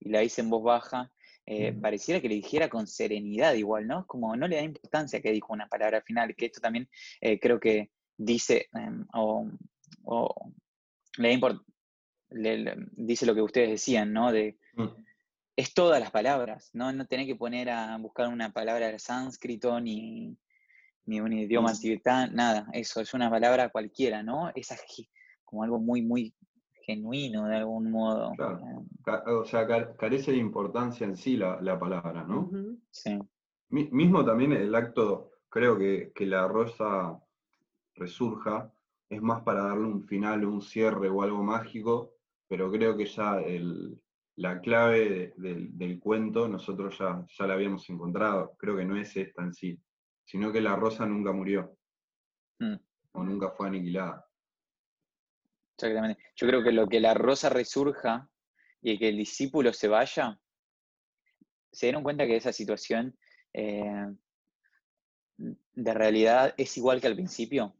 [0.00, 1.12] y la dice en voz baja.
[1.48, 4.04] Eh, pareciera que le dijera con serenidad igual, ¿no?
[4.06, 6.88] Como no le da importancia que dijo una palabra final, que esto también
[7.20, 9.48] eh, creo que dice, em, o,
[11.18, 14.32] le, dice lo que ustedes decían, ¿no?
[14.32, 14.88] De, mm.
[15.56, 16.92] Es todas las palabras, ¿no?
[16.92, 20.36] No tener que poner a buscar una palabra de sánscrito ni,
[21.06, 21.78] ni un idioma mm.
[21.80, 24.50] tibetano, nada, eso, es una palabra cualquiera, ¿no?
[24.54, 24.68] Es
[25.44, 26.34] como algo muy, muy
[26.82, 28.32] genuino de algún modo.
[28.36, 29.40] Claro.
[29.40, 29.66] O sea,
[29.96, 32.50] carece de importancia en sí la, palabra, ¿no?
[32.90, 33.18] Sí.
[33.68, 37.20] mismo también el acto, creo que, que la rosa
[37.94, 38.72] resurja,
[39.08, 42.14] es más para darle un final, un cierre o algo mágico,
[42.48, 43.40] pero creo que ya
[44.36, 48.54] la clave del cuento nosotros ya, ya la habíamos encontrado.
[48.58, 49.80] Creo que no es esta en sí,
[50.24, 51.76] sino que la rosa nunca murió
[52.58, 52.76] mm.
[53.12, 54.26] o nunca fue aniquilada.
[55.76, 56.22] Exactamente.
[56.34, 58.28] Yo creo que lo que la rosa resurja
[58.80, 60.38] y que el discípulo se vaya,
[61.72, 63.16] se dieron cuenta que esa situación
[63.52, 64.06] eh,
[65.36, 67.74] de realidad es igual que al principio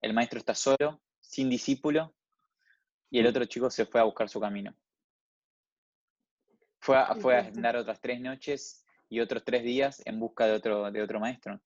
[0.00, 2.14] el maestro está solo, sin discípulo,
[3.10, 4.74] y el otro chico se fue a buscar su camino.
[6.82, 10.54] Fue a, fue a andar otras tres noches y otros tres días en busca de
[10.54, 11.60] otro, de otro maestro.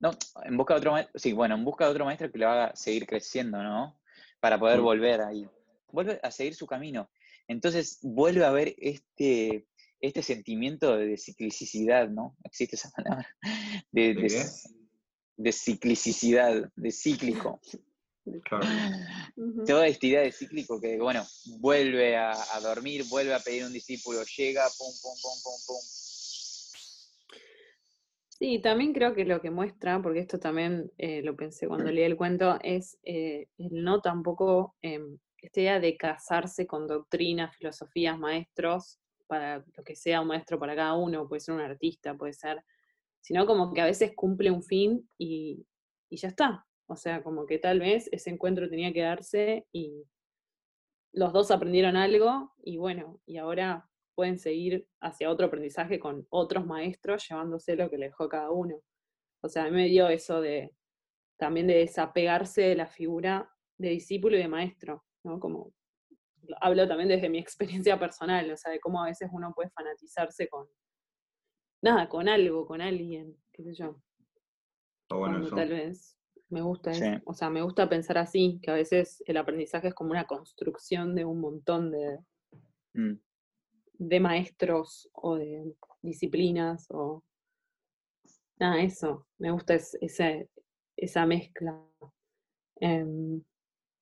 [0.00, 0.10] No,
[0.42, 2.74] en busca de otro maestro, sí, bueno, en busca de otro maestro que lo haga
[2.74, 4.00] seguir creciendo, ¿no?
[4.40, 5.48] Para poder volver ahí.
[5.92, 7.08] Vuelve a seguir su camino.
[7.46, 9.68] Entonces vuelve a ver este,
[10.00, 12.36] este sentimiento de ciclicidad, ¿no?
[12.42, 13.28] Existe esa palabra.
[13.92, 14.14] de,
[15.36, 17.60] de ciclicidad, de cíclico.
[19.66, 21.24] Toda esta idea de cíclico que, bueno,
[21.60, 25.80] vuelve a, dormir, vuelve a pedir un discípulo, llega, pum, pum, pum, pum, pum.
[28.28, 32.04] Sí, también creo que lo que muestra, porque esto también eh, lo pensé cuando leí
[32.04, 38.18] el cuento, es eh, el no tampoco em, esta idea de casarse con doctrinas, filosofías,
[38.18, 42.32] maestros, para lo que sea un maestro para cada uno, puede ser un artista, puede
[42.32, 42.62] ser
[43.24, 45.66] sino como que a veces cumple un fin y,
[46.10, 46.66] ya está.
[46.86, 50.04] O sea, como que tal vez ese encuentro tenía que darse y
[51.12, 56.66] los dos aprendieron algo y bueno, y ahora pueden seguir hacia otro aprendizaje con otros
[56.66, 58.80] maestros llevándose lo que le dejó cada uno.
[59.42, 60.74] O sea, a mí me dio eso de
[61.36, 65.40] también de desapegarse de la figura de discípulo y de maestro, ¿no?
[65.40, 65.72] Como
[66.60, 67.38] hablo también desde mi
[67.86, 70.66] experiencia personal, o sea, de cómo a veces uno puede fanatizarse con,
[71.82, 74.00] nada, con algo, con alguien, qué sé yo.
[75.10, 76.16] bueno Tal vez
[76.50, 76.92] me gusta
[77.24, 81.14] o sea, me gusta pensar así, que a veces el aprendizaje es como una construcción
[81.14, 82.18] de un montón de,
[82.94, 83.14] mm.
[83.94, 87.24] de maestros o de disciplinas o
[88.58, 89.76] nada, eso, me gusta
[90.96, 91.82] esa mezcla.
[92.76, 93.42] Em,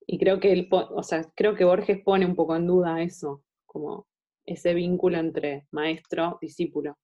[0.06, 3.44] y creo que él, o sea, creo que Borges pone un poco en duda eso,
[3.66, 4.06] como
[4.44, 6.98] ese vínculo entre maestro, discípulo.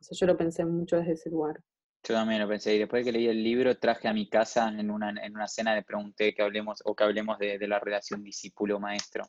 [0.00, 1.62] Eso yo lo pensé mucho desde ese lugar.
[2.02, 2.74] Yo también lo pensé.
[2.74, 5.74] Y después que leí el libro, traje a mi casa en una, en una cena,
[5.74, 9.24] le pregunté que hablemos, o que hablemos de, la relación discípulo-maestro.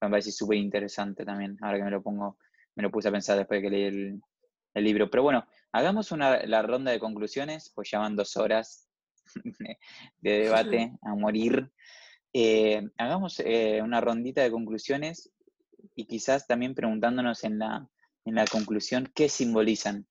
[0.00, 2.38] Me parece súper interesante también, ahora que me lo pongo,
[2.74, 4.22] me lo puse a pensar después de que leí el,
[4.74, 5.08] libro.
[5.08, 8.88] Pero bueno, hagamos una, la ronda de conclusiones, pues ya van dos horas
[10.20, 11.70] de debate a morir.
[12.34, 15.32] Eh, hagamos eh, una rondita de conclusiones
[15.94, 17.88] y quizás también preguntándonos en la,
[18.26, 20.06] en la conclusión qué simbolizan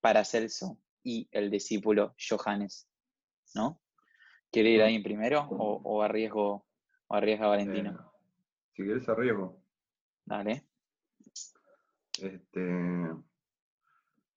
[0.00, 2.88] para Celso y el discípulo Johannes,
[3.54, 3.80] ¿no?
[4.50, 6.66] ¿Quiere ir ahí primero o, arriesgo
[7.06, 7.90] o arriesga Valentino?
[7.90, 7.96] Eh,
[8.74, 9.58] si quieres arriesgo.
[10.24, 10.66] Dale.
[12.20, 13.08] Este,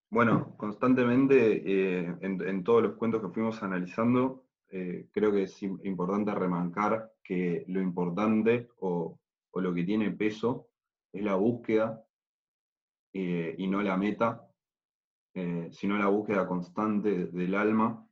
[0.09, 6.33] bueno, constantemente eh, en, todos los cuentos que fuimos analizando, eh, creo que es importante
[6.33, 9.19] remarcar que lo importante o,
[9.51, 10.69] o, lo que tiene peso
[11.11, 12.01] es la búsqueda
[13.11, 14.45] y no la meta
[15.35, 18.05] eh, sino la búsqueda constante del alma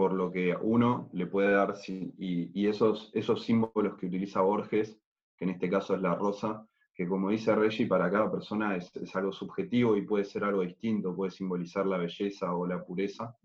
[0.00, 4.98] por lo que uno le puede dar, y, esos, esos símbolos que utiliza Borges,
[5.36, 8.90] que en este caso es la rosa, que como dice Reggie, para cada persona es,
[9.14, 13.36] algo subjetivo y puede ser algo distinto, puede simbolizar la belleza o la pureza.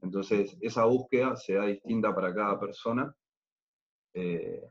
[0.00, 3.12] Entonces, esa búsqueda se da distinta para cada persona.
[4.14, 4.62] Eh,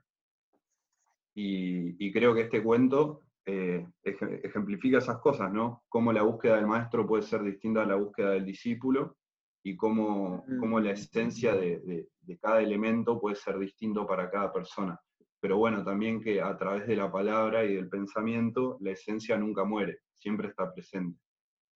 [1.33, 5.83] y, creo que este cuento eh, ejemplifica esas cosas, ¿no?
[5.87, 9.17] Cómo la búsqueda del maestro puede ser distinta a la búsqueda del discípulo
[9.63, 14.99] y cómo, cómo la esencia de, de, cada elemento puede ser distinto para cada persona.
[15.39, 19.63] Pero bueno, también que a través de la palabra y del pensamiento, la esencia nunca
[19.63, 21.19] muere, siempre está presente.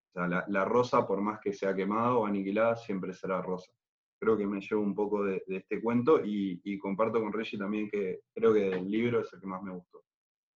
[0.09, 3.71] O sea, la, la rosa, por más que sea quemada o aniquilada, siempre será rosa.
[4.19, 7.57] Creo que me llevo un poco de, de este cuento y, y, comparto con Reggie
[7.59, 10.03] también que creo que el libro es el que más me gustó,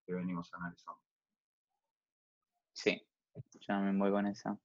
[0.06, 1.02] que venimos analizando.
[2.74, 3.02] Sí,
[3.36, 4.58] yo también voy con esa,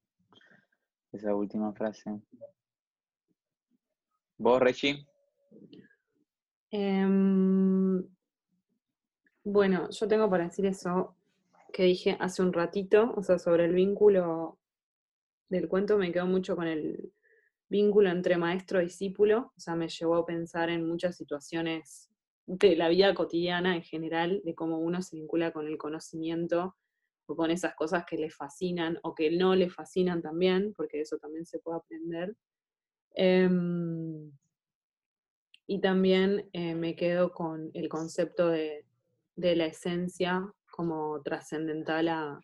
[1.12, 2.20] esa última frase.
[4.38, 5.06] ¿Vos, Reggie?
[6.70, 8.06] Em,
[9.44, 11.16] bueno, yo tengo para decir eso
[11.72, 14.58] que dije hace un ratito, o sea, sobre el vínculo
[15.48, 17.12] del cuento, me quedo mucho con el
[17.68, 22.07] vínculo entre maestro y discípulo, o sea, me llevó a pensar en muchas situaciones
[22.48, 26.76] de la vida cotidiana en general, de cómo uno se vincula con el conocimiento
[27.26, 31.18] o con esas cosas que le fascinan o que no le fascinan también, porque eso
[31.18, 32.34] también se puede aprender.
[33.14, 34.32] Em,
[35.66, 38.86] y también eh, me quedo con el concepto de,
[39.36, 42.40] la esencia como trascendental a,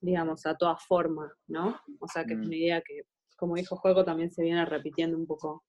[0.00, 1.80] digamos, a toda forma, ¿no?
[1.98, 2.46] O sea, que es mm.
[2.46, 3.02] una idea que,
[3.36, 5.64] como dijo Juego, también se viene repitiendo un poco,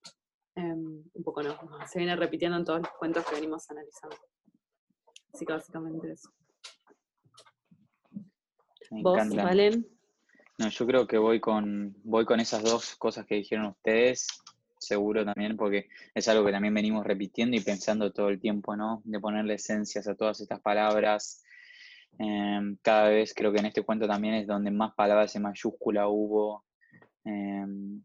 [0.56, 1.58] em, un poco no,
[1.88, 4.18] se viene repitiendo en todos los cuentos que venimos analizando.
[5.34, 6.30] Así que básicamente eso.
[8.92, 9.88] ¿Vos, Valen?
[10.60, 14.28] No, yo creo que voy con, voy con esas dos cosas que dijeron ustedes,
[14.78, 19.02] seguro también, porque es algo que también venimos repitiendo y pensando todo el tiempo, ¿no?
[19.04, 21.44] De ponerle esencias a todas estas palabras.
[22.20, 26.08] Em, cada vez creo que en este cuento también es donde más palabras en mayúscula
[26.08, 26.64] hubo,
[27.26, 28.04] em,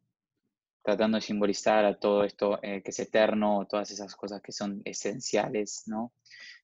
[0.83, 4.81] tratando de simbolizar a todo esto eh, que es eterno, todas esas cosas que son
[4.85, 6.13] esenciales, ¿no?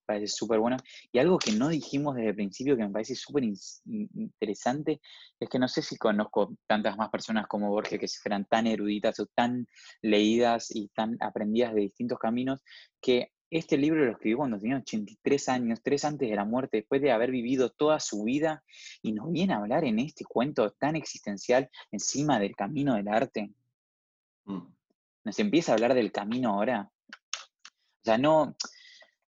[0.04, 0.76] parece súper bueno.
[1.12, 3.44] Y algo que no dijimos desde el principio que me parece súper
[3.84, 5.00] interesante
[5.40, 9.18] es que no sé si conozco tantas más personas como Borges que fueran tan eruditas
[9.20, 9.66] o tan
[10.02, 12.60] leídas y tan aprendidas de distintos caminos,
[13.00, 17.00] que este libro lo escribió cuando tenía 83 años, tres antes de la muerte, después
[17.00, 18.64] de haber vivido toda su vida,
[19.00, 23.52] y nos viene a hablar en este cuento tan existencial encima del camino del arte.
[24.44, 24.74] Mm.
[25.24, 26.90] Nos empieza a hablar del camino ahora.
[27.10, 28.54] O sea, no,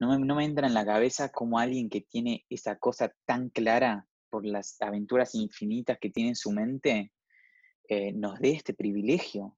[0.00, 4.44] no me, entra en la cabeza como alguien que tiene esa cosa tan clara por
[4.44, 7.12] las aventuras infinitas que tiene en su mente,
[7.88, 9.56] eh, nos dé este privilegio.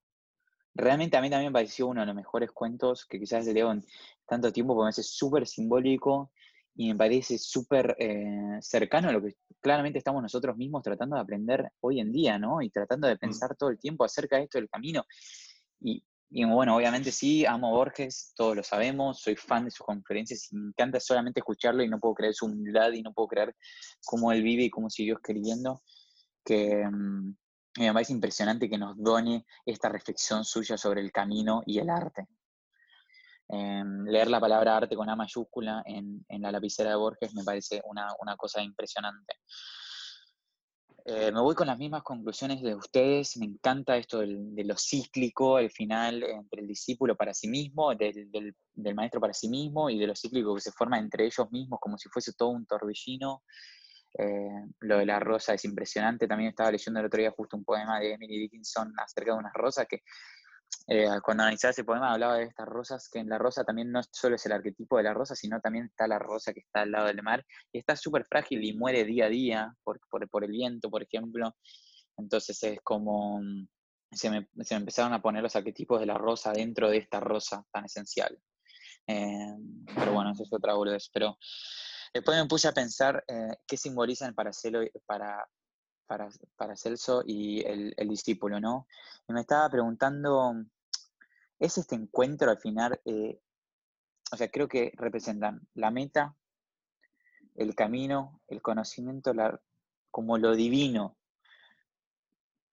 [0.74, 3.82] Realmente a mí también me pareció uno de los mejores cuentos que quizás leo en
[4.26, 6.30] tanto tiempo, porque me parece súper simbólico
[6.74, 11.22] y me parece súper eh, cercano a lo que claramente estamos nosotros mismos tratando de
[11.22, 12.60] aprender hoy en día, ¿no?
[12.60, 13.18] Y tratando de mm.
[13.18, 15.04] pensar todo el tiempo acerca de esto del camino.
[15.80, 16.02] Y,
[16.44, 20.56] bueno, obviamente sí, amo a Borges, todos lo sabemos, soy fan de sus conferencias y
[20.56, 23.54] me encanta solamente escucharlo y no puedo creer su humildad y no puedo creer
[24.04, 25.82] cómo él vive y cómo siguió escribiendo,
[26.44, 27.36] que mm,
[27.78, 32.26] me parece impresionante que nos done esta reflexión suya sobre el camino y el arte.
[33.48, 37.44] Em, leer la palabra arte con A mayúscula en, en, la lapicera de Borges me
[37.44, 39.34] parece una, una cosa impresionante.
[41.08, 43.36] Eh, me voy con las mismas conclusiones de ustedes.
[43.36, 48.56] Me encanta esto de lo cíclico, el final entre el discípulo para sí mismo, del,
[48.92, 51.96] maestro para sí mismo y de lo cíclico que se forma entre ellos mismos como
[51.96, 53.44] si fuese todo un torbellino.
[54.18, 56.26] Eh, lo de la rosa es impresionante.
[56.26, 59.54] También estaba leyendo el otro día justo un poema de Emily Dickinson acerca de unas
[59.54, 60.00] rosas que
[60.88, 64.00] eh, cuando analizaba ese poema hablaba de estas rosas, que en la rosa también no
[64.10, 66.92] solo es el arquetipo de la rosa, sino también está la rosa que está al
[66.92, 70.50] lado del mar, y está súper frágil y muere día a día por, por, el
[70.50, 71.56] viento, por ejemplo.
[72.16, 73.66] Entonces es como, mm,
[74.12, 77.18] se me, se me, empezaron a poner los arquetipos de la rosa dentro de esta
[77.18, 78.38] rosa tan esencial.
[79.08, 79.56] Eh,
[79.94, 81.10] pero bueno, eso es otra boludez.
[81.12, 81.36] Pero
[82.14, 84.50] después me puse a pensar eh, qué simbolizan para,
[85.06, 85.48] para,
[86.06, 88.86] para, para Celso y el, el, discípulo, ¿no?
[89.28, 90.54] Y me estaba preguntando,
[91.58, 93.40] ¿es este encuentro al final, eh,
[94.32, 96.36] o sea, creo que representan la meta,
[97.54, 99.32] el camino, el conocimiento,
[100.10, 101.16] como lo divino.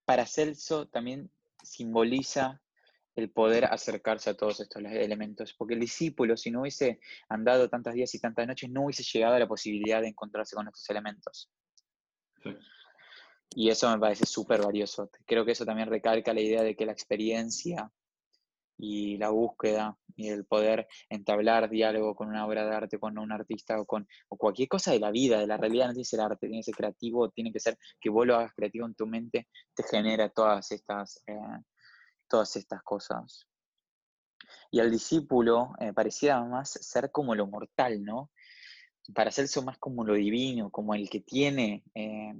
[0.05, 1.31] Para Celso también
[1.63, 2.61] simboliza
[3.15, 6.99] el poder acercarse a todos estos elementos, porque el discípulo, si no hubiese
[7.29, 10.67] andado tantos días y tantas noches, no hubiese llegado a la posibilidad de encontrarse con
[10.67, 11.51] estos elementos.
[12.41, 12.57] Sí.
[13.55, 15.09] Y eso me parece súper valioso.
[15.25, 17.91] Creo que eso también recalca la idea de que la experiencia
[18.77, 23.31] y la búsqueda y el poder entablar diálogo con una obra de arte, con un
[23.31, 26.47] artista o con cualquier cosa de la vida, de la realidad, no tiene que arte,
[26.47, 29.47] tiene que ser creativo, tiene que ser que vos lo hagas creativo en tu mente,
[29.73, 31.61] te genera todas estas, eh,
[32.27, 33.47] todas estas cosas.
[34.71, 38.31] Y al discípulo eh, parecía más ser como lo mortal, ¿no?
[39.13, 42.33] Para hacerse más como lo divino, como el que tiene eh,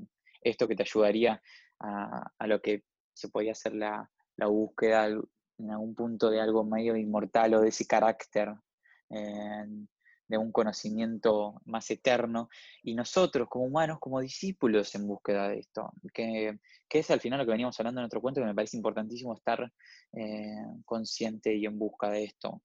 [0.43, 1.41] esto que te ayudaría
[1.79, 2.83] a, a, lo que
[3.13, 7.69] se podía hacer la, la búsqueda en algún punto de algo medio inmortal o de
[7.69, 8.53] ese carácter,
[9.09, 12.49] de un conocimiento más eterno,
[12.81, 16.57] y nosotros como humanos, como discípulos en búsqueda de esto, que,
[16.89, 19.71] es al final lo que veníamos hablando en otro cuento, que me parece importantísimo estar
[20.13, 20.55] eh,
[20.85, 22.63] consciente y en busca de esto.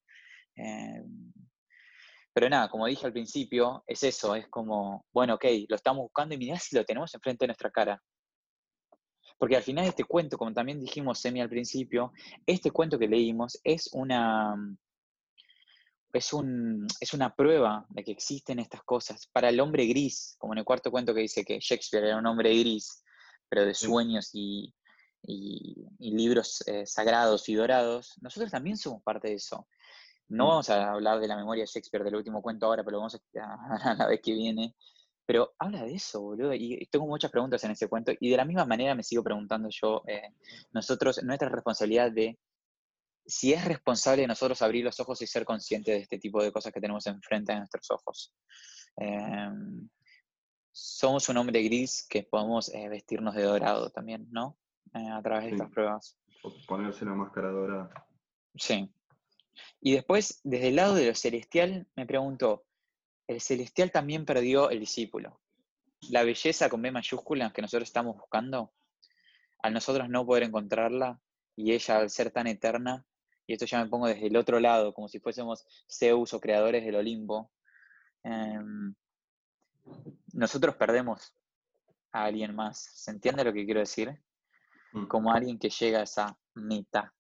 [0.57, 1.03] Eh,
[2.39, 6.37] pero nada, como dije al principio, es eso, es como, bueno, ok, lo estamos buscando
[6.37, 8.01] y mirá si lo tenemos enfrente de nuestra cara.
[9.37, 12.13] Porque al final este cuento, como también dijimos semi al principio,
[12.47, 14.55] este cuento que leímos es una,
[16.13, 19.27] es, un, es una prueba de que existen estas cosas.
[19.33, 22.27] Para el hombre gris, como en el cuarto cuento que dice que Shakespeare era un
[22.27, 23.03] hombre gris,
[23.49, 24.73] pero de sueños y,
[25.99, 29.67] libros eh, sagrados y dorados, nosotros también somos parte de eso.
[30.29, 30.49] No mm.
[30.49, 33.15] vamos a hablar de la memoria de Shakespeare del último cuento ahora, pero lo vamos
[33.17, 33.21] a,
[33.91, 34.75] a la vez que viene.
[35.27, 36.55] Pero habla de eso, boludo.
[36.55, 38.13] Y tengo muchas preguntas en ese cuento.
[38.19, 40.33] Y de la misma manera me sigo preguntando yo, eh,
[40.73, 42.39] nosotros, nuestra responsabilidad de
[43.29, 46.51] si es responsable de nosotros abrir los ojos y ser conscientes de este tipo de
[46.51, 48.35] cosas que tenemos enfrente de nuestros ojos.
[48.97, 49.87] Em,
[50.73, 54.57] somos un hombre gris que podemos eh, vestirnos de dorado también, ¿no?
[54.95, 56.17] Eh, a través de estas pruebas.
[56.67, 57.91] Ponerse la máscara dorada.
[58.55, 58.91] Sí.
[59.81, 62.65] Y después, desde el lado de lo celestial, me pregunto,
[63.27, 65.41] el celestial también perdió el discípulo.
[66.11, 68.73] La belleza con B mayúscula que nosotros estamos buscando,
[69.63, 71.21] al nosotros no poder encontrarla
[71.57, 73.05] y ella al ser tan eterna,
[73.47, 76.85] y esto ya me pongo desde el otro lado, como si fuésemos Zeus o creadores
[76.85, 77.51] del Olimpo,
[78.23, 78.95] em,
[80.35, 81.35] nosotros perdemos
[82.13, 82.79] a alguien más.
[82.79, 84.23] ¿Se entiende lo que quiero decir?
[84.93, 85.07] Mm.
[85.07, 87.15] Como alguien que llega a esa meta.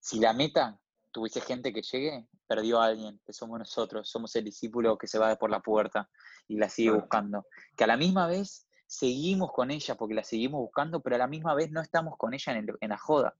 [0.00, 0.78] Si la meta
[1.12, 5.18] tuviese gente que llegue, perdió a alguien, que somos nosotros, somos el discípulo que se
[5.18, 6.08] va por la puerta
[6.48, 7.46] y la sigue buscando.
[7.76, 11.26] Que a la misma vez seguimos con ella porque la seguimos buscando, pero a la
[11.26, 13.36] misma vez no estamos con ella en, la joda.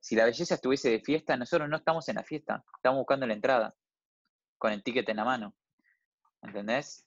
[0.00, 3.34] Si la belleza estuviese de fiesta, nosotros no estamos en la fiesta, estamos buscando la
[3.34, 3.74] entrada,
[4.56, 5.54] con el ticket en la mano.
[6.42, 7.06] ¿Entendés?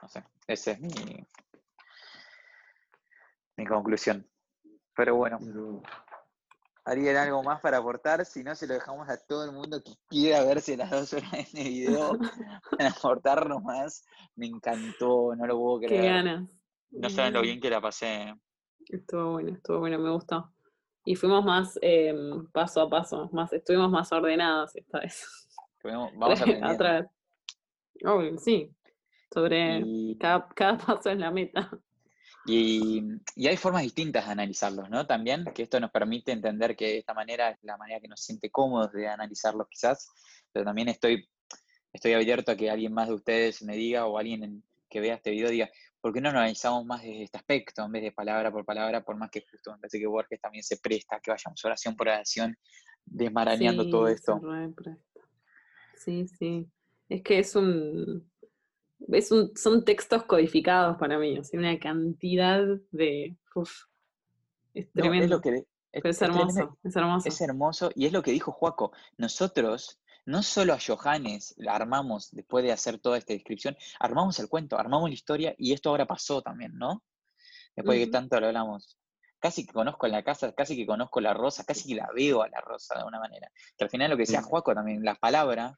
[0.00, 1.26] No sé, esa es mi,
[3.56, 4.28] mi conclusión.
[4.94, 5.38] Pero bueno.
[6.86, 8.24] ¿Harían algo más para aportar?
[8.24, 11.52] Si no, se lo dejamos a todo el mundo que quiera verse las dos horas
[11.52, 12.16] el video
[12.78, 14.06] para aportarnos más.
[14.36, 16.00] Me encantó, no lo puedo creer.
[16.00, 16.48] Qué ganas.
[16.92, 18.32] No saben lo bien que la pasé.
[18.88, 20.52] Estuvo bueno, estuvo bueno, me gustó.
[21.04, 25.48] Y fuimos más em, paso a paso, más, estuvimos más ordenados esta vez.
[25.82, 27.06] vamos a Atrás.
[28.38, 28.72] sí.
[29.34, 29.82] Sobre
[30.20, 31.68] cada, cada paso en la meta.
[32.46, 33.02] Y,
[33.46, 35.06] hay formas distintas de analizarlos, ¿no?
[35.06, 38.50] También, que esto nos permite entender que esta manera es la manera que nos siente
[38.50, 40.08] cómodos de analizarlos quizás,
[40.52, 41.28] pero también estoy,
[41.92, 45.32] estoy abierto a que alguien más de ustedes me diga o alguien que vea este
[45.32, 45.68] video diga,
[46.00, 49.04] ¿por qué no nos analizamos más desde este aspecto en vez de palabra por palabra?
[49.04, 52.08] Por más que justo me parece que Borges también se presta, que vayamos oración por
[52.08, 52.56] oración,
[53.04, 54.40] desmarañando todo esto.
[55.96, 56.66] Sí, sí.
[57.08, 58.30] Es que es un,
[59.54, 63.36] son textos codificados para mí, o una cantidad de...
[64.74, 65.40] es tremendo.
[65.92, 67.28] es, hermoso, es, hermoso.
[67.28, 68.92] Es hermoso y es lo que dijo Juaco.
[69.16, 74.48] Nosotros, no solo a Johannes la armamos, después de hacer toda esta descripción, armamos el
[74.48, 77.02] cuento, armamos la historia y esto ahora pasó también, ¿no?
[77.74, 78.98] Después de que tanto lo hablamos.
[79.38, 82.48] Casi que conozco la casa, casi que conozco la rosa, casi que la veo a
[82.48, 83.50] la rosa de alguna manera.
[83.76, 85.74] Que al final lo que decía Juaco también, las palabras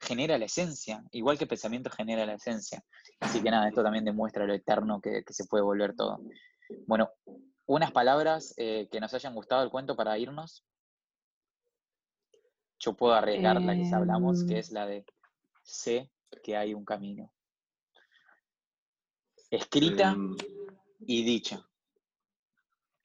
[0.00, 2.82] genera la esencia, igual que el pensamiento genera la esencia.
[3.20, 6.20] Así que nada, esto también demuestra lo eterno que, se puede volver todo.
[6.86, 7.10] Bueno,
[7.66, 10.64] unas palabras eh, que nos hayan gustado el cuento para irnos.
[12.78, 15.04] Yo puedo arriesgar la que hablamos, que es la de
[15.62, 16.10] sé
[16.42, 17.32] que hay un camino.
[19.50, 20.36] Escrita em.
[21.00, 21.66] y dicha.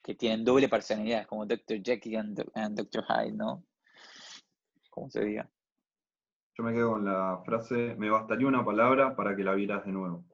[0.02, 1.80] Que tienen doble personalidad, como Dr.
[1.80, 2.36] Jackie and,
[2.74, 3.04] Dr.
[3.04, 3.64] Hyde, ¿no?
[4.90, 5.48] ¿Cómo se diga?
[6.54, 9.92] Yo me quedo con la frase, me bastaría una palabra para que la vieras de
[9.92, 10.24] nuevo.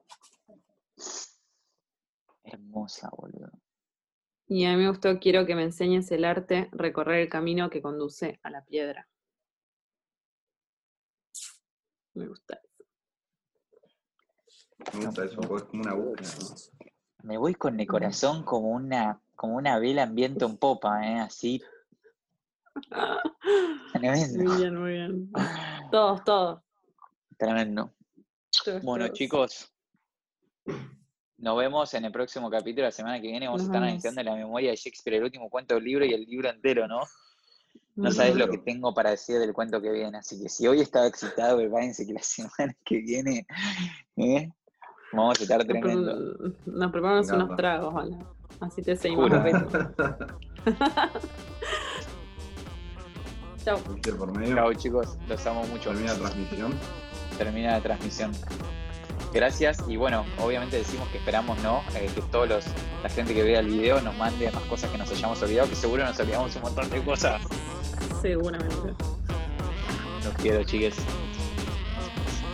[2.43, 3.51] Hermosa, boludo.
[4.47, 7.81] Y a mí me gustó, quiero que me enseñes el arte, recorrer el camino que
[7.81, 9.07] conduce a la piedra.
[12.15, 12.85] Me gusta eso.
[14.97, 16.29] Me gusta eso, es como una búsqueda.
[17.23, 21.19] Me voy con el corazón como una, como una vela en viento en popa, ¿eh?
[21.19, 21.61] Así.
[23.93, 24.43] Tremendo.
[24.43, 25.31] Muy bien, muy bien.
[25.91, 26.61] Todos, todos.
[27.37, 27.93] Tremendo.
[28.83, 29.71] bueno, chicos.
[31.37, 33.47] Nos vemos en el próximo capítulo la semana que viene.
[33.47, 36.25] Vamos a estar analizando la memoria de Shakespeare, el último cuento del libro y el
[36.25, 37.01] libro entero, ¿no?
[37.95, 40.17] No sabes lo que tengo para decir del cuento que viene.
[40.17, 43.45] Así que si hoy estaba excitado, prepárense que la semana que viene
[44.17, 44.49] ¿eh?
[45.13, 46.53] vamos a estar tremendo.
[46.65, 48.17] Nos preparamos unos tragos, ¿vale?
[48.59, 49.29] Así te seguimos
[53.63, 53.79] Chao.
[54.55, 55.17] Chao, chicos.
[55.27, 55.89] Los amo mucho.
[55.89, 56.73] Termina la transmisión.
[57.37, 58.31] Termina la transmisión.
[59.33, 62.65] Gracias y bueno, obviamente decimos que esperamos no eh, que todos los
[63.03, 65.75] la gente que vea el video nos mande más cosas que nos hayamos olvidado, que
[65.75, 67.41] seguro nos olvidamos un montón de cosas.
[68.21, 68.93] Seguramente.
[70.23, 70.95] Los quiero, chiques.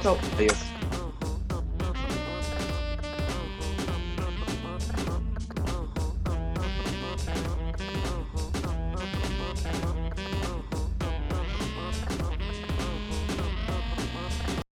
[0.03, 0.17] Chao.
[0.35, 0.74] Adiós.